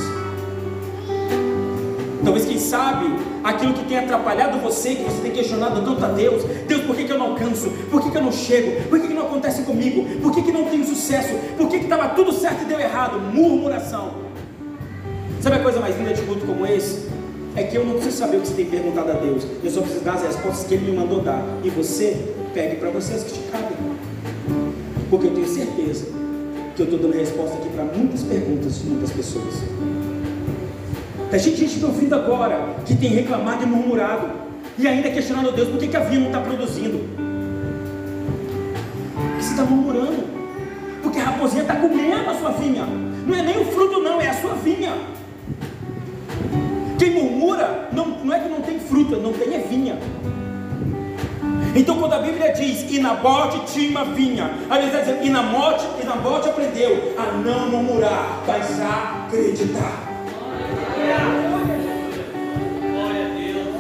Talvez, 2.24 2.46
quem 2.46 2.58
sabe, 2.58 3.14
aquilo 3.44 3.74
que 3.74 3.84
tem 3.84 3.98
atrapalhado 3.98 4.58
você, 4.60 4.96
que 4.96 5.04
você 5.04 5.22
tem 5.22 5.32
questionado 5.34 5.82
tanto 5.84 6.06
a 6.06 6.08
Deus, 6.08 6.46
Deus, 6.66 6.84
por 6.84 6.96
que, 6.96 7.04
que 7.04 7.12
eu 7.12 7.18
não 7.18 7.32
alcanço? 7.32 7.70
Por 7.92 8.02
que, 8.02 8.10
que 8.10 8.18
eu 8.18 8.24
não 8.24 8.32
chego? 8.32 8.88
Por 8.88 9.02
que, 9.02 9.10
que 9.10 9.14
não 9.14 9.24
acontece 9.24 9.64
comigo? 9.64 10.06
Por 10.22 10.34
que, 10.34 10.44
que 10.44 10.52
não 10.54 10.64
tenho 10.70 10.86
sucesso? 10.86 11.36
Por 11.58 11.68
que 11.68 11.76
estava 11.76 12.08
tudo 12.08 12.32
certo 12.32 12.62
e 12.62 12.66
deu 12.66 12.80
errado? 12.80 13.20
Murmuração. 13.20 14.14
Sabe 15.42 15.58
a 15.58 15.60
coisa 15.60 15.82
mais 15.82 15.98
linda 15.98 16.14
de 16.14 16.22
culto 16.22 16.46
como 16.46 16.66
esse? 16.66 17.10
É 17.54 17.64
que 17.64 17.76
eu 17.76 17.84
não 17.86 17.96
preciso 17.96 18.16
saber 18.16 18.38
o 18.38 18.40
que 18.40 18.48
você 18.48 18.54
tem 18.54 18.66
perguntado 18.68 19.12
a 19.12 19.16
Deus, 19.16 19.46
eu 19.62 19.70
só 19.70 19.82
preciso 19.82 20.06
dar 20.06 20.14
as 20.14 20.22
respostas 20.22 20.66
que 20.66 20.74
Ele 20.76 20.92
me 20.92 20.98
mandou 20.98 21.20
dar. 21.20 21.44
E 21.66 21.70
você, 21.70 22.16
pegue 22.54 22.76
para 22.78 22.90
você 22.90 23.14
as 23.14 23.24
que 23.24 23.34
te 23.34 23.40
cabem. 23.52 23.78
Porque 25.10 25.28
eu 25.28 25.34
tenho 25.34 25.48
certeza 25.48 26.06
que 26.76 26.82
eu 26.82 26.86
estou 26.86 27.00
dando 27.00 27.14
resposta 27.14 27.58
aqui 27.58 27.70
para 27.70 27.84
muitas 27.86 28.24
perguntas 28.24 28.80
de 28.80 28.86
muitas 28.86 29.12
pessoas. 29.12 29.56
Tem 31.30 31.40
gente, 31.40 31.58
gente 31.58 31.80
me 31.80 31.86
ouvindo 31.86 32.14
agora 32.14 32.76
que 32.86 32.96
tem 32.96 33.10
reclamado 33.10 33.64
e 33.64 33.66
murmurado 33.66 34.30
e 34.78 34.88
ainda 34.88 35.10
questionando 35.10 35.50
a 35.50 35.52
Deus 35.52 35.70
por 35.70 35.80
que, 35.80 35.88
que 35.88 35.98
a 35.98 36.02
vinha 36.02 36.20
não 36.20 36.28
está 36.28 36.42
produzindo. 36.42 37.00
Porque 39.16 39.44
você 39.44 39.52
está 39.52 39.64
murmurando, 39.64 40.24
porque 41.02 41.20
a 41.20 41.24
raposinha 41.26 41.62
está 41.62 41.76
comendo 41.76 42.30
a 42.30 42.34
sua 42.36 42.52
vinha. 42.52 42.86
Não 42.86 43.38
é 43.38 43.44
nem 43.44 43.62
o 43.62 43.66
fruto, 43.66 44.02
não, 44.02 44.20
é 44.20 44.28
a 44.28 44.34
sua 44.34 44.56
vinha. 44.56 44.94
Quem 46.98 47.12
murmura 47.12 47.90
não, 47.94 48.08
não 48.24 48.34
é 48.34 48.40
que 48.40 48.50
não 48.50 48.62
tem 48.62 48.80
fruto, 48.80 49.16
não 49.18 49.34
tem 49.34 49.56
é 49.56 49.60
vinha. 49.60 49.98
Então 51.74 51.98
quando 51.98 52.14
a 52.14 52.20
Bíblia 52.20 52.52
diz, 52.52 52.86
e 52.92 53.00
Nabote 53.00 53.60
tinha 53.72 53.90
uma 53.92 54.04
vinha, 54.14 54.52
a 54.70 54.76
Bíblia 54.78 54.88
está 54.88 55.00
dizendo, 55.00 55.26
e 55.26 55.30
Nabote, 55.30 55.86
e 56.02 56.06
Nabote 56.06 56.50
aprendeu 56.50 57.14
a 57.18 57.32
não 57.38 57.70
murmurar, 57.70 58.44
mas 58.46 58.80
a 58.82 59.26
acreditar. 59.28 60.12
Glória 62.82 63.26
a 63.26 63.30
Deus. 63.30 63.76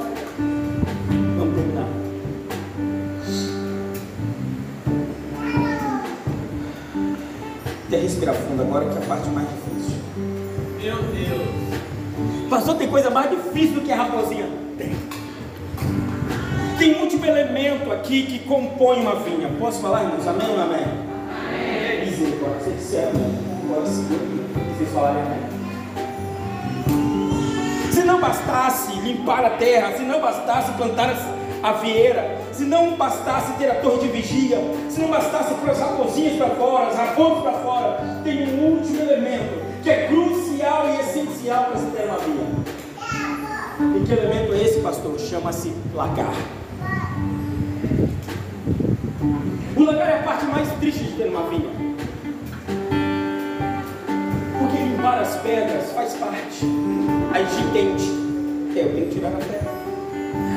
Vamos 1.37 1.55
terminar. 1.55 1.87
Até 7.87 7.97
respirar 7.97 8.35
fundo 8.35 8.61
agora, 8.61 8.85
que 8.85 8.97
é 8.97 9.01
a 9.03 9.05
parte 9.05 9.29
mais 9.29 9.47
difícil. 9.49 9.97
Meu 10.81 10.95
Deus. 10.95 12.49
Pastor, 12.49 12.75
tem 12.75 12.89
coisa 12.89 13.09
mais 13.09 13.29
difícil 13.29 13.75
do 13.75 13.81
que 13.81 13.91
a 13.91 13.97
raposinha? 13.97 14.47
Tem. 14.77 14.95
Tem 16.81 16.95
um 16.95 17.01
último 17.01 17.23
elemento 17.27 17.91
aqui 17.91 18.23
que 18.23 18.39
compõe 18.39 19.01
uma 19.01 19.13
vinha. 19.17 19.47
Posso 19.59 19.79
falar, 19.83 20.01
irmãos? 20.01 20.25
Amém 20.25 20.49
ou 20.49 20.59
amém? 20.63 20.83
Amém. 20.83 22.11
Sim, 22.11 22.39
vocês 24.79 24.89
falarem 24.91 25.21
amém. 25.21 25.41
Se 27.91 28.03
não 28.03 28.19
bastasse 28.19 28.93
limpar 28.93 29.45
a 29.45 29.51
terra, 29.51 29.95
se 29.95 30.01
não 30.01 30.19
bastasse 30.19 30.71
plantar 30.71 31.15
a 31.61 31.71
vieira, 31.73 32.39
se 32.51 32.63
não 32.63 32.95
bastasse 32.95 33.53
ter 33.59 33.69
a 33.69 33.75
torre 33.75 33.99
de 33.99 34.07
vigia, 34.07 34.57
se 34.89 34.99
não 35.01 35.09
bastasse 35.09 35.53
pôr 35.53 35.69
as 35.69 35.79
raposinhas 35.79 36.35
para 36.37 36.49
fora, 36.55 36.87
as 36.87 36.95
raposas 36.95 37.43
para 37.43 37.53
fora, 37.59 38.21
tem 38.23 38.55
um 38.55 38.77
último 38.77 39.01
elemento 39.03 39.83
que 39.83 39.89
é 39.91 40.07
crucial 40.07 40.87
e 40.89 40.99
essencial 40.99 41.65
para 41.65 41.77
se 41.77 41.85
ter 41.91 42.05
uma 42.05 42.17
vinha. 42.17 42.47
E 43.97 44.03
que 44.03 44.13
elemento 44.13 44.53
é 44.53 44.63
esse, 44.63 44.79
pastor? 44.79 45.19
Chama-se 45.19 45.71
lagar. 45.93 46.33
O 49.75 49.83
lagar 49.83 50.09
é 50.09 50.19
a 50.19 50.23
parte 50.23 50.45
mais 50.45 50.67
triste 50.79 51.03
de 51.03 51.11
ter 51.11 51.29
uma 51.29 51.47
vinha. 51.47 51.69
Porque 54.59 54.83
limpar 54.83 55.19
as 55.19 55.35
pedras 55.37 55.91
faz 55.91 56.13
parte. 56.15 56.65
A 57.31 57.43
gente 57.43 57.67
entende. 57.67 58.03
É, 58.75 58.83
eu 58.83 58.93
tenho 58.95 59.07
que 59.07 59.15
tirar 59.15 59.29
a 59.29 59.37
pedra. 59.37 59.71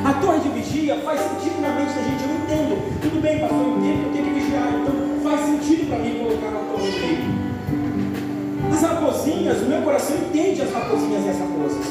A 0.06 0.14
torre 0.14 0.40
de 0.40 0.48
vigia 0.48 0.96
faz 1.00 1.20
sentido 1.20 1.60
na 1.60 1.68
mente 1.74 1.92
da 1.92 2.02
gente, 2.02 2.24
eu 2.24 2.34
entendo. 2.36 3.00
Tudo 3.02 3.20
bem, 3.20 3.38
pastor, 3.40 3.60
eu 3.60 3.76
entendo 3.76 4.00
que 4.00 4.06
eu 4.06 4.12
tenho 4.12 4.24
que 4.24 4.40
vigiar. 4.40 4.68
Então 4.80 4.94
faz 5.22 5.40
sentido 5.40 5.88
para 5.88 5.98
mim 5.98 6.18
colocar 6.18 6.48
uma 6.48 6.60
torre 6.72 6.90
no 6.90 6.98
meio. 7.00 8.72
As 8.72 8.82
raposinhas, 8.82 9.60
o 9.60 9.66
meu 9.66 9.82
coração 9.82 10.16
entende 10.16 10.62
as 10.62 10.72
raposinhas 10.72 11.24
e 11.26 11.28
as 11.28 11.38
raposas. 11.38 11.86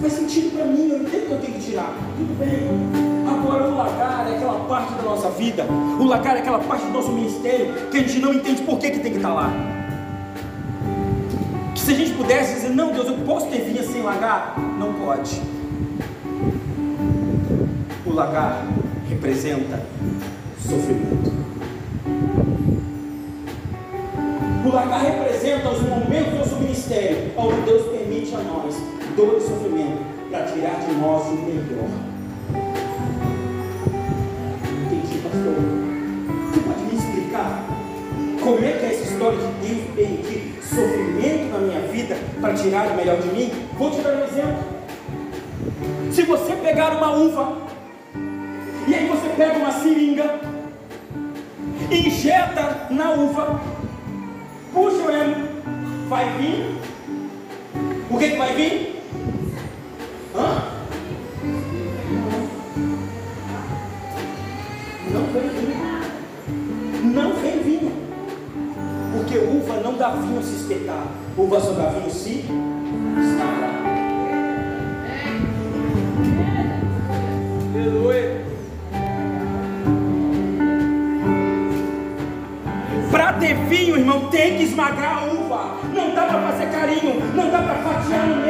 Faz 0.00 0.12
sentido 0.14 0.56
para 0.56 0.64
mim, 0.64 0.88
eu 0.88 0.96
entendo 0.98 1.26
que 1.28 1.32
eu 1.32 1.40
tenho 1.40 1.54
que 1.54 1.60
tirar. 1.60 1.94
Tudo 2.16 2.38
bem. 2.38 3.11
Agora 3.42 3.64
o 3.64 3.76
lagar 3.76 4.30
é 4.30 4.36
aquela 4.36 4.60
parte 4.66 4.94
da 4.94 5.02
nossa 5.02 5.28
vida. 5.30 5.64
O 5.98 6.04
lagar 6.04 6.36
é 6.36 6.38
aquela 6.38 6.60
parte 6.60 6.86
do 6.86 6.92
nosso 6.92 7.10
ministério 7.10 7.88
que 7.90 7.96
a 7.96 8.00
gente 8.00 8.20
não 8.20 8.32
entende 8.32 8.62
por 8.62 8.78
que, 8.78 8.88
que 8.88 9.00
tem 9.00 9.10
que 9.10 9.16
estar 9.16 9.34
lá. 9.34 9.50
Que 11.74 11.80
se 11.80 11.90
a 11.90 11.94
gente 11.96 12.12
pudesse 12.12 12.54
dizer, 12.54 12.68
não, 12.68 12.92
Deus, 12.92 13.08
eu 13.08 13.18
posso 13.26 13.48
ter 13.48 13.62
vinha 13.62 13.82
sem 13.82 14.00
lagar? 14.00 14.54
Não 14.78 14.94
pode. 14.94 15.42
O 18.06 18.12
lagar 18.12 18.64
representa 19.08 19.82
sofrimento. 20.60 21.32
O 24.64 24.68
lagar 24.72 25.02
representa 25.02 25.68
os 25.68 25.80
momentos 25.80 26.30
do 26.30 26.38
nosso 26.38 26.56
ministério, 26.60 27.32
onde 27.36 27.60
Deus 27.62 27.88
permite 27.88 28.32
a 28.36 28.38
nós 28.38 28.76
dor 29.16 29.36
e 29.36 29.40
sofrimento 29.40 30.00
para 30.30 30.44
tirar 30.44 30.78
de 30.78 30.92
nós 30.94 31.26
o 31.26 31.32
melhor. 31.32 32.12
Pastor. 35.42 35.54
Pode 36.64 36.82
me 36.84 36.94
explicar 36.94 37.64
como 38.40 38.64
é 38.64 38.72
que 38.72 38.84
é 38.84 38.92
essa 38.92 39.12
história 39.12 39.38
de 39.38 39.66
Deus 39.66 39.90
permitir 39.96 40.54
sofrimento 40.62 41.52
na 41.52 41.58
minha 41.58 41.80
vida 41.88 42.16
para 42.40 42.54
tirar 42.54 42.86
o 42.88 42.96
melhor 42.96 43.16
de 43.16 43.28
mim? 43.28 43.52
Vou 43.76 43.90
te 43.90 44.00
dar 44.02 44.14
um 44.14 44.24
exemplo. 44.24 44.64
Se 46.12 46.22
você 46.22 46.52
pegar 46.54 46.96
uma 46.96 47.16
uva 47.16 47.58
e 48.86 48.94
aí 48.94 49.08
você 49.08 49.28
pega 49.36 49.58
uma 49.58 49.72
seringa, 49.72 50.40
injeta 51.90 52.86
na 52.90 53.10
uva, 53.10 53.60
puxa 54.72 54.96
o 54.96 55.10
emo, 55.10 55.48
vai 56.08 56.30
vir. 56.38 56.76
O 58.10 58.18
que, 58.18 58.30
que 58.30 58.36
vai 58.36 58.54
vir? 58.54 59.02
Hã? 60.36 60.81
não 65.12 65.26
vem 65.32 65.48
vinho. 65.48 67.14
Não 67.14 67.34
vem 67.34 67.62
vinho. 67.62 67.92
Porque 69.12 69.38
uva 69.38 69.80
não 69.82 69.96
dá 69.96 70.10
vinho 70.10 70.42
se 70.42 70.56
espetar. 70.56 71.06
Uva 71.36 71.60
só 71.60 71.72
dá 71.72 71.90
vinho 71.90 72.10
se 72.10 72.30
estragar. 72.40 73.82
Para 83.10 83.34
ter 83.34 83.54
vinho, 83.66 83.98
irmão, 83.98 84.30
tem 84.30 84.56
que 84.56 84.64
esmagar 84.64 85.24
a 85.24 85.26
uva. 85.26 85.76
Não 85.94 86.14
dá 86.14 86.22
para 86.22 86.40
fazer 86.50 86.70
carinho, 86.70 87.20
não 87.34 87.50
dá 87.50 87.58
para 87.58 87.74
fatiar 87.74 88.26
no 88.26 88.41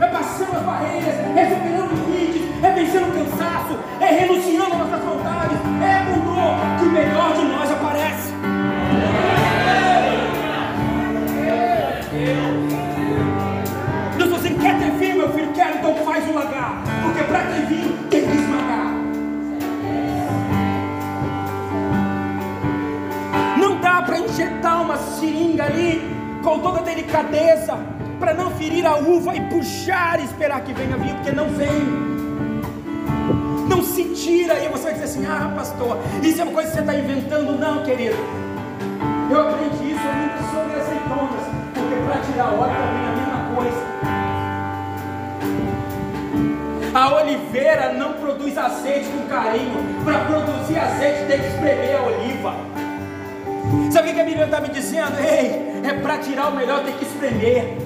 é 0.00 0.06
passando 0.08 0.56
as 0.56 0.62
barreiras, 0.62 1.14
é 1.36 1.48
superando 1.48 1.94
limites, 1.94 2.42
é 2.62 2.70
vencendo 2.72 3.08
o 3.08 3.12
cansaço, 3.12 3.78
é 4.00 4.06
renunciando 4.06 4.72
às 4.72 4.78
nossas 4.78 5.00
vontades, 5.04 5.58
é 5.82 5.96
dor 6.14 6.78
que 6.78 6.84
o 6.84 6.90
melhor 6.90 7.32
de 7.34 7.44
nós 7.44 7.70
aparece. 7.70 8.32
Deus, 14.18 14.30
você 14.30 14.50
quer 14.50 14.78
ter 14.78 14.90
vinho, 14.92 15.16
meu 15.16 15.32
filho? 15.32 15.52
Quero, 15.52 15.78
então 15.78 15.94
faz 16.04 16.28
um 16.28 16.34
lagar. 16.34 16.82
Porque 17.02 17.22
para 17.24 17.40
ter 17.40 17.66
vinho 17.66 17.96
tem 18.10 18.22
que 18.22 18.36
esmagar. 18.36 18.94
Não 23.58 23.80
dá 23.80 24.02
para 24.02 24.18
injetar 24.18 24.82
uma 24.82 24.96
seringa 24.96 25.64
ali 25.64 26.02
com 26.42 26.58
toda 26.58 26.82
delicadeza 26.82 27.95
para 28.18 28.34
não 28.34 28.50
ferir 28.52 28.86
a 28.86 28.96
uva 28.96 29.34
e 29.34 29.40
puxar 29.42 30.20
e 30.20 30.24
esperar 30.24 30.62
que 30.62 30.72
venha 30.72 30.96
vinho, 30.96 31.14
porque 31.16 31.32
não 31.32 31.48
vem. 31.50 32.06
Não 33.68 33.82
se 33.82 34.04
tira, 34.14 34.62
e 34.62 34.68
você 34.68 34.84
vai 34.84 34.92
dizer 34.94 35.04
assim: 35.04 35.26
ah, 35.26 35.52
pastor, 35.54 35.98
isso 36.22 36.40
é 36.40 36.44
uma 36.44 36.52
coisa 36.52 36.70
que 36.70 36.76
você 36.76 36.80
está 36.80 36.94
inventando. 36.94 37.58
Não, 37.58 37.82
querido. 37.84 38.16
Eu 39.30 39.48
aprendi 39.48 39.92
isso 39.92 40.06
muito 40.06 40.42
sobre 40.50 40.80
azeitonas, 40.80 41.44
porque 41.74 41.96
para 42.06 42.20
tirar 42.20 42.52
óleo 42.54 42.74
também 42.74 43.02
é 43.02 43.08
a 43.08 43.16
mesma 43.16 43.40
coisa. 43.54 43.96
A 46.94 47.14
oliveira 47.16 47.92
não 47.92 48.14
produz 48.14 48.56
azeite 48.56 49.08
com 49.10 49.26
carinho. 49.28 49.84
Para 50.04 50.20
produzir 50.20 50.78
azeite 50.78 51.26
tem 51.26 51.40
que 51.40 51.46
espremer 51.48 51.96
a 51.96 52.02
oliva. 52.02 52.54
Sabe 53.90 54.10
o 54.10 54.14
que 54.14 54.20
a 54.20 54.24
Bíblia 54.24 54.44
está 54.44 54.60
me 54.60 54.68
dizendo? 54.68 55.18
Ei, 55.18 55.82
é 55.84 55.92
para 56.00 56.18
tirar 56.18 56.48
o 56.48 56.56
melhor 56.56 56.84
tem 56.84 56.94
que 56.94 57.04
espremer. 57.04 57.85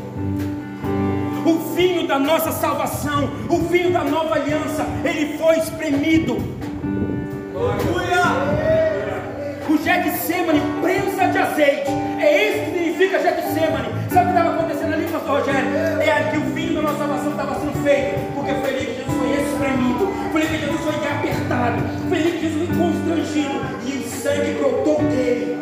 Da 2.10 2.18
nossa 2.18 2.50
salvação, 2.50 3.30
o 3.48 3.58
vinho 3.68 3.92
da 3.92 4.02
nova 4.02 4.34
aliança, 4.34 4.84
ele 5.04 5.38
foi 5.38 5.58
espremido. 5.58 6.38
O 9.68 9.78
Getsemane, 9.78 10.60
prensa 10.82 11.28
de 11.28 11.38
azeite. 11.38 11.88
É 12.18 12.48
isso 12.48 12.58
que 12.64 12.78
significa 12.78 13.22
Getsemane. 13.22 13.86
Sabe 14.12 14.28
o 14.28 14.32
que 14.32 14.38
estava 14.38 14.54
acontecendo 14.56 14.94
ali, 14.94 15.04
pastor 15.04 15.38
Rogério? 15.38 15.70
É 16.00 16.30
que 16.32 16.38
o 16.38 16.40
vinho 16.52 16.74
da 16.74 16.82
nossa 16.82 16.98
salvação 16.98 17.30
estava 17.30 17.54
sendo 17.60 17.80
feito, 17.84 18.34
porque 18.34 18.54
foi 18.54 18.70
ali 18.70 18.86
que 18.86 18.94
Jesus 18.96 19.14
foi 19.16 19.30
espremido, 19.44 20.12
foi 20.32 20.42
ali 20.42 20.58
que 20.58 20.64
Jesus 20.66 20.80
foi 20.80 20.94
apertado, 20.96 21.82
foi 22.08 22.18
ali 22.18 22.30
que 22.32 22.40
Jesus 22.40 22.66
foi 22.66 22.76
constrangido 22.76 23.54
e 23.86 23.98
o 23.98 24.02
sangue 24.10 24.52
brotou 24.58 24.98
dele. 25.04 25.58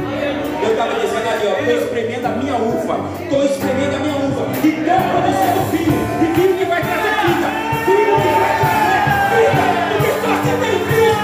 Eu 0.00 0.59
estava 0.80 0.98
dizendo 0.98 1.28
ali, 1.28 1.46
ó, 1.46 1.58
estou 1.60 1.76
espremendo 1.76 2.26
a 2.26 2.30
minha 2.30 2.54
uva, 2.56 2.96
estou 3.20 3.44
espremendo 3.44 3.96
a 3.96 3.98
minha 3.98 4.16
uva, 4.16 4.46
e 4.64 4.68
estou 4.68 4.96
produzindo 5.10 5.60
vinho, 5.70 6.00
e 6.22 6.26
vinho 6.32 6.56
que 6.56 6.64
vai 6.64 6.80
trazer 6.82 7.12
vida, 7.20 7.48
vinho 7.84 8.16
que 8.16 8.32
vai 8.40 8.52
trazer 8.60 9.00
vida, 9.36 9.62
porque 9.92 10.10
só 10.22 10.32
se 10.40 10.52
tem 10.56 10.76
uva. 10.80 11.20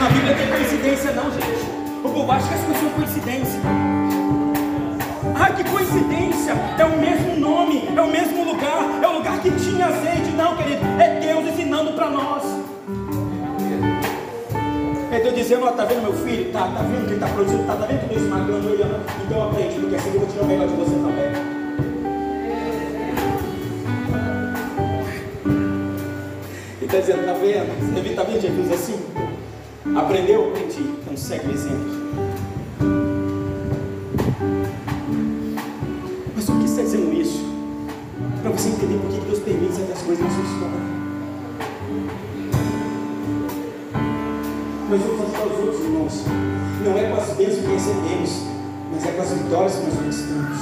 Na 0.00 0.06
Bíblia 0.10 0.34
tem 0.34 0.48
coincidência 0.48 1.12
não, 1.12 1.30
gente. 1.30 1.64
O 2.04 2.08
povo 2.10 2.30
acha 2.30 2.48
que 2.48 2.54
as 2.54 2.60
coisas 2.60 2.82
são 2.82 2.90
coincidência. 2.90 3.60
Ah, 5.36 5.50
que 5.50 5.64
coincidência! 5.64 6.52
É 6.78 6.84
o 6.84 6.98
mesmo 6.98 7.36
nome, 7.36 7.88
é 7.96 8.00
o 8.00 8.06
mesmo 8.06 8.44
lugar 8.44 9.00
que 9.44 9.50
tinha 9.62 9.86
azeite. 9.86 10.30
Não, 10.30 10.56
querido, 10.56 10.80
é 10.98 11.20
Deus 11.20 11.46
ensinando 11.46 11.92
para 11.92 12.08
nós. 12.08 12.42
É 15.12 15.20
Deus 15.20 15.34
dizendo, 15.34 15.66
ó, 15.66 15.70
tá 15.72 15.84
vendo 15.84 16.02
meu 16.02 16.14
filho? 16.14 16.50
Tá, 16.50 16.62
tá 16.62 16.82
vendo 16.82 17.06
que 17.06 17.12
ele 17.12 17.20
tá 17.20 17.28
produzindo? 17.28 17.64
Tá, 17.64 17.76
tá 17.76 17.86
vendo 17.86 18.02
estou 18.02 18.16
esmagando 18.16 18.70
ele? 18.70 18.82
ó? 18.82 19.22
Então 19.24 19.48
aprende, 19.48 19.80
porque 19.80 19.96
assim 19.96 20.14
eu 20.14 20.20
vou 20.20 20.28
tirar 20.28 20.42
o 20.42 20.46
melhor 20.46 20.68
de 20.68 20.74
você 20.74 20.94
também. 20.94 21.54
Ele 26.78 26.86
está 26.86 26.98
dizendo, 26.98 27.26
tá 27.26 27.32
vendo? 27.34 27.94
Você 27.94 28.00
viu, 28.00 28.16
tá 28.16 28.22
vendo 28.22 28.40
Jesus 28.40 28.72
assim? 28.72 29.00
Aprendeu? 29.94 30.48
Aprendi. 30.48 30.80
Então 30.80 31.16
segue 31.16 31.48
o 31.48 31.52
exemplo. 31.52 32.03
Não 46.04 46.98
é 46.98 47.08
com 47.08 47.16
as 47.16 47.30
bênçãos 47.30 47.64
que 47.64 47.72
recebemos, 47.72 48.42
mas 48.92 49.06
é 49.06 49.12
com 49.12 49.22
as 49.22 49.30
vitórias 49.30 49.74
que 49.76 49.84
nós 49.86 49.94
conquistamos. 49.94 50.58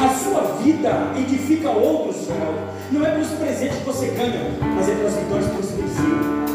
A 0.00 0.08
sua 0.08 0.40
vida 0.62 1.12
edifica 1.16 1.70
outros, 1.70 2.16
Senhor. 2.24 2.54
Não 2.90 3.06
é 3.06 3.10
pelos 3.10 3.28
presentes 3.28 3.78
que 3.78 3.84
você 3.84 4.06
ganha, 4.08 4.50
mas 4.74 4.88
é 4.88 4.94
pelas 4.96 5.14
vitórias 5.14 5.46
que 5.46 5.56
você 5.56 5.74
venceu. 5.76 6.50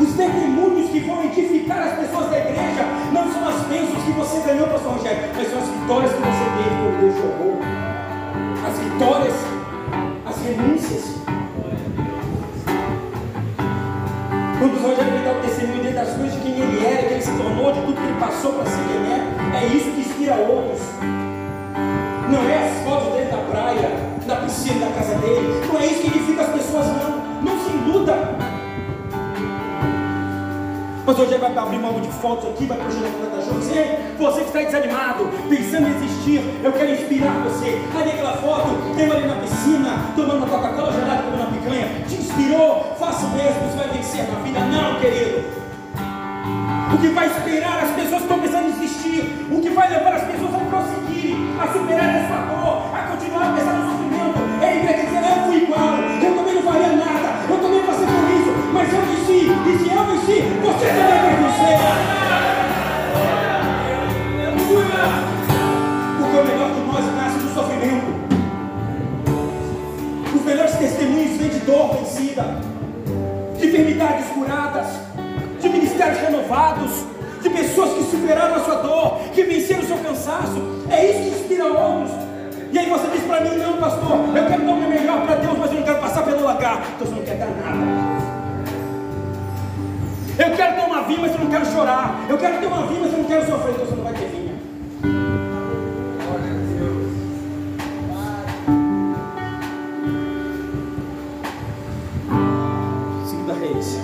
Os 0.00 0.16
testemunhos 0.16 0.90
que 0.90 1.00
vão 1.00 1.24
edificar 1.24 1.88
as 1.88 1.98
pessoas 1.98 2.30
da 2.30 2.38
igreja 2.38 2.84
não 3.12 3.30
são 3.30 3.46
as 3.46 3.62
bênçãos 3.66 4.02
que 4.04 4.12
você 4.12 4.40
ganhou, 4.40 4.68
pastor 4.68 4.92
Rogério, 4.92 5.28
mas 5.36 5.50
são 5.50 5.58
as 5.58 5.68
vitórias 5.68 6.12
que 6.12 6.18
você 6.18 6.44
teve 6.56 6.76
quando 6.80 7.00
Deus 7.00 7.14
jogou. 7.14 7.58
As 8.66 8.78
vitórias, 8.78 9.34
as 10.24 10.36
renúncias. 10.42 11.41
Me 15.04 15.24
dá 15.24 15.32
o 15.32 15.42
testemunho 15.42 15.82
dentro 15.82 15.96
das 15.96 16.14
coisas 16.14 16.34
de 16.34 16.40
quem 16.40 16.60
ele 16.60 16.86
era, 16.86 17.08
que 17.08 17.14
ele 17.14 17.22
se 17.22 17.32
tornou, 17.32 17.72
de 17.72 17.80
tudo 17.80 17.94
que 17.94 18.06
ele 18.06 18.20
passou 18.20 18.52
para 18.52 18.66
ser 18.66 18.82
quem 18.86 19.12
é, 19.12 19.64
é 19.64 19.66
isso 19.66 19.90
que 19.90 20.00
inspira 20.00 20.34
outros. 20.36 20.80
Não 22.30 22.48
é 22.48 22.68
as 22.68 22.84
fotos 22.84 23.12
dele 23.14 23.30
na 23.30 23.38
praia, 23.38 23.90
na 24.26 24.36
piscina 24.36 24.86
da 24.86 24.92
casa 24.92 25.14
dele, 25.16 25.60
não 25.66 25.80
é 25.80 25.86
isso 25.86 26.02
que 26.02 26.06
edifica 26.06 26.42
as 26.42 26.48
pessoas, 26.50 26.86
não. 26.86 27.11
Pastor 31.12 31.28
Jé 31.28 31.36
vai 31.36 31.54
abrir 31.54 31.78
mão 31.78 32.00
de 32.00 32.08
fotos 32.08 32.48
aqui, 32.48 32.64
vai 32.64 32.78
puxar 32.78 33.00
na 33.02 33.36
da 33.36 33.42
Você, 33.52 33.98
você 34.16 34.40
que 34.40 34.46
está 34.46 34.62
desanimado, 34.62 35.28
pensando 35.46 35.88
em 35.88 35.92
desistir, 36.00 36.40
eu 36.64 36.72
quero 36.72 36.90
inspirar 36.90 37.34
você. 37.44 37.78
Aí 37.94 38.12
aquela 38.12 38.32
foto, 38.38 38.68
eu 38.98 39.12
ali 39.12 39.26
na 39.26 39.34
piscina, 39.36 40.08
tomando 40.16 40.38
uma 40.38 40.46
Coca-Cola 40.46 40.90
gelada, 40.90 41.24
comendo 41.24 41.42
uma 41.42 41.52
picanha, 41.52 42.02
te 42.08 42.14
inspirou, 42.14 42.96
faça 42.98 43.26
o 43.26 43.30
mesmo, 43.36 43.60
você 43.60 43.76
vai 43.76 43.88
vencer 43.88 44.26
na 44.26 44.40
vida. 44.40 44.60
Não, 44.60 45.00
querido. 45.00 45.44
O 46.94 46.98
que 46.98 47.08
vai 47.08 47.26
inspirar 47.26 47.84
as 47.84 47.90
pessoas 47.90 48.22
que 48.22 48.32
estão 48.32 48.38
pensando 48.38 48.68
em 48.68 48.72
desistir, 48.72 49.48
o 49.52 49.60
que 49.60 49.68
vai 49.68 49.90
levar 49.90 50.14
as 50.14 50.22
pessoas 50.22 50.54
a 50.54 50.58
prosseguirem, 50.60 51.36
a 51.60 51.72
superar 51.74 52.08
essa 52.08 52.36
dor, 52.48 52.88
a 52.96 53.02
continuar 53.12 53.50
a 53.50 53.52
venci, 60.22 60.42
você 60.62 60.86
também 60.86 61.20
vai 61.20 61.36
vencer. 61.36 61.78
Porque 66.18 66.36
o 66.36 66.44
melhor 66.44 66.70
de 66.70 66.80
nós 66.80 67.04
nasce 67.16 67.38
do 67.38 67.54
sofrimento. 67.54 68.06
Os 70.34 70.42
melhores 70.44 70.74
testemunhos 70.76 71.36
vêm 71.38 71.48
de 71.48 71.58
dor 71.60 71.96
vencida, 71.96 72.44
de 73.58 73.66
enfermidades 73.66 74.26
curadas, 74.28 74.86
de 75.60 75.68
ministérios 75.68 76.18
renovados, 76.20 76.90
de 77.42 77.50
pessoas 77.50 77.92
que 77.94 78.04
superaram 78.04 78.54
a 78.56 78.60
sua 78.60 78.76
dor, 78.76 79.18
que 79.34 79.42
venceram 79.42 79.82
o 79.82 79.86
seu 79.86 79.98
cansaço. 79.98 80.84
É 80.90 81.10
isso 81.10 81.20
que 81.20 81.40
inspira 81.40 81.66
outros. 81.66 82.12
E 82.72 82.78
aí 82.78 82.88
você 82.88 83.06
diz 83.08 83.22
para 83.24 83.40
mim, 83.42 83.56
não, 83.58 83.76
pastor, 83.76 84.18
eu 84.34 84.46
quero 84.46 84.62
dar 84.64 84.72
o 84.72 84.76
meu 84.76 84.88
melhor 84.88 85.26
para 85.26 85.34
Deus, 85.36 85.58
mas 85.58 85.70
eu 85.70 85.78
não 85.78 85.84
quero 85.84 85.98
passar 85.98 86.22
pelo 86.22 86.42
lagar. 86.42 86.82
Então 86.96 87.06
você 87.06 87.14
não 87.14 87.22
quer 87.22 87.36
dar 87.36 87.46
nada. 87.46 88.01
Eu 90.38 90.56
quero 90.56 90.74
ter 90.74 90.86
uma 90.86 91.02
vinha, 91.02 91.20
mas 91.20 91.32
eu 91.32 91.40
não 91.40 91.50
quero 91.50 91.66
chorar. 91.66 92.26
Eu 92.28 92.38
quero 92.38 92.58
ter 92.58 92.66
uma 92.66 92.86
vinha, 92.86 93.00
mas 93.00 93.12
eu 93.12 93.18
não 93.18 93.24
quero 93.24 93.46
sofrer. 93.46 93.74
Então 93.74 93.86
você 93.86 93.94
não 93.94 94.04
vai 94.04 94.14
ter 94.14 94.28
vinha. 94.28 94.54
Segunda 103.28 103.52
Reis. 103.54 103.98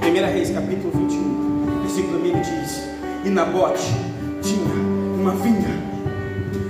Primeira 0.00 0.28
Reis, 0.28 0.50
capítulo 0.50 0.90
21, 0.94 1.80
versículo 1.82 2.18
1 2.18 2.40
diz: 2.40 2.88
E 3.24 3.28
Nabote 3.28 3.94
tinha 4.42 4.74
uma 5.20 5.32
vinha. 5.32 5.80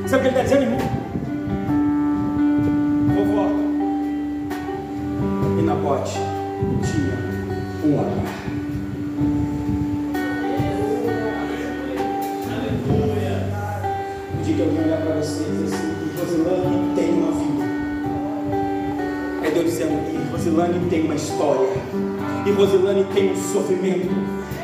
Sabe 0.08 0.28
o 0.28 0.32
que 0.32 0.38
ele 0.38 0.40
está 0.40 0.42
dizendo, 0.42 0.62
irmão? 0.62 0.80
Vovó, 3.14 3.70
Nabote 5.62 6.18
tinha 6.82 7.14
um 7.84 7.96
lagar. 7.96 8.39
Tem 20.90 21.04
uma 21.04 21.14
história. 21.14 21.68
E 22.44 22.50
Rosilane 22.50 23.04
tem 23.14 23.32
um 23.32 23.36
sofrimento. 23.36 24.10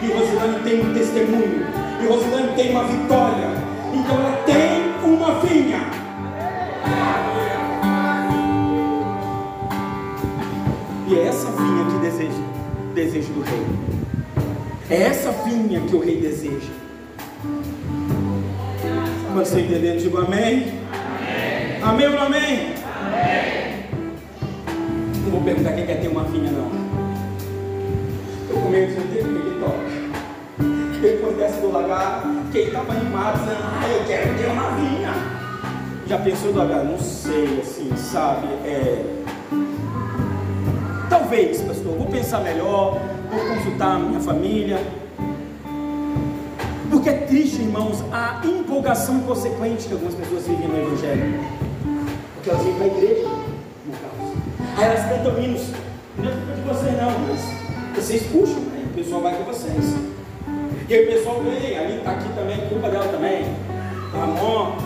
E 0.02 0.12
Rosilane 0.12 0.62
tem 0.64 0.84
um 0.84 0.92
testemunho. 0.92 1.64
E 2.02 2.06
Rosilane 2.06 2.54
tem 2.54 2.70
uma 2.72 2.84
vitória. 2.84 3.48
Então 3.94 4.18
ela 4.18 4.42
tem 4.44 5.10
uma 5.10 5.40
vinha. 5.40 5.86
E 11.08 11.14
é 11.14 11.26
essa 11.28 11.46
vinha 11.52 11.84
que 11.84 11.98
deseja, 11.98 12.42
desejo 12.94 13.32
do 13.32 13.42
rei. 13.42 13.62
É 14.90 15.02
essa 15.04 15.30
vinha 15.44 15.80
que 15.80 15.94
o 15.94 16.00
rei 16.00 16.20
deseja. 16.20 16.72
Quando 19.32 19.46
você 19.46 19.60
entender, 19.60 19.96
digo 19.98 20.18
amém. 20.18 20.72
Amém, 21.82 22.06
amém? 22.06 22.18
Amém. 22.18 22.75
Animado, 32.93 33.39
dizendo, 33.41 33.62
ah, 33.62 33.89
eu 33.89 34.05
quero 34.07 34.39
ter 34.39 34.47
uma 34.47 34.70
vinha. 34.70 35.12
Já 36.07 36.18
pensou 36.18 36.53
do 36.53 36.59
lagar? 36.59 36.84
Não 36.84 36.99
sei, 36.99 37.61
assim, 37.61 37.91
sabe? 37.97 38.47
É. 38.64 39.05
Talvez, 41.11 41.61
pastor, 41.62 41.97
vou 41.97 42.07
pensar 42.07 42.41
melhor, 42.41 43.01
vou 43.30 43.57
consultar 43.57 43.97
a 43.97 43.99
minha 43.99 44.20
família. 44.20 44.78
Porque 46.91 47.09
é 47.09 47.14
triste, 47.14 47.61
irmãos, 47.62 48.05
a 48.12 48.41
empolgação 48.45 49.20
consequente 49.20 49.89
que 49.89 49.93
algumas 49.93 50.14
pessoas 50.14 50.47
vivem 50.47 50.68
no 50.68 50.78
Evangelho. 50.78 51.41
Porque 52.34 52.51
elas 52.51 52.62
vêm 52.62 52.74
para 52.74 52.84
a 52.84 52.87
igreja, 52.87 53.28
no 53.87 53.93
caso. 53.93 54.34
Aí 54.76 54.84
elas 54.84 55.07
cantam 55.07 55.43
hinos. 55.43 55.62
Não 56.18 56.24
é 56.24 56.34
culpa 56.34 56.55
de 56.55 56.61
vocês, 56.62 56.97
não, 56.97 57.18
mas 57.28 57.97
vocês 57.97 58.22
puxam, 58.24 58.62
aí 58.74 58.84
o 58.84 58.95
pessoal 58.95 59.22
vai 59.22 59.34
com 59.34 59.45
vocês. 59.45 60.15
E 60.89 60.95
aí 60.95 61.05
o 61.05 61.12
pessoal 61.12 61.43
vem, 61.43 61.78
ali 61.78 61.99
está 61.99 62.12
aqui 62.12 62.28
também, 62.34 62.68
culpa 62.68 62.89
dela 62.89 63.09
também. 63.09 63.45
Ramon, 64.12 64.76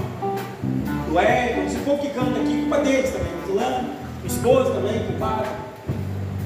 o 1.12 1.20
Edson, 1.20 1.66
esse 1.66 1.76
povo 1.84 1.98
que 1.98 2.08
canta 2.10 2.40
aqui, 2.40 2.60
culpa 2.60 2.78
deles 2.78 3.10
também. 3.10 3.32
Fulano, 3.46 3.88
o 4.22 4.26
esposo 4.26 4.72
também, 4.72 5.06
culpado. 5.06 5.48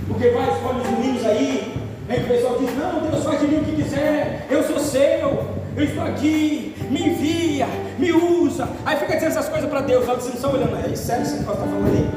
Porque 0.09 0.29
vai, 0.31 0.51
escolhe 0.53 0.81
os 0.81 0.91
meninos 0.91 1.25
aí, 1.25 1.85
Aí 2.07 2.23
o 2.23 2.27
pessoal 2.27 2.59
diz, 2.59 2.77
não, 2.77 3.01
Deus 3.01 3.25
faz 3.25 3.41
de 3.41 3.47
mim 3.47 3.57
o 3.57 3.65
que 3.65 3.83
quiser, 3.83 4.47
eu 4.51 4.63
sou 4.63 4.79
seu, 4.79 5.47
eu 5.75 5.85
estou 5.85 6.05
aqui, 6.05 6.77
me 6.91 7.09
envia, 7.09 7.67
me 7.99 8.13
usa. 8.13 8.69
Aí 8.85 8.99
fica 8.99 9.15
dizendo 9.15 9.31
essas 9.31 9.49
coisas 9.49 9.71
para 9.71 9.81
Deus, 9.81 10.07
olha, 10.07 10.21
vocês 10.21 10.35
estão 10.35 10.53
olhando, 10.53 10.77
é 10.77 10.95
sério 10.95 11.23
isso 11.23 11.37
que 11.37 11.41
está 11.41 11.55
falando 11.55 11.87
aí? 11.87 12.11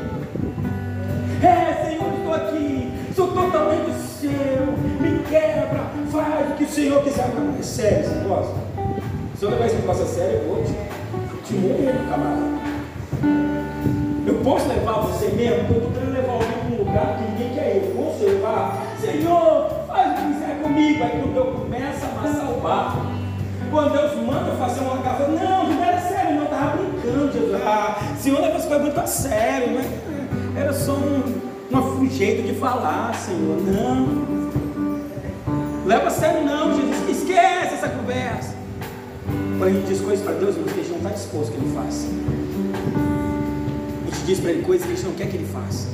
É, 1.41 1.85
Senhor, 1.85 2.13
estou 2.17 2.33
aqui, 2.33 2.91
sou 3.15 3.27
totalmente 3.29 3.91
seu, 4.19 4.31
me 4.99 5.19
quebra, 5.23 5.85
faz 6.11 6.51
o 6.51 6.53
que 6.55 6.63
o 6.63 6.69
Senhor 6.69 7.03
quiser. 7.03 7.29
Não, 7.35 7.57
é 7.57 7.61
sério 7.61 7.99
esse 7.99 8.15
negócio. 8.15 8.55
Se 9.37 9.43
eu 9.45 9.51
levar 9.51 9.65
esse 9.67 9.75
negócio 9.75 10.03
a 10.03 10.07
sério, 10.07 10.39
eu 10.39 10.47
vou 10.47 10.63
te, 10.63 10.73
te 11.43 11.53
morrer, 11.53 11.93
camarada. 12.09 12.57
Eu 14.25 14.35
posso 14.43 14.67
levar 14.67 14.93
você 15.01 15.27
mesmo, 15.27 15.69
eu 15.69 15.77
estou 15.77 15.91
querendo 15.91 16.13
levar 16.13 16.33
alguém 16.33 16.49
para 16.49 16.75
um 16.75 16.77
lugar 16.77 17.17
que 17.17 17.31
ninguém 17.31 17.53
quer 17.53 17.75
ir. 17.75 17.95
Eu 17.95 18.03
posso 18.03 18.23
levar, 18.25 18.83
Senhor, 18.99 19.69
faz 19.87 20.11
o 20.11 20.15
que 20.15 20.33
quiser 20.33 20.61
comigo. 20.61 21.03
Aí 21.03 21.21
quando 21.21 21.37
eu 21.37 21.45
começo 21.45 22.05
a 22.05 22.19
amassar 22.19 22.51
o 22.51 22.59
barco, 22.59 22.97
quando 23.69 23.91
Deus 23.91 24.15
manda 24.25 24.51
fazer 24.55 24.81
uma 24.81 24.97
garrafa, 24.97 25.27
não, 25.27 25.67
não 25.67 25.83
era 25.83 26.01
sério, 26.01 26.35
não, 26.35 26.43
estava 26.43 26.77
brincando, 26.77 27.31
Jesus. 27.31 27.61
Ah, 27.65 28.15
Senhor 28.17 28.41
leva 28.41 28.57
as 28.57 28.65
coisas 28.65 28.83
muito 28.83 28.99
a 28.99 29.07
sério, 29.07 29.73
não 29.73 29.79
é? 29.81 30.61
Era 30.61 30.73
só 30.73 30.93
um, 30.93 31.41
um 31.71 32.09
jeito 32.09 32.41
de 32.41 32.53
falar, 32.59 33.13
Senhor. 33.13 33.61
Não. 33.61 34.46
Leva 35.87 36.07
a 36.07 36.11
sério 36.11 36.43
não, 36.43 36.75
Jesus. 36.75 37.17
Esquece 37.17 37.75
essa 37.75 37.87
conversa. 37.87 38.53
Quando 39.57 39.69
a 39.69 39.71
gente 39.71 39.87
diz 39.87 40.01
coisas 40.01 40.23
para 40.23 40.33
Deus, 40.33 40.57
a 40.57 40.59
gente 40.59 40.89
não 40.89 40.97
está 40.97 41.09
disposto 41.11 41.51
que 41.53 41.57
Ele 41.57 41.73
faça. 41.73 42.07
A 44.05 44.13
gente 44.13 44.25
diz 44.25 44.39
para 44.41 44.51
Ele 44.51 44.63
coisas 44.63 44.85
que 44.85 44.91
a 44.91 44.95
gente 44.97 45.05
não 45.05 45.13
quer 45.13 45.29
que 45.29 45.37
Ele 45.37 45.47
faça. 45.47 45.87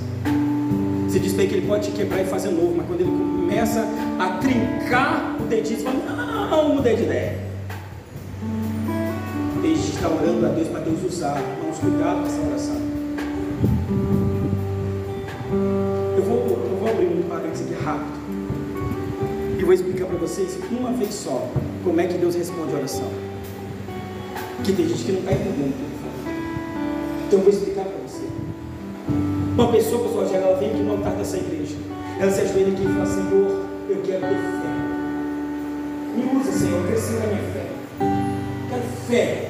Você 1.08 1.20
diz 1.20 1.34
para 1.34 1.44
Ele 1.44 1.52
que 1.52 1.60
Ele 1.60 1.68
pode 1.68 1.92
te 1.92 1.96
quebrar 1.96 2.22
e 2.22 2.26
fazer 2.26 2.50
novo, 2.50 2.74
mas 2.76 2.88
quando 2.88 3.02
Ele 3.02 3.12
começa 3.12 3.88
a 4.18 4.30
trincar 4.40 5.38
o 5.40 5.44
dedinho, 5.46 5.78
você 5.78 5.86
fala, 5.86 5.98
não, 6.00 6.50
não, 6.50 6.76
mudei 6.76 6.96
de 6.96 7.04
ideia. 7.04 7.40
A 9.62 9.68
gente 9.68 9.90
está 9.90 10.10
orando 10.10 10.44
a 10.44 10.50
Deus 10.50 10.70
para 10.70 10.80
Deus 10.80 11.04
usar. 11.04 11.40
Vamos 11.62 11.78
cuidado 11.78 12.22
com 12.22 12.26
essa 12.26 12.42
oração. 12.42 12.82
E 19.64 19.66
vou 19.66 19.74
explicar 19.74 20.08
para 20.08 20.18
vocês 20.18 20.60
uma 20.70 20.92
vez 20.92 21.14
só 21.14 21.48
como 21.86 22.02
é 22.02 22.06
que 22.06 22.18
Deus 22.18 22.36
responde 22.36 22.74
a 22.74 22.80
oração. 22.80 23.08
Que 24.62 24.74
tem 24.74 24.90
gente 24.90 25.06
que 25.06 25.12
não 25.14 25.20
está 25.20 25.32
entendendo 25.32 25.72
o. 25.72 27.26
Então 27.26 27.40
eu 27.40 27.46
vou 27.46 27.54
explicar 27.54 27.86
para 27.86 27.98
você. 28.06 28.26
Uma 29.54 29.72
pessoa, 29.72 30.06
Rogério, 30.10 30.48
ela 30.48 30.58
vem 30.58 30.70
aqui 30.70 30.84
no 30.84 30.92
altar 30.92 31.14
dessa 31.14 31.38
igreja. 31.38 31.78
Ela 32.20 32.30
se 32.30 32.42
ajoelha 32.42 32.74
aqui 32.74 32.82
e 32.82 32.88
fala, 32.88 33.06
Senhor, 33.06 33.66
eu 33.88 34.02
quero 34.04 34.20
ter 34.20 34.36
fé. 34.36 34.74
Me 36.18 36.42
usa, 36.42 36.52
Senhor, 36.52 36.86
crescer 36.86 37.20
na 37.22 37.28
minha 37.28 37.44
fé. 37.54 37.66
Quero 38.70 38.84
fé. 39.08 39.50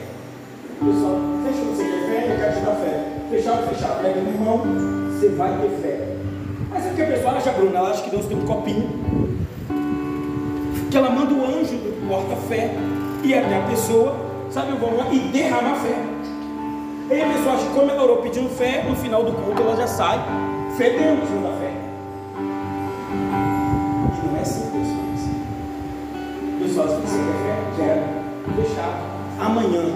Pessoal, 0.78 1.18
fecha 1.44 1.66
você 1.66 1.84
quer 1.86 2.06
fé, 2.06 2.34
eu 2.34 2.38
quero 2.38 2.54
te 2.54 2.66
dar 2.66 2.76
fé. 2.76 3.14
Fechado, 3.32 3.68
fechado. 3.68 4.04
Pega 4.04 4.22
no 4.22 4.30
irmão, 4.30 4.62
você 5.12 5.30
vai 5.30 5.60
ter 5.60 5.70
fé. 5.82 6.08
Mas 6.70 6.86
é 6.86 6.90
porque 6.90 7.02
a 7.02 7.08
pessoa 7.08 7.32
acha, 7.34 7.52
Bruna, 7.54 7.80
ela 7.80 7.90
acha 7.90 8.04
que 8.04 8.12
Deus 8.12 8.28
tem 8.28 8.38
um 8.38 8.46
copinho. 8.46 9.33
Que 10.94 10.98
ela 10.98 11.10
manda 11.10 11.34
o 11.34 11.44
anjo 11.44 11.76
do 11.78 12.08
porta-fé 12.08 12.70
e 13.24 13.34
a 13.34 13.66
pessoa, 13.68 14.16
sabe, 14.52 14.78
vão 14.78 14.96
lá 14.96 15.12
e 15.12 15.18
derrama 15.32 15.72
a 15.72 15.76
fé. 15.78 15.96
Aí 17.10 17.20
a 17.20 17.34
pessoa 17.34 17.56
acha 17.56 17.66
que 17.66 17.74
como 17.74 17.90
ela 17.90 18.04
orou 18.04 18.18
pedindo 18.18 18.48
fé, 18.48 18.86
no 18.88 18.96
final 18.96 19.24
do 19.24 19.32
culto 19.32 19.60
ela 19.60 19.76
já 19.76 19.88
sai 19.88 20.24
fedendo 20.78 21.26
da 21.42 21.50
fé. 21.58 21.74
E 22.38 24.28
não 24.28 24.38
é 24.38 24.42
assim 24.42 24.70
que 24.70 24.78
Deus 24.78 24.88
faz. 24.94 25.22
Deus 26.60 26.78
assim, 26.78 27.02
você 27.02 27.18
quer 27.18 27.38
fé? 27.42 27.58
Quero. 27.76 28.04
Fechado. 28.62 29.02
Amanhã 29.40 29.96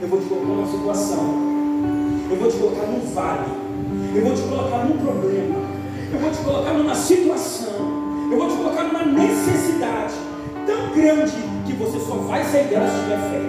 eu 0.00 0.08
vou 0.08 0.18
te 0.18 0.28
colocar 0.28 0.46
numa 0.46 0.66
situação. 0.66 1.24
Eu 2.30 2.36
vou 2.38 2.50
te 2.50 2.56
colocar 2.56 2.86
num 2.86 3.00
vale. 3.12 3.52
Eu 4.16 4.24
vou 4.24 4.34
te 4.34 4.40
colocar 4.48 4.78
num 4.78 4.96
problema. 4.96 5.56
Eu 6.10 6.18
vou 6.18 6.30
te 6.30 6.38
colocar 6.38 6.72
numa 6.72 6.94
situação. 6.94 7.74
Eu 8.32 8.38
vou 8.38 8.48
te 8.48 8.56
colocar 8.56 8.84
numa 8.84 9.04
necessidade 9.04 10.27
tão 10.68 10.90
grande 10.90 11.32
que 11.66 11.72
você 11.72 11.98
só 11.98 12.16
vai 12.16 12.44
sair 12.44 12.64
dela 12.64 12.86
se 12.86 13.00
tiver 13.00 13.18
fé. 13.30 13.40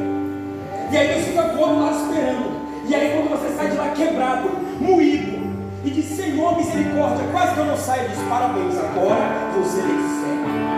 E 0.92 0.98
aí 0.98 1.08
Deus 1.10 1.26
fica 1.26 1.44
todo 1.44 1.80
lá 1.80 1.92
esperando. 1.92 2.60
E 2.88 2.96
aí 2.96 3.12
quando 3.12 3.30
você 3.30 3.56
sai 3.56 3.70
de 3.70 3.78
lá 3.78 3.90
quebrado, 3.90 4.50
moído, 4.80 5.38
e 5.84 5.90
diz, 5.90 6.06
Senhor, 6.06 6.58
misericórdia, 6.58 7.26
quase 7.32 7.54
que 7.54 7.60
eu 7.60 7.66
não 7.66 7.78
saio 7.78 8.10
disso, 8.10 8.24
parabéns, 8.30 8.78
agora 8.78 9.52
você 9.54 9.82
tem 9.82 9.90
fé. 9.90 10.69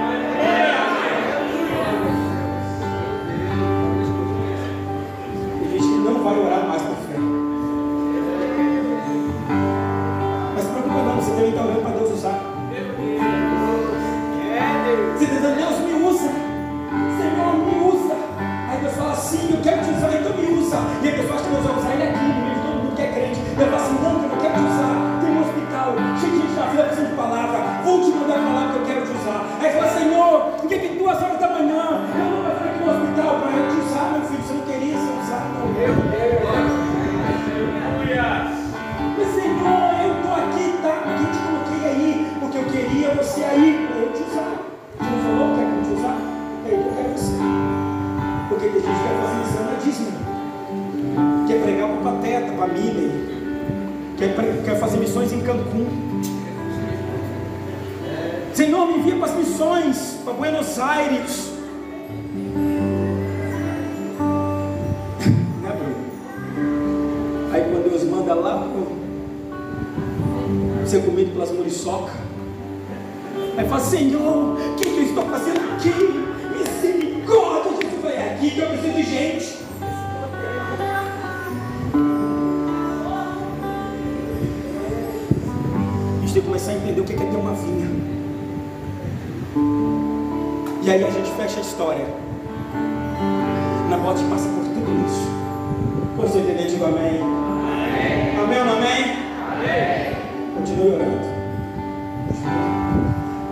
Começar 87.12 87.18
a 87.18 87.18
entender 87.18 87.18
o 87.18 87.18
que 87.18 87.24
é 87.24 87.26
ter 87.26 87.38
uma 87.38 87.54
vinha. 87.54 87.88
E 90.84 90.90
aí 90.90 91.04
a 91.04 91.10
gente 91.10 91.32
fecha 91.32 91.60
a 91.60 91.62
história. 91.62 92.06
Na 93.90 93.98
bote 93.98 94.24
passa 94.24 94.48
por 94.50 94.64
tudo 94.64 95.06
isso. 95.06 95.30
Você 96.18 96.40
entender, 96.40 96.68
digo 96.68 96.86
amém. 96.86 97.22
Amém, 97.22 98.40
amém 98.40 98.60
ou 98.60 98.66
não 98.66 98.78
amém? 98.78 99.04
Amém. 99.52 100.16
Continue 100.56 100.96
orando. 100.96 101.32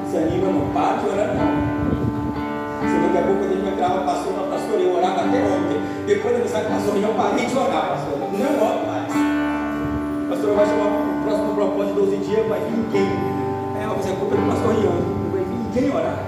Se 0.09 0.17
anima, 0.17 0.51
não 0.51 0.73
para 0.73 0.97
de 0.97 1.09
orar, 1.09 1.35
não. 1.35 1.79
Daqui 3.09 3.17
a 3.17 3.21
pouco 3.23 3.43
ele 3.43 3.67
entrava, 3.67 4.01
pastor, 4.01 4.33
não, 4.33 4.49
pastor, 4.49 4.79
eu 4.79 4.95
orava 4.95 5.21
até 5.21 5.37
ontem. 5.37 5.81
Depois 6.05 6.33
da 6.33 6.39
mensagem, 6.39 6.69
pastor, 6.69 6.95
eu 6.97 7.13
parei 7.13 7.45
de 7.45 7.57
orar, 7.57 7.89
pastor. 7.89 8.19
Não 8.19 8.67
oro 8.67 8.87
mais. 8.87 9.13
Pastor, 10.29 10.55
vai 10.55 10.65
chamar 10.65 10.85
o 10.85 11.23
próximo 11.23 11.55
propósito 11.55 11.93
de 11.95 12.01
12 12.01 12.17
dias, 12.17 12.47
vai 12.47 12.59
vir 12.59 12.77
ninguém. 12.77 13.28
Do 14.29 14.35
pastor. 14.47 14.73
Não 14.73 15.31
vai 15.31 15.43
vir 15.43 15.57
ninguém 15.57 15.89
orar. 15.89 16.19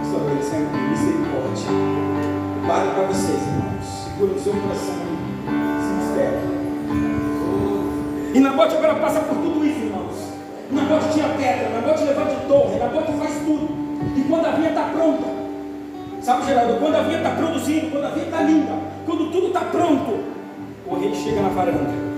Pastor, 0.00 0.30
ele 0.30 0.42
sempre 0.42 0.78
misericórdia. 0.88 1.68
Vale 2.66 2.90
para 2.94 3.04
vocês, 3.08 3.42
irmãos. 3.42 3.86
Segura 4.04 4.32
o 4.32 4.40
seu 4.40 4.52
coração. 4.54 4.94
Se 5.80 5.92
espera. 6.08 6.40
E 8.32 8.40
Nabote 8.40 8.76
agora 8.76 8.94
passa 8.94 9.20
por 9.20 9.36
tudo 9.36 9.66
isso, 9.66 9.80
irmãos. 9.80 10.32
Nabote 10.70 11.12
tinha 11.12 11.28
pedra, 11.28 11.68
Nabote 11.68 12.04
levanta 12.04 12.34
torre, 12.48 12.78
Nabote 12.78 13.12
faz 13.12 13.34
tudo. 13.44 13.68
E 14.16 14.22
quando 14.22 14.46
a 14.46 14.50
vinha 14.52 14.70
está 14.70 14.84
pronta, 14.84 15.26
sabe, 16.22 16.46
Geraldo, 16.46 16.80
quando 16.80 16.94
a 16.96 17.02
vinha 17.02 17.18
está 17.18 17.30
produzindo, 17.32 17.90
quando 17.90 18.04
a 18.06 18.10
vinha 18.10 18.24
está 18.24 18.40
linda, 18.42 18.72
quando 19.04 19.30
tudo 19.30 19.48
está 19.48 19.60
pronto, 19.60 20.20
o 20.86 20.94
rei 20.98 21.14
chega 21.14 21.42
na 21.42 21.50
varanda. 21.50 22.13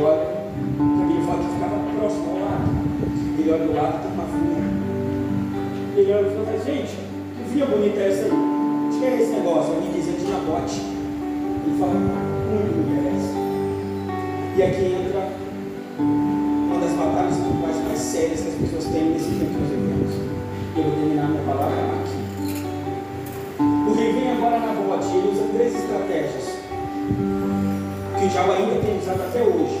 Ele 0.00 0.08
olha, 0.08 0.28
ele 1.12 1.26
fala 1.26 1.44
que 1.44 1.52
ficava 1.52 1.76
próximo 1.98 2.30
ao 2.30 2.38
lado. 2.40 2.64
Ele 3.38 3.50
olha 3.50 3.66
do 3.66 3.74
lado, 3.74 4.02
tem 4.02 4.12
uma 4.12 4.24
vinha. 4.24 4.64
Ele 5.96 6.12
olha 6.12 6.26
e 6.26 6.30
fala: 6.30 6.58
Gente, 6.64 6.96
que 7.36 7.50
vinha 7.52 7.66
bonita 7.66 8.00
é 8.00 8.08
essa 8.08 8.24
aí? 8.24 8.50
que 8.98 9.04
é 9.04 9.20
esse 9.20 9.32
negócio? 9.32 9.74
Alguém 9.74 9.92
dizia 9.92 10.14
de 10.14 10.24
Nabote. 10.24 10.80
Ele 10.80 11.78
fala, 11.78 11.92
muito 11.92 12.72
mulher 12.80 13.12
essa. 13.12 13.36
E 14.56 14.62
aqui 14.62 14.84
entra 15.04 15.28
uma 15.98 16.80
das 16.80 16.92
batalhas 16.92 17.36
espirituais 17.36 17.76
mais 17.84 17.98
sérias 17.98 18.40
que 18.40 18.48
as 18.48 18.54
pessoas 18.54 18.84
têm 18.92 19.10
nesse 19.10 19.30
tempo 19.36 19.52
que 19.52 19.60
nós 19.60 19.68
vivemos. 19.68 20.14
Eu 20.76 20.82
vou 20.82 20.92
terminar 20.96 21.28
minha 21.28 21.42
palavra 21.44 21.76
aqui. 22.00 22.16
O 23.60 23.94
rei 23.94 24.12
vem 24.12 24.32
agora 24.32 24.60
na 24.60 24.72
bote, 24.72 25.16
ele 25.16 25.28
usa 25.32 25.44
três 25.54 25.74
estratégias 25.74 26.60
que 28.20 28.26
o 28.26 28.28
diabo 28.28 28.52
ainda 28.52 28.74
tem 28.80 28.98
usado 28.98 29.22
até 29.22 29.42
hoje 29.42 29.79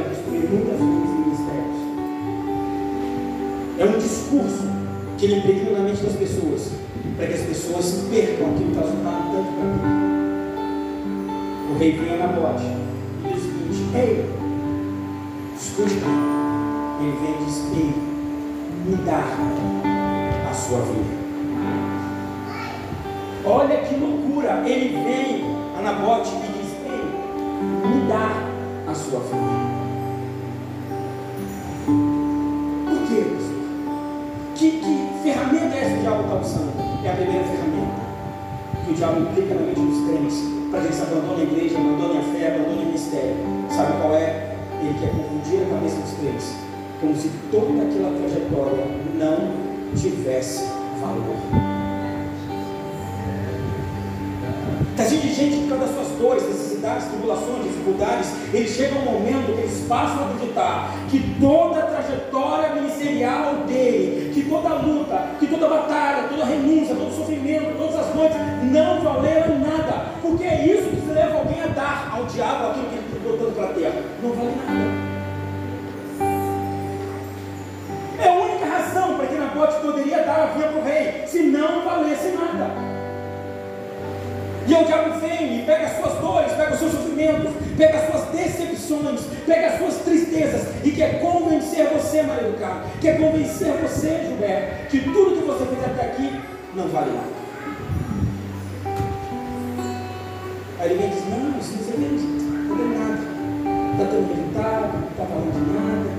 para 0.00 0.14
destruir 0.14 0.48
muitas 0.48 0.78
vidas 0.78 1.10
e 1.10 1.18
ministérios. 1.20 1.78
É 3.78 3.84
um 3.84 3.98
discurso 3.98 4.64
que 5.18 5.26
ele 5.26 5.36
impregna 5.36 5.70
na 5.78 5.84
mente 5.84 6.02
das 6.02 6.14
pessoas 6.14 6.72
para 7.16 7.26
que 7.26 7.34
as 7.34 7.42
pessoas 7.42 8.06
percam 8.10 8.50
aquilo 8.50 8.70
que 8.70 8.78
elas 8.78 8.94
estavam 8.94 9.32
tanto 9.32 9.52
para 9.52 9.66
ter. 9.76 10.00
O 11.70 11.78
rei 11.78 11.92
vem 11.92 12.18
na 12.18 12.26
bote 12.28 12.64
e 12.64 13.32
diz 13.32 13.42
o 13.42 13.46
seguinte: 13.46 13.96
Ei, 13.96 14.24
escute, 15.56 15.94
ele 17.00 17.12
vem 17.20 17.32
e 17.32 17.44
diz: 17.44 17.56
Ei, 17.76 17.92
dá 19.04 19.22
a 20.50 20.54
sua 20.54 20.80
vida. 20.80 21.20
Olha 23.44 23.76
que 23.78 23.94
loucura! 23.96 24.62
Ele 24.66 24.88
vem 25.04 25.44
a 25.78 25.82
Nabote 25.82 26.30
e 26.30 26.52
diz: 26.52 26.72
Ei, 26.84 28.08
dá 28.08 28.90
a 28.90 28.94
sua 28.94 29.20
vida. 29.20 29.79
Que 37.00 37.06
é 37.06 37.10
a 37.10 37.14
primeira 37.14 37.44
ferramenta 37.44 38.10
que 38.84 38.90
o 38.90 38.94
diabo 38.94 39.20
implica 39.20 39.54
na 39.54 39.60
mente 39.60 39.80
dos 39.80 40.08
crentes 40.08 40.60
para 40.70 40.80
que 40.80 40.86
eles 40.86 41.02
abandonem 41.02 41.40
a 41.40 41.50
igreja, 41.50 41.78
abandonem 41.78 42.18
a 42.18 42.22
fé, 42.22 42.54
abandonem 42.54 42.82
o 42.82 42.86
ministério. 42.86 43.36
Sabe 43.68 43.92
qual 44.00 44.14
é? 44.14 44.56
Ele 44.80 44.94
quer 44.98 45.10
confundir 45.10 45.62
a 45.62 45.74
cabeça 45.74 46.00
dos 46.00 46.12
crentes, 46.18 46.54
como 47.00 47.16
se 47.16 47.30
toda 47.50 47.82
aquela 47.82 48.16
trajetória 48.18 48.86
não 49.14 49.94
tivesse 49.94 50.64
valor. 51.00 51.36
Está 54.90 55.04
de 55.04 55.34
gente 55.34 55.56
por 55.62 55.78
causa 55.78 55.86
das 55.86 55.94
suas 55.94 56.18
dores, 56.18 56.42
necessidades, 56.48 57.08
tribulações, 57.08 57.62
dificuldades. 57.64 58.28
Eles 58.52 58.70
chegam 58.70 58.98
um 58.98 59.04
momento 59.04 59.54
que 59.54 59.60
eles 59.62 59.86
passam 59.88 60.24
a 60.24 60.30
acreditar 60.30 60.94
que 61.08 61.36
toda 61.40 61.80
a 61.80 61.86
trajetória 61.86 62.74
ministerial 62.74 63.64
dele, 63.66 64.19
que 64.19 64.19
toda 64.50 64.68
luta, 64.74 65.16
que 65.38 65.46
toda 65.46 65.68
batalha, 65.68 66.28
toda 66.28 66.44
renúncia, 66.44 66.94
todo 66.94 67.14
sofrimento, 67.14 67.78
todas 67.78 67.96
as 67.96 68.14
noites 68.14 68.36
não 68.64 69.00
valeram 69.00 69.58
nada. 69.60 70.10
Porque 70.20 70.44
é 70.44 70.66
isso 70.66 70.90
que 70.90 71.12
leva 71.12 71.38
alguém 71.38 71.62
a 71.62 71.68
dar 71.68 72.10
ao 72.12 72.24
diabo 72.24 72.70
aquilo 72.70 72.86
que 72.88 72.94
ele 72.96 73.06
está 73.06 73.30
botando 73.30 73.54
para 73.54 73.64
a 73.64 73.72
terra. 73.72 74.02
Não 74.22 74.32
vale 74.32 74.54
nada. 74.56 75.10
É 78.18 78.28
a 78.28 78.32
única 78.32 78.66
razão 78.66 79.16
para 79.16 79.26
que 79.26 79.34
Nabote 79.34 79.80
poderia 79.80 80.24
dar 80.24 80.40
a 80.40 80.46
vida 80.46 80.68
para 80.68 80.80
o 80.80 80.84
rei, 80.84 81.26
se 81.26 81.42
não 81.44 81.84
valesse 81.84 82.28
nada. 82.32 82.99
E 84.70 84.72
o 84.72 84.84
diabo 84.84 85.18
vem 85.18 85.58
e 85.58 85.62
pega 85.66 85.86
as 85.86 85.96
suas 85.96 86.14
dores, 86.20 86.52
pega 86.52 86.72
os 86.74 86.78
seus 86.78 86.92
sofrimentos, 86.92 87.50
pega 87.76 87.98
as 87.98 88.06
suas 88.08 88.24
decepções, 88.28 89.20
pega 89.44 89.66
as 89.66 89.78
suas 89.78 89.96
tristezas 90.04 90.68
e 90.84 90.92
quer 90.92 91.20
convencer 91.20 91.88
você, 91.88 92.22
marido 92.22 92.56
caro, 92.56 92.82
quer 93.00 93.18
convencer 93.18 93.72
você, 93.82 94.26
Gilberto, 94.28 94.86
que 94.88 95.00
tudo 95.00 95.40
que 95.40 95.44
você 95.44 95.64
fez 95.66 95.84
até 95.84 96.06
aqui 96.06 96.40
não 96.76 96.86
vale 96.86 97.10
nada. 97.10 97.40
Aí 100.78 100.90
ele 100.92 100.98
vem 101.00 101.08
e 101.08 101.14
diz, 101.14 101.24
não, 101.28 101.58
isso 101.58 101.72
não 101.76 101.84
serve, 101.84 102.06
não 102.68 102.76
tem 102.76 102.88
nada. 102.96 103.18
Está 103.90 104.04
tão 104.04 104.20
limitado, 104.20 104.98
não 104.98 105.08
está 105.08 105.24
falando 105.26 105.52
de 105.52 105.72
nada, 105.72 106.10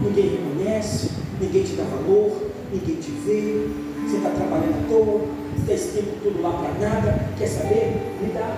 ninguém 0.00 0.30
reconhece, 0.30 1.10
ninguém 1.40 1.64
te 1.64 1.72
dá 1.72 1.82
valor, 1.82 2.52
ninguém 2.72 2.94
te 2.94 3.10
vê, 3.10 3.66
você 4.06 4.18
está 4.18 4.30
trabalhando 4.30 4.84
à 4.84 4.88
toa, 4.88 5.45
esse 5.68 5.88
tempo 5.98 6.16
todo 6.22 6.42
lá 6.42 6.50
para 6.50 6.88
nada, 6.88 7.28
quer 7.36 7.46
saber? 7.48 8.16
Me 8.20 8.32
dá. 8.32 8.56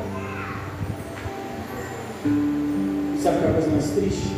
Sabe 3.23 3.39
qual 3.39 3.47
é 3.47 3.51
a 3.51 3.53
coisa 3.55 3.71
mais 3.71 3.91
triste? 3.91 4.37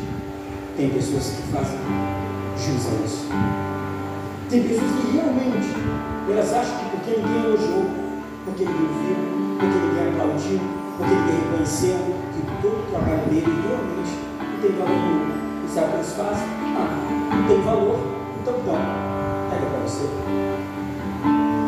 Tem 0.77 0.91
pessoas 0.91 1.31
que 1.31 1.43
fazem 1.53 1.79
jus 2.57 2.87
a 2.87 3.05
isso. 3.05 3.29
Tem 4.49 4.63
pessoas 4.63 4.91
que 4.91 5.13
realmente 5.17 5.69
elas 6.31 6.53
acham 6.53 6.79
que 6.79 6.91
porque 6.91 7.17
ninguém 7.17 7.45
elogiou, 7.45 7.85
porque 8.45 8.65
ninguém 8.65 8.87
viu, 8.87 9.17
porque 9.59 9.79
ninguém 9.79 10.09
aplaudiu, 10.13 10.61
porque 10.97 11.15
ninguém 11.15 11.37
reconheceu, 11.45 11.99
que 12.33 12.63
todo 12.63 12.79
o 12.79 12.91
trabalho 12.91 13.23
dele 13.31 13.51
realmente 13.67 14.15
não 14.39 14.61
tem 14.61 14.73
valor 14.79 14.97
nenhum. 14.97 15.65
E 15.65 15.69
sabe 15.69 15.87
o 15.87 15.91
que 15.91 15.97
eles 15.97 16.13
fazem? 16.13 16.49
Ah, 16.77 17.37
não 17.37 17.49
tem 17.49 17.63
valor, 17.63 17.99
então 18.41 18.55
toma, 18.65 19.51
pega 19.51 19.67
para 19.67 19.81
você. 19.81 20.70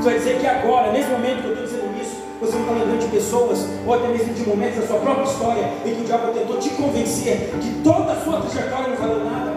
Isso 0.03 0.11
vai 0.11 0.18
dizer 0.18 0.40
que 0.40 0.46
agora, 0.48 0.90
nesse 0.90 1.09
momento 1.11 1.42
que 1.42 1.46
eu 1.46 1.53
estou 1.53 1.64
dizendo 1.64 2.03
isso, 2.03 2.16
você 2.40 2.55
não 2.55 2.62
está 2.62 2.72
lembrando 2.72 2.98
de 2.98 3.07
pessoas, 3.07 3.68
ou 3.86 3.94
até 3.94 4.09
mesmo 4.09 4.34
de 4.34 4.48
momentos 4.48 4.80
da 4.80 4.86
sua 4.88 4.98
própria 4.98 5.22
história, 5.22 5.62
em 5.86 5.94
que 5.94 6.00
o 6.00 6.05
diabo 6.05 6.32
tentou 6.32 6.59
te 6.59 6.70
convencer 6.70 7.55
que 7.61 7.70
toda 7.84 8.11
a 8.11 8.16
sua 8.16 8.40
trajetória 8.40 8.88
não 8.88 8.96
valeu 8.96 9.24
nada. 9.24 9.53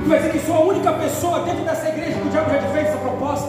Isso 0.00 0.08
vai 0.08 0.18
dizer 0.18 0.32
que 0.32 0.38
sou 0.38 0.56
a 0.56 0.60
única 0.60 0.92
pessoa 0.92 1.40
dentro 1.40 1.62
dessa 1.62 1.88
igreja 1.90 2.18
que 2.18 2.26
o 2.26 2.30
diabo 2.30 2.50
já 2.52 2.58
te 2.58 2.72
fez 2.72 2.86
essa 2.86 2.96
proposta. 2.96 3.48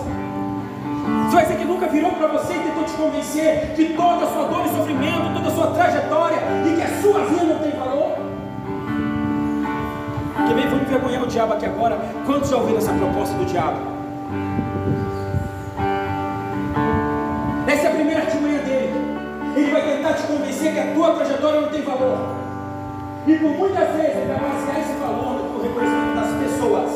Isso 1.24 1.32
vai 1.32 1.44
dizer 1.44 1.58
que 1.58 1.64
nunca 1.64 1.88
virou 1.88 2.12
para 2.12 2.28
você 2.28 2.54
e 2.56 2.60
tentou 2.60 2.84
te 2.84 2.94
convencer 3.00 3.72
que 3.78 3.86
toda 3.94 4.26
a 4.26 4.34
sua 4.34 4.48
dor 4.48 4.66
e 4.66 4.70
sofrimento, 4.76 5.34
toda 5.34 5.48
a 5.48 5.56
sua 5.56 5.68
trajetória 5.68 6.40
e 6.68 6.76
que 6.76 6.82
a 6.82 7.02
sua 7.02 7.24
vida 7.24 7.44
não 7.46 7.60
tem 7.60 7.72
valor. 7.72 8.18
Que 10.46 10.54
bem, 10.54 10.68
vamos 10.68 10.84
envergonhar 10.84 11.24
o 11.24 11.28
diabo 11.28 11.54
aqui 11.54 11.66
agora. 11.66 11.98
Quantos 12.26 12.50
já 12.50 12.58
ouviram 12.58 12.80
essa 12.80 12.92
proposta 12.92 13.34
do 13.38 13.46
diabo? 13.46 13.98
Convencer 20.60 20.74
que 20.74 20.80
a 20.80 20.94
tua 20.94 21.12
trajetória 21.16 21.62
não 21.62 21.70
tem 21.70 21.82
valor. 21.82 22.18
E 23.26 23.36
por 23.36 23.52
muitas 23.52 23.96
vezes 23.96 24.18
ele 24.18 24.28
vai 24.28 24.40
basear 24.40 24.80
esse 24.80 24.94
valor 25.00 25.34
no 25.34 25.64
reconhecimento 25.64 26.16
das 26.16 26.32
pessoas. 26.44 26.92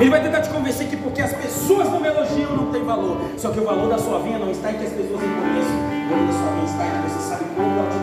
Ele 0.00 0.10
vai 0.10 0.22
tentar 0.22 0.40
te 0.42 0.50
convencer 0.50 0.86
que 0.86 0.96
porque 0.96 1.20
as 1.20 1.32
pessoas 1.32 1.90
não 1.90 2.00
me 2.00 2.06
elogiam 2.06 2.56
não 2.56 2.70
tem 2.70 2.84
valor. 2.84 3.20
Só 3.36 3.50
que 3.50 3.58
o 3.58 3.64
valor 3.64 3.88
da 3.88 3.98
sua 3.98 4.20
vinha 4.20 4.38
não 4.38 4.50
está 4.50 4.70
em 4.70 4.78
que 4.78 4.86
as 4.86 4.92
pessoas 4.92 5.20
reconheçam. 5.20 5.76
O 6.06 6.10
valor 6.10 6.26
da 6.26 6.32
sua 6.32 6.50
vinha 6.52 6.64
está 6.64 6.86
em 6.86 7.02
que 7.02 7.10
você 7.10 7.28
sabe 7.28 7.44
como 7.56 7.78
ela 7.78 7.90
te 7.90 7.98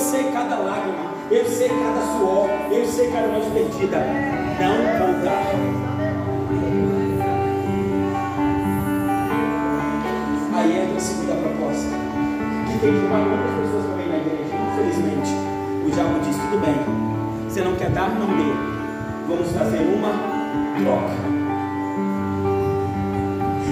sei 0.00 0.24
cada 0.32 0.56
lágrima, 0.56 1.12
eu 1.30 1.44
sei 1.44 1.68
cada 1.68 2.00
suor, 2.00 2.48
eu 2.72 2.86
sei 2.86 3.10
cada 3.10 3.28
noite 3.28 3.50
perdida. 3.50 3.98
Não 4.58 4.76
vou 4.98 5.22
dar. 5.22 5.44
Aí 10.56 10.82
entra 10.82 10.96
a 10.96 11.00
segunda 11.00 11.34
proposta, 11.34 11.88
que 12.66 12.78
tem 12.80 12.92
que 12.92 13.00
chamar 13.00 13.18
muitas 13.20 13.54
pessoas 13.60 13.84
também 13.86 14.08
na 14.08 14.16
igreja. 14.16 14.54
Infelizmente, 14.72 15.30
o 15.86 15.90
diabo 15.90 16.20
diz: 16.20 16.36
tudo 16.36 16.60
bem, 16.64 17.48
você 17.48 17.60
não 17.62 17.76
quer 17.76 17.90
dar, 17.90 18.10
não 18.10 18.26
dê. 18.26 18.52
Vamos 19.28 19.52
fazer 19.52 19.80
uma 19.80 20.12
troca. 20.82 21.30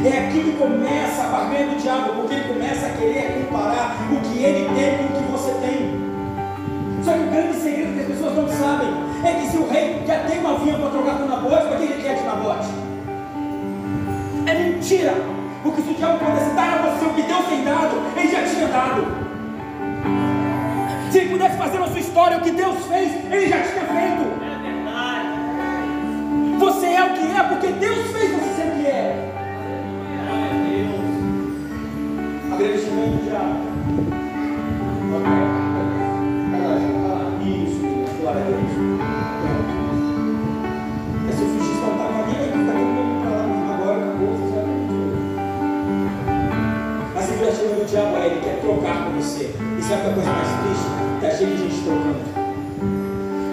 É 0.05 0.29
aqui 0.29 0.45
que 0.45 0.53
começa 0.57 1.25
a 1.25 1.29
barganha 1.29 1.67
do 1.67 1.83
diabo, 1.83 2.13
porque 2.13 2.35
ele 2.35 2.49
começa 2.49 2.87
a 2.87 2.91
querer 2.91 3.45
comparar 3.45 3.97
o 4.13 4.21
que 4.21 4.45
ele 4.45 4.69
tem 4.75 4.99
com 4.99 5.05
o 5.05 5.23
que. 5.23 5.28
Só 7.09 7.15
que 7.15 7.21
o 7.21 7.31
grande 7.31 7.57
segredo 7.57 7.95
que 7.95 8.01
as 8.01 8.07
pessoas 8.09 8.37
não 8.37 8.49
sabem 8.49 8.91
é 9.25 9.33
que 9.33 9.47
se 9.49 9.57
o 9.57 9.67
rei 9.67 10.03
já 10.07 10.19
tem 10.25 10.41
uma 10.41 10.59
vinha 10.59 10.77
para 10.77 10.91
trocar 10.91 11.17
com 11.17 11.25
o 11.25 11.29
Nabote, 11.29 11.67
para 11.67 11.77
que 11.79 11.85
ele 11.85 12.03
quer 12.03 12.17
de 12.17 12.23
Nabote? 12.23 12.69
É 14.45 14.55
mentira! 14.55 15.15
Porque 15.63 15.81
se 15.81 15.89
o 15.89 15.95
diabo 15.95 16.19
pudesse 16.19 16.51
dar 16.51 16.75
a 16.75 16.83
você 16.83 17.07
o 17.07 17.15
que 17.15 17.23
Deus 17.23 17.47
tem 17.47 17.65
dado, 17.65 17.97
ele 18.15 18.29
já 18.29 18.43
tinha 18.43 18.69
dado. 18.69 19.07
Se 21.11 21.19
ele 21.19 21.31
pudesse 21.31 21.57
fazer 21.57 21.79
na 21.79 21.87
sua 21.87 21.99
história 21.99 22.37
o 22.37 22.41
que 22.43 22.51
Deus 22.51 22.77
fez, 22.85 23.11
ele 23.33 23.49
já 23.49 23.57
tinha 23.63 23.85
feito. 23.87 24.25
É 24.45 24.59
verdade. 24.69 25.29
Você 26.59 26.87
é 26.89 27.05
o 27.05 27.15
que 27.15 27.35
é 27.35 27.43
porque 27.43 27.69
Deus 27.69 28.11
fez 28.11 28.31
você 28.33 28.55
ser 28.55 28.69
o 28.69 28.73
que 28.73 28.87
é. 28.87 29.33
A 32.53 32.57
grande 32.57 32.85
chamada 32.85 33.07
do 33.07 33.25
diabo. 33.25 33.68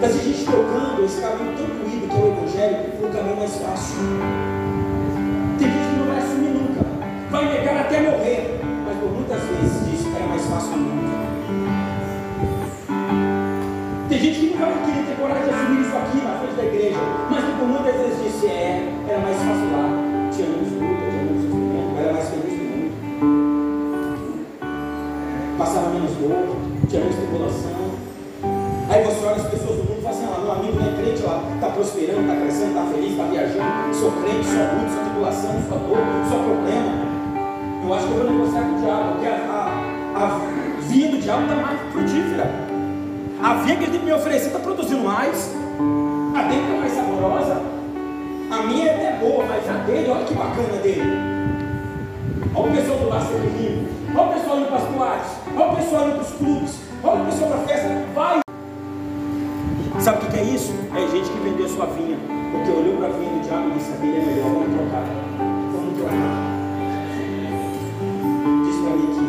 Cheio 0.02 0.14
de 0.14 0.34
gente 0.34 0.46
trocando 0.46 1.06
esse 1.06 1.22
caminho 1.22 1.54
tão 1.58 1.66
doído 1.66 2.08
que 2.08 2.16
é 2.16 2.20
o 2.20 2.28
Evangelho 2.28 2.92
por 2.98 3.10
um 3.10 3.12
caminho 3.12 3.38
mais 3.38 3.56
fácil. 3.56 3.96
Tem 5.58 5.68
gente 5.68 5.90
que 5.90 5.96
não 6.00 6.08
vai 6.08 6.18
assumir 6.18 6.50
nunca. 6.50 6.86
Vai 7.32 7.46
negar 7.54 7.78
até 7.82 8.02
morrer. 8.02 8.60
Mas 8.86 8.98
por 9.00 9.12
muitas 9.12 9.42
vezes 9.42 9.90
diz 9.90 10.02
que 10.08 10.16
era 10.16 10.28
mais 10.28 10.42
fácil 10.46 10.78
nunca. 10.78 11.16
Tem 14.10 14.20
gente 14.20 14.40
que 14.40 14.46
nunca 14.48 14.66
vai 14.66 14.86
querer 14.86 15.06
ter 15.06 15.16
coragem 15.22 15.44
de 15.44 15.50
assumir 15.50 15.82
isso 15.82 15.96
aqui 15.96 16.18
na 16.24 16.40
frente 16.40 16.56
da 16.56 16.66
igreja. 16.66 17.00
Mas 17.30 17.44
que 17.46 17.52
por 17.52 17.68
muitas 17.68 17.96
vezes 17.96 18.24
disse, 18.24 18.48
é, 18.48 18.94
era 19.08 19.20
mais 19.20 19.38
fácil 19.38 19.72
lá. 19.72 19.86
Tinha 20.36 20.48
menos 20.48 20.72
luta, 20.72 21.10
tinha 21.10 21.24
menos 21.24 21.42
sofrimento, 21.44 22.00
era 22.00 22.14
mais 22.14 22.30
feliz 22.30 22.56
passava 25.58 25.90
menos 25.90 26.12
dor, 26.18 26.56
tinha 26.88 27.02
menos 27.02 27.16
tribulação. 27.16 27.96
Aí 28.90 29.04
você 29.04 29.26
olha 29.26 29.36
as 29.36 29.50
pessoas 29.50 29.65
está 31.54 31.70
prosperando, 31.70 32.22
está 32.22 32.36
crescendo, 32.36 32.70
está 32.70 32.86
feliz, 32.86 33.12
está 33.12 33.24
viajando, 33.24 33.94
sou 33.94 34.12
crente, 34.12 34.46
só 34.46 34.62
luta, 34.74 34.90
só 34.90 35.02
tribulação, 35.04 35.52
só 35.70 35.76
dor, 35.76 35.98
só 36.30 36.38
problema. 36.38 37.06
Eu 37.84 37.94
acho 37.94 38.08
que 38.08 38.12
eu 38.12 38.18
vou 38.18 38.32
negociar 38.32 38.64
com 38.64 38.76
o 38.76 38.82
diabo, 38.82 39.12
porque 39.12 39.28
a, 39.28 40.12
a, 40.16 40.26
a 40.26 40.40
vinha 40.82 41.12
do 41.12 41.18
diabo 41.18 41.44
está 41.44 41.56
mais 41.56 41.80
frutífera. 41.92 42.52
A 43.44 43.54
vinha 43.56 43.78
que 43.78 43.84
ele 43.84 43.92
tem 43.92 44.06
me 44.06 44.14
oferecer 44.14 44.48
está 44.48 44.60
produzindo 44.60 45.04
mais, 45.04 45.54
a 46.36 46.42
dele 46.44 46.62
está 46.62 46.80
mais 46.80 46.92
saborosa. 46.94 47.62
A 48.52 48.62
minha 48.64 48.88
é 48.88 48.96
até 48.96 49.20
boa, 49.20 49.46
mas 49.46 49.70
a 49.70 49.74
dele, 49.86 50.10
olha 50.10 50.26
que 50.26 50.34
bacana 50.34 50.82
dele. 50.82 51.36
Olha 52.56 52.72
o 52.72 52.76
pessoal 52.76 53.00
do 53.00 53.10
lado 53.10 53.26
rindo. 53.26 53.90
Olha 54.18 54.30
o 54.30 54.34
pessoal 54.34 54.58
indo 54.60 54.68
para 54.68 54.78
as 54.78 54.84
boates. 54.86 55.32
Olha 55.58 55.72
o 55.72 55.76
pessoal 55.76 56.08
indo 56.08 56.14
para 56.14 56.24
os 56.24 56.32
clubes. 56.32 56.80
Olha 57.04 57.22
o 57.22 57.26
pessoal 57.26 57.52
para 57.52 57.60
a 57.60 57.68
festa. 57.68 58.06
Vai. 58.14 58.45
Sabe 60.06 60.24
o 60.24 60.30
que 60.30 60.38
é 60.38 60.44
isso? 60.44 60.72
É 60.96 61.08
gente 61.10 61.32
que 61.32 61.40
vendeu 61.40 61.68
sua 61.68 61.88
vinha. 61.88 62.16
Porque 62.52 62.70
olhou 62.70 62.98
para 62.98 63.08
a 63.08 63.10
vinha 63.10 63.32
do 63.32 63.40
diabo 63.42 63.70
e 63.70 63.74
disse: 63.74 63.92
a 63.92 63.96
vinha 63.96 64.18
é 64.18 64.24
melhor. 64.24 64.52
Vamos 64.52 64.76
trocar. 64.76 65.04
Vamos 65.72 65.98
trocar. 65.98 66.36
Diz 68.66 68.76
para 68.84 68.92
mim 68.98 69.08
aqui: 69.10 69.28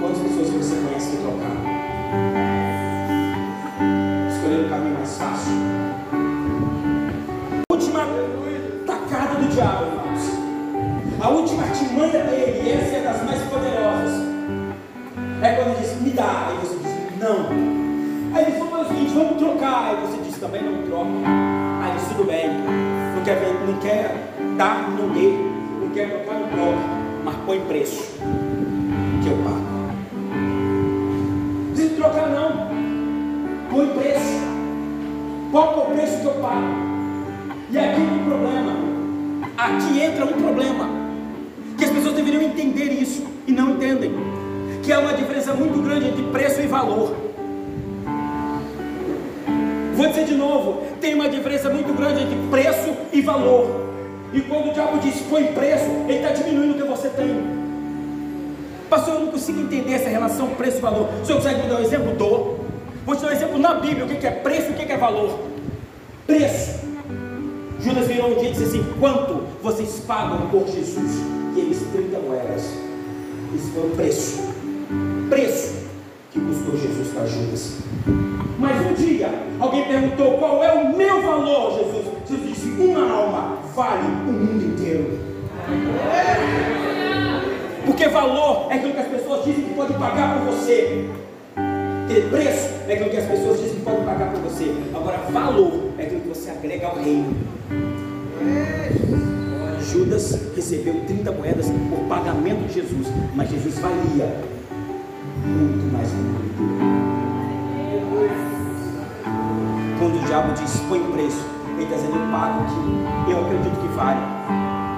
quantas 0.00 0.18
pessoas 0.22 0.50
você 0.50 0.76
conhece 0.86 1.10
que 1.10 1.16
trocaram? 1.16 1.62
Escolher 4.30 4.66
o 4.66 4.68
caminho 4.68 4.94
mais 4.94 5.18
fácil. 5.18 5.52
Última 7.72 8.06
tacada 8.86 9.34
do 9.40 9.48
diabo, 9.48 9.86
irmãos. 9.86 10.22
A 11.20 11.28
última 11.28 11.62
artimanha 11.64 12.22
dele, 12.22 12.70
essa 12.70 12.94
é 12.98 13.02
das 13.02 13.20
mais 13.24 13.42
poderosas. 13.50 14.22
É 15.42 15.54
quando 15.54 15.70
ele 15.70 15.80
diz, 15.80 16.00
me 16.00 16.10
dá, 16.10 16.50
aí 16.50 16.58
você 16.58 16.76
diz, 16.76 17.18
não. 17.18 17.73
Trocar. 19.64 19.88
Aí 19.88 19.96
você 19.96 20.18
diz, 20.22 20.38
também 20.38 20.62
não 20.62 20.82
troca. 20.82 21.10
Aí 21.82 21.92
diz, 21.96 22.08
tudo 22.08 22.24
bem. 22.24 22.48
Não 23.14 23.24
quer, 23.24 23.40
não 23.66 23.80
quer 23.80 24.34
dar, 24.56 24.90
não 24.90 25.08
dê. 25.08 25.32
Não 25.80 25.88
quer 25.90 26.10
trocar, 26.10 26.40
não 26.40 26.48
troca. 26.48 26.78
Mas 27.24 27.34
põe 27.46 27.60
preço. 27.60 28.18
Que 29.22 29.28
eu 29.28 29.36
pago. 29.38 29.64
Não 31.76 31.96
trocar 31.96 32.28
não. 32.28 32.68
Põe 33.70 33.86
preço. 33.88 34.44
Qual 35.50 35.72
é 35.72 35.76
o 35.76 35.94
preço 35.94 36.20
que 36.20 36.26
eu 36.26 36.34
pago? 36.34 36.66
E 37.70 37.78
aqui 37.78 37.94
tem 37.94 38.20
um 38.20 38.24
problema. 38.28 38.72
Aqui 39.56 40.00
entra 40.00 40.24
um 40.26 40.32
problema. 40.32 40.88
Que 41.78 41.84
as 41.84 41.90
pessoas 41.90 42.14
deveriam 42.14 42.42
entender 42.42 42.92
isso 42.92 43.24
e 43.46 43.52
não 43.52 43.70
entendem 43.70 44.12
que 44.82 44.92
há 44.92 45.00
uma 45.00 45.14
diferença 45.14 45.54
muito 45.54 45.82
grande 45.82 46.08
entre 46.08 46.22
preço 46.24 46.60
e 46.60 46.66
valor. 46.66 47.23
Vou 49.94 50.08
dizer 50.08 50.24
de 50.24 50.34
novo: 50.34 50.82
tem 51.00 51.14
uma 51.14 51.28
diferença 51.28 51.68
muito 51.70 51.92
grande 51.94 52.22
entre 52.22 52.36
preço 52.50 52.92
e 53.12 53.20
valor. 53.20 53.84
E 54.32 54.40
quando 54.40 54.70
o 54.70 54.72
diabo 54.72 54.98
diz 54.98 55.20
põe 55.30 55.44
preço, 55.48 55.84
ele 56.08 56.18
está 56.18 56.30
diminuindo 56.30 56.74
o 56.74 56.82
que 56.82 56.88
você 56.88 57.08
tem. 57.08 57.64
Pastor, 58.90 59.14
eu 59.14 59.20
não 59.20 59.28
consigo 59.28 59.60
entender 59.60 59.94
essa 59.94 60.08
relação 60.08 60.48
preço 60.50 60.78
e 60.78 60.80
valor. 60.80 61.08
O 61.22 61.24
senhor 61.24 61.38
consegue 61.38 61.62
me 61.62 61.68
dar 61.68 61.76
um 61.76 61.82
exemplo? 61.82 62.14
Dou. 62.16 62.64
Vou 63.06 63.14
te 63.14 63.22
dar 63.22 63.28
um 63.28 63.32
exemplo 63.32 63.58
na 63.58 63.74
Bíblia: 63.74 64.04
o 64.04 64.08
que 64.08 64.26
é 64.26 64.30
preço 64.30 64.70
e 64.70 64.72
o 64.72 64.74
que 64.74 64.92
é 64.92 64.96
valor. 64.96 65.38
Preço. 66.26 66.84
Judas 67.80 68.06
virou 68.06 68.32
um 68.32 68.38
dia 68.38 68.48
e 68.48 68.52
disse 68.52 68.64
assim: 68.64 68.84
Quanto 68.98 69.42
vocês 69.62 70.02
pagam 70.06 70.48
por 70.48 70.66
Jesus? 70.66 71.12
E 71.56 71.60
eles 71.60 71.82
30 71.92 72.18
moedas. 72.18 72.62
Isso 73.54 73.70
foi 73.72 73.90
o 73.90 73.90
preço 73.94 74.54
preço 75.28 75.74
que 76.34 76.40
custou 76.40 76.76
Jesus 76.76 77.08
para 77.14 77.26
Judas. 77.26 77.78
Mas 78.58 78.86
um 78.86 78.94
dia, 78.94 79.30
alguém 79.60 79.84
perguntou 79.84 80.36
qual 80.38 80.64
é 80.64 80.72
o 80.72 80.96
meu 80.96 81.22
valor, 81.22 81.78
Jesus. 81.78 82.06
Jesus 82.28 82.48
disse: 82.48 82.70
uma 82.82 83.08
alma 83.08 83.58
vale 83.74 84.08
o 84.08 84.32
mundo 84.32 84.64
inteiro. 84.64 85.18
Porque 87.86 88.08
valor 88.08 88.66
é 88.70 88.74
aquilo 88.74 88.94
que 88.94 89.00
as 89.00 89.08
pessoas 89.08 89.44
dizem 89.44 89.64
que 89.64 89.74
podem 89.74 89.96
pagar 89.96 90.38
por 90.38 90.52
você. 90.52 91.08
Ter 92.08 92.28
preço 92.28 92.70
é 92.88 92.94
aquilo 92.94 93.10
que 93.10 93.16
as 93.16 93.26
pessoas 93.26 93.60
dizem 93.60 93.76
que 93.76 93.82
podem 93.82 94.04
pagar 94.04 94.32
por 94.32 94.40
você. 94.40 94.74
Agora, 94.92 95.18
valor 95.30 95.92
é 95.98 96.02
aquilo 96.02 96.20
que 96.22 96.28
você 96.28 96.50
agrega 96.50 96.88
ao 96.88 96.96
reino. 96.96 97.34
Judas 99.80 100.40
recebeu 100.56 101.00
30 101.06 101.30
moedas 101.30 101.66
por 101.68 102.08
pagamento 102.08 102.66
de 102.66 102.74
Jesus, 102.74 103.06
mas 103.34 103.48
Jesus 103.50 103.78
valia 103.78 104.53
muito 105.44 105.92
mais 105.92 106.10
bonito. 106.10 106.54
Quando 109.98 110.16
o 110.16 110.26
diabo 110.26 110.52
diz 110.54 110.80
põe 110.88 111.00
preço, 111.12 111.46
ele 111.74 111.84
está 111.84 111.96
dizendo 111.96 112.16
eu 112.16 112.30
pago 112.30 112.60
o 112.60 113.24
que 113.24 113.30
eu 113.30 113.44
acredito 113.44 113.80
que 113.80 113.88
vale. 113.88 114.20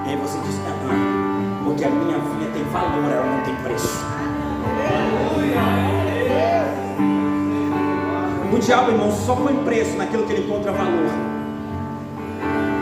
E 0.05 0.09
aí 0.09 0.15
você 0.17 0.39
diz, 0.39 0.59
ah, 0.65 0.75
não, 0.85 1.65
porque 1.65 1.83
a 1.83 1.89
minha 1.89 2.17
vida 2.17 2.51
tem 2.53 2.63
valor, 2.65 3.11
ela 3.11 3.25
não 3.25 3.43
tem 3.43 3.55
preço. 3.55 4.05
O 8.51 8.59
diabo, 8.59 8.91
irmão, 8.91 9.11
só 9.11 9.35
põe 9.35 9.55
preço 9.63 9.97
naquilo 9.97 10.25
que 10.25 10.33
ele 10.33 10.45
encontra 10.45 10.71
valor. 10.71 11.11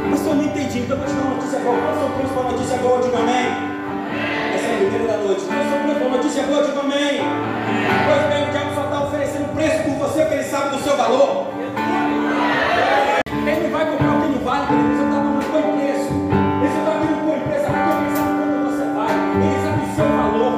Mas 0.10 0.26
eu 0.26 0.36
não 0.36 0.44
entendi, 0.44 0.80
então 0.80 0.98
eu 0.98 1.04
vou 1.04 1.08
te 1.08 1.14
dar 1.14 1.22
uma 1.24 1.36
notícia 1.36 1.60
boa. 1.60 1.76
Qual 1.76 1.90
é 1.90 1.96
o 1.96 2.00
seu 2.00 2.10
preço 2.10 2.34
para 2.34 2.42
uma 2.42 2.52
notícia 2.52 2.78
boa? 2.78 3.02
Diga 3.02 3.18
amém. 3.18 3.75
É 4.76 4.78
a 4.78 4.82
primeira 4.82 5.08
da 5.08 5.18
noite. 5.24 5.42
É 5.42 5.70
seu 5.70 5.80
preço 5.84 6.00
para 6.00 6.08
uma 6.08 6.18
notícia 6.18 6.44
boa? 6.44 6.64
Diga 6.66 6.82
amém. 6.82 7.22
Pois 8.06 8.24
bem, 8.28 8.44
o 8.44 8.52
diabo 8.52 8.76
só 8.76 8.84
está 8.84 9.04
oferecendo 9.06 9.56
preço 9.56 9.84
por 9.84 9.94
você, 9.94 10.20
porque 10.20 10.34
ele 10.34 10.44
sabe 10.44 10.76
do 10.76 10.84
seu 10.84 10.98
valor. 10.98 11.48
Ele 13.48 13.70
vai 13.72 13.86
comprar 13.90 14.18
o 14.18 14.22
que 14.22 14.28
não 14.28 14.40
vale, 14.44 14.68
querido. 14.68 14.90
Você 14.90 15.04
está 15.04 15.16
dando 15.16 15.46
põe 15.50 15.62
preço. 15.80 16.12
Ele 16.60 16.72
só 16.76 16.80
está 16.80 16.92
dando 16.92 17.16
põe 17.24 17.40
preço 17.40 17.66
ele 17.72 18.60
você 18.68 18.86
vai. 18.92 19.16
Ele 19.40 19.58
sabe 19.64 19.80
o 19.80 19.96
seu 19.96 20.08
valor. 20.12 20.54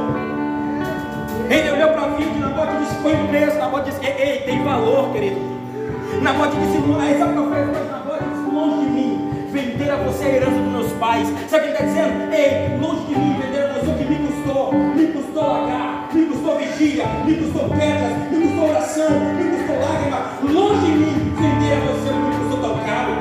Ele 1.49 1.69
olhou 1.69 1.89
para 1.93 2.01
a 2.01 2.11
filha 2.17 2.31
de 2.31 2.39
Nabote 2.39 2.73
e 2.73 2.77
disse: 2.79 2.95
põe 3.03 3.27
preço. 3.27 3.57
Nabote 3.59 3.91
disse: 3.91 4.03
ei, 4.03 4.41
tem 4.41 4.63
valor, 4.63 5.13
querido. 5.13 5.39
Nabote 6.23 6.55
disse: 6.57 6.77
sabe 7.19 7.31
o 7.31 7.33
que 7.33 7.37
eu 7.37 7.65
depois? 7.67 7.91
Nabote 7.91 8.23
disse: 8.33 8.49
longe 8.51 8.79
de 8.79 8.89
mim 8.89 9.16
vender 9.87 9.91
a 9.91 9.95
você 9.97 10.25
a 10.25 10.29
herança 10.29 10.59
dos 10.59 10.71
meus 10.71 10.91
pais. 10.93 11.27
Sabe 11.27 11.39
o 11.39 11.49
que 11.49 11.55
ele 11.55 11.71
está 11.71 11.85
dizendo? 11.85 12.33
Ei, 12.33 12.77
longe 12.79 13.05
de 13.05 13.15
mim 13.15 13.35
a 13.39 13.73
você 13.73 13.91
o 13.91 13.93
que 13.95 14.03
me 14.03 14.27
custou. 14.27 14.73
Me 14.73 15.07
custou 15.07 15.47
lagar, 15.47 16.09
me 16.13 16.25
custou 16.25 16.57
vigia, 16.57 17.05
me 17.25 17.35
custou 17.35 17.69
pedras, 17.69 18.31
me 18.31 18.47
custou 18.47 18.69
oração, 18.69 19.09
me 19.09 19.57
custou 19.57 19.79
lágrima. 19.79 20.19
Longe 20.43 20.85
de 20.85 20.91
mim 20.91 21.33
vender 21.35 21.73
a 21.73 21.79
você 21.79 22.09
o 22.09 22.13
que 22.13 22.19
me 22.19 22.35
custou 22.35 22.59
tão 22.59 22.85
caro. 22.85 23.13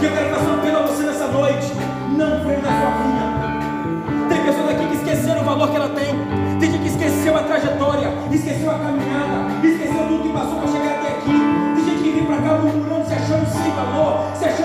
Que 0.00 0.06
eu 0.06 0.12
quero 0.12 0.34
fazer 0.34 0.50
um 0.50 0.54
apelo 0.54 0.78
a 0.78 0.82
você 0.82 1.02
nessa 1.04 1.26
noite. 1.28 1.72
Não 2.16 2.44
venda 2.44 2.68
a 2.68 2.80
sua 2.80 2.90
vinha. 2.90 4.28
Tem 4.28 4.44
pessoas 4.44 4.70
aqui 4.70 4.86
que 4.88 4.96
esqueceram 4.96 5.42
o 5.42 5.44
valor 5.44 5.70
que 5.70 5.76
ela 5.76 5.88
tem. 5.90 6.58
Tem 6.58 6.72
gente 6.72 6.82
que 6.82 6.88
esqueceu 6.88 7.36
a 7.36 7.42
trajetória, 7.42 8.08
esqueceu 8.32 8.70
a 8.70 8.78
caminhada, 8.78 9.66
esqueceu 9.66 10.08
tudo 10.08 10.22
que 10.22 10.32
passou 10.32 10.58
para 10.58 10.68
chegar 10.68 10.95
cá 12.46 12.58
murmurando, 12.58 13.06
se 13.06 13.14
achando 13.14 13.46
sem 13.46 13.70
valor, 13.72 14.36
se 14.36 14.44
achando 14.44 14.55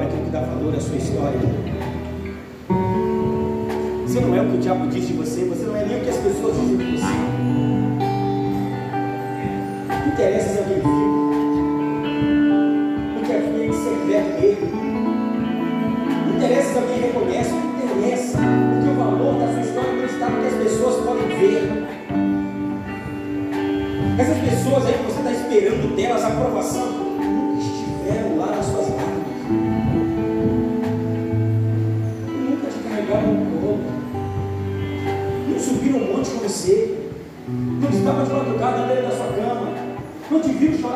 à 0.00 0.04
memória 0.04 0.04
agora 0.04 0.04
aquilo 0.04 0.24
que 0.24 0.30
dá 0.30 0.40
valor 0.40 0.74
à 0.74 0.80
sua 0.80 0.96
história. 0.96 1.40
Você 4.06 4.20
não 4.20 4.34
é 4.34 4.40
o 4.40 4.48
que 4.48 4.56
o 4.56 4.58
diabo 4.58 4.86
diz 4.88 5.06
de 5.06 5.12
você, 5.12 5.44
você 5.44 5.64
não 5.64 5.76
é 5.76 5.84
nem 5.84 5.98
o 5.98 6.00
que 6.02 6.10
as 6.10 6.16
pessoas 6.16 6.56
dizem 6.56 6.76
de 6.76 6.96
você. 6.96 7.29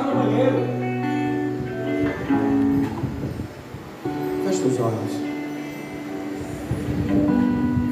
Chorar 0.05 0.15
no 0.15 0.23
banheiro. 0.23 0.59
Feche 4.45 4.63
os 4.65 4.81
olhos. 4.81 5.13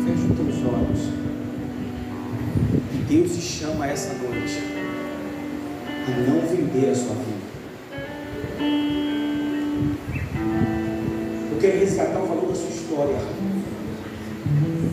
Feche 0.05 0.27
os 0.27 0.37
teus 0.37 0.75
olhos. 0.75 1.01
E 2.93 2.97
Deus 3.09 3.35
te 3.35 3.41
chama 3.41 3.87
essa 3.87 4.15
noite 4.15 4.61
a 6.07 6.11
não 6.11 6.47
vender 6.47 6.91
a 6.91 6.95
sua 6.95 7.15
vida. 7.15 7.53
Eu 11.51 11.59
quero 11.61 11.79
resgatar 11.79 12.21
o 12.21 12.27
valor 12.27 12.49
da 12.49 12.55
sua 12.55 12.69
história. 12.69 13.17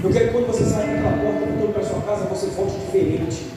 Eu 0.01 0.09
quero 0.11 0.27
que 0.27 0.31
quando 0.31 0.47
você 0.47 0.63
sair 0.63 0.95
daquela 0.95 1.17
porta, 1.17 1.45
voltando 1.45 1.73
para 1.73 1.83
sua 1.83 2.01
casa, 2.01 2.25
você 2.25 2.47
volte 2.47 2.79
diferente. 2.79 3.48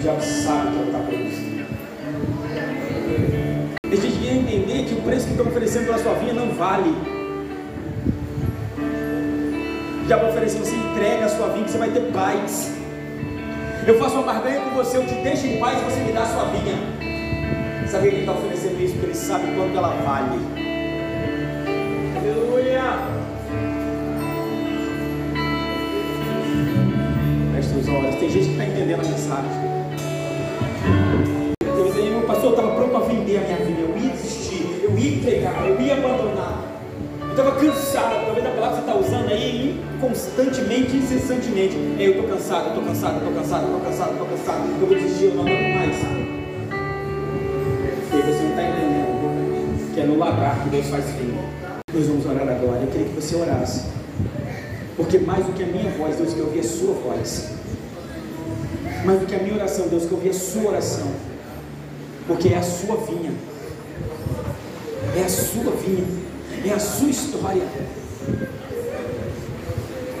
Diabo 0.00 0.22
sabe 0.22 0.70
que 0.70 0.76
ela 0.76 0.86
está 0.86 0.98
produzindo. 0.98 1.66
A 3.84 3.96
gente 3.96 4.26
entender 4.26 4.84
que 4.84 4.94
o 4.94 5.02
preço 5.02 5.26
que 5.26 5.32
estão 5.32 5.46
oferecendo 5.46 5.86
pela 5.86 5.98
sua 5.98 6.14
vinha 6.14 6.32
não 6.32 6.52
vale. 6.54 6.94
diabo 10.06 10.26
oferecer, 10.26 10.58
você 10.58 10.74
entrega 10.74 11.26
a 11.26 11.28
sua 11.28 11.48
vinha, 11.48 11.68
você 11.68 11.78
vai 11.78 11.90
ter 11.90 12.00
paz. 12.12 12.72
Eu 13.86 13.98
faço 13.98 14.14
uma 14.14 14.24
barganha 14.24 14.60
com 14.60 14.70
você, 14.70 14.96
eu 14.96 15.06
te 15.06 15.14
deixo 15.14 15.46
em 15.46 15.58
paz, 15.58 15.80
você 15.82 16.00
me 16.00 16.12
dá 16.12 16.22
a 16.22 16.26
sua 16.26 16.44
vinha. 16.46 16.74
Sabe 17.88 18.08
que 18.08 18.14
ele 18.14 18.20
está 18.20 18.32
oferecendo 18.32 18.80
isso? 18.80 18.94
Porque 18.94 19.06
ele 19.06 19.14
sabe 19.14 19.44
quanto 19.54 19.76
ela 19.76 19.88
vale. 19.88 20.38
Aleluia! 22.16 23.20
Tem 28.18 28.28
gente 28.28 28.44
que 28.44 28.52
está 28.52 28.64
entendendo 28.66 29.00
a 29.00 29.08
mensagem. 29.08 29.79
Eu 35.66 35.80
ia 35.80 35.94
abandonar. 35.94 36.64
Eu 37.20 37.30
estava 37.30 37.52
cansado, 37.52 38.26
talvez 38.26 38.46
a 38.46 38.50
palavra 38.50 38.78
que 38.78 38.84
você 38.84 38.90
está 38.90 38.96
usando 38.96 39.30
aí 39.30 39.80
constantemente, 40.00 40.96
incessantemente. 40.96 41.76
É, 41.98 42.06
eu 42.06 42.10
estou 42.12 42.28
cansado, 42.28 42.68
estou 42.68 42.82
cansado, 42.82 43.18
estou 43.18 43.32
cansado, 43.32 43.64
estou 43.64 43.80
cansado, 43.80 44.10
estou 44.12 44.26
cansado, 44.26 44.68
eu 44.80 44.86
vou 44.86 44.96
desistir, 44.96 45.24
eu 45.26 45.34
não 45.34 45.42
aguento 45.42 45.74
mais. 45.74 45.96
E 48.12 48.22
você 48.22 48.42
não 48.42 48.50
está 48.50 48.62
entendendo 48.62 49.94
que 49.94 50.00
é 50.00 50.04
no 50.04 50.18
lagar 50.18 50.62
que 50.62 50.70
Deus 50.70 50.86
faz 50.86 51.04
fim. 51.04 51.34
Nós 51.92 52.06
vamos 52.06 52.26
orar 52.26 52.48
agora. 52.48 52.80
Eu 52.82 52.88
queria 52.88 53.06
que 53.08 53.14
você 53.14 53.36
orasse. 53.36 53.84
Porque 54.96 55.18
mais 55.18 55.44
do 55.46 55.52
que 55.52 55.62
a 55.62 55.66
minha 55.66 55.90
voz, 55.92 56.16
Deus 56.16 56.34
quer 56.34 56.42
ouvir 56.42 56.60
a 56.60 56.64
sua 56.64 56.94
voz. 56.94 57.50
Mais 59.04 59.20
do 59.20 59.26
que 59.26 59.34
a 59.34 59.38
minha 59.38 59.54
oração, 59.54 59.88
Deus 59.88 60.04
quer 60.04 60.14
ouvir 60.14 60.30
a 60.30 60.34
sua 60.34 60.70
oração. 60.70 61.06
Porque 62.26 62.48
é 62.48 62.58
a 62.58 62.62
sua 62.62 62.96
vinha. 62.96 63.32
É 65.20 65.24
a 65.24 65.28
sua 65.28 65.72
vinha. 65.72 66.06
É 66.64 66.72
a 66.72 66.78
sua 66.78 67.10
história. 67.10 67.62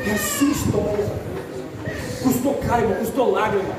É 0.06 0.10
a 0.10 0.18
sua 0.18 0.48
história. 0.48 1.06
Custou 2.22 2.54
caro, 2.56 2.82
irmão, 2.82 2.98
custou 2.98 3.30
lágrima. 3.30 3.74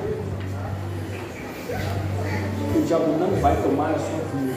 O 2.75 2.81
diabo 2.87 3.17
não 3.19 3.39
vai 3.39 3.55
tomar 3.61 3.91
a 3.91 3.99
sua 3.99 4.19
vinha. 4.33 4.55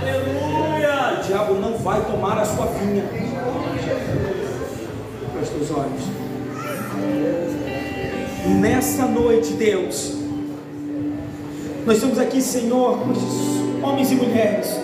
Aleluia! 0.00 1.20
O 1.20 1.26
diabo 1.26 1.54
não 1.54 1.76
vai 1.76 2.06
tomar 2.06 2.38
a 2.38 2.44
sua 2.46 2.64
vinha. 2.66 3.04
Feche 5.34 5.56
os 5.60 5.70
olhos. 5.72 6.04
Nessa 8.60 9.04
noite, 9.04 9.52
Deus, 9.52 10.14
nós 11.84 11.96
estamos 11.96 12.18
aqui, 12.18 12.40
Senhor, 12.40 12.98
homens 13.82 14.10
e 14.10 14.14
mulheres 14.14 14.80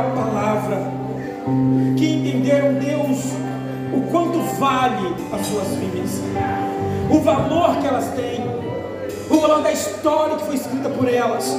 a 0.00 0.10
palavra 0.10 0.92
que 1.96 2.06
entenderam, 2.06 2.74
Deus, 2.74 3.32
o 3.92 4.00
quanto 4.10 4.38
vale 4.58 5.14
as 5.32 5.46
suas 5.46 5.68
vidas, 5.68 6.20
o 7.10 7.20
valor 7.20 7.76
que 7.78 7.86
elas 7.86 8.08
têm, 8.08 8.44
o 9.30 9.40
valor 9.40 9.62
da 9.62 9.72
história 9.72 10.36
que 10.36 10.44
foi 10.44 10.54
escrita 10.54 10.88
por 10.88 11.08
elas, 11.08 11.56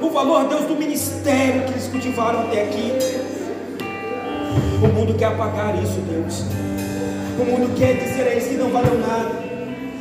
o 0.00 0.10
valor, 0.10 0.48
Deus, 0.48 0.62
do 0.66 0.74
ministério 0.74 1.62
que 1.62 1.72
eles 1.72 1.86
cultivaram 1.88 2.40
até 2.40 2.64
aqui. 2.64 2.92
O 4.82 4.88
mundo 4.88 5.14
quer 5.14 5.26
apagar 5.26 5.80
isso, 5.82 6.00
Deus. 6.00 6.44
O 7.38 7.44
mundo 7.44 7.74
quer 7.78 7.94
dizer 7.94 8.22
a 8.22 8.32
eles 8.32 8.48
que 8.48 8.56
não 8.56 8.70
valeu 8.70 8.98
nada. 8.98 9.30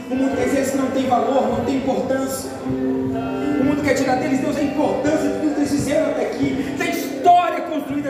O 0.10 0.16
mundo 0.16 0.36
quer 0.36 0.46
dizer 0.46 0.58
a 0.58 0.60
eles 0.60 0.72
que 0.72 0.78
não 0.78 0.92
tem 0.92 1.06
valor, 1.06 1.48
não 1.50 1.66
tem 1.66 1.76
importância. 1.78 2.50
O 2.66 3.64
mundo 3.64 3.84
quer 3.84 3.94
tirar 3.94 4.16
deles, 4.16 4.40
Deus, 4.40 4.58
a 4.58 4.64
importância 4.64 5.30
de 5.30 5.40
tudo 5.40 5.54
que 5.54 5.60
eles 5.62 5.72
fizeram 5.72 6.12
até 6.12 6.26
aqui, 6.26 6.76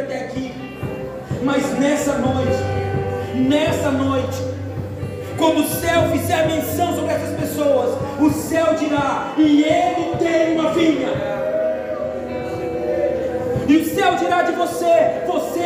até 0.01 0.25
aqui. 0.25 0.51
Mas 1.43 1.77
nessa 1.79 2.13
noite, 2.17 2.57
nessa 3.35 3.91
noite, 3.91 4.37
quando 5.37 5.61
o 5.61 5.67
céu 5.67 6.09
fizer 6.11 6.47
menção 6.47 6.95
sobre 6.95 7.13
essas 7.13 7.39
pessoas, 7.39 7.97
o 8.19 8.29
céu 8.31 8.75
dirá: 8.75 9.33
e 9.37 9.63
ele 9.63 10.17
tem 10.17 10.59
uma 10.59 10.73
vinha. 10.73 11.09
E 13.67 13.77
o 13.77 13.85
céu 13.85 14.15
dirá 14.15 14.43
de 14.43 14.51
você: 14.51 15.23
você 15.27 15.61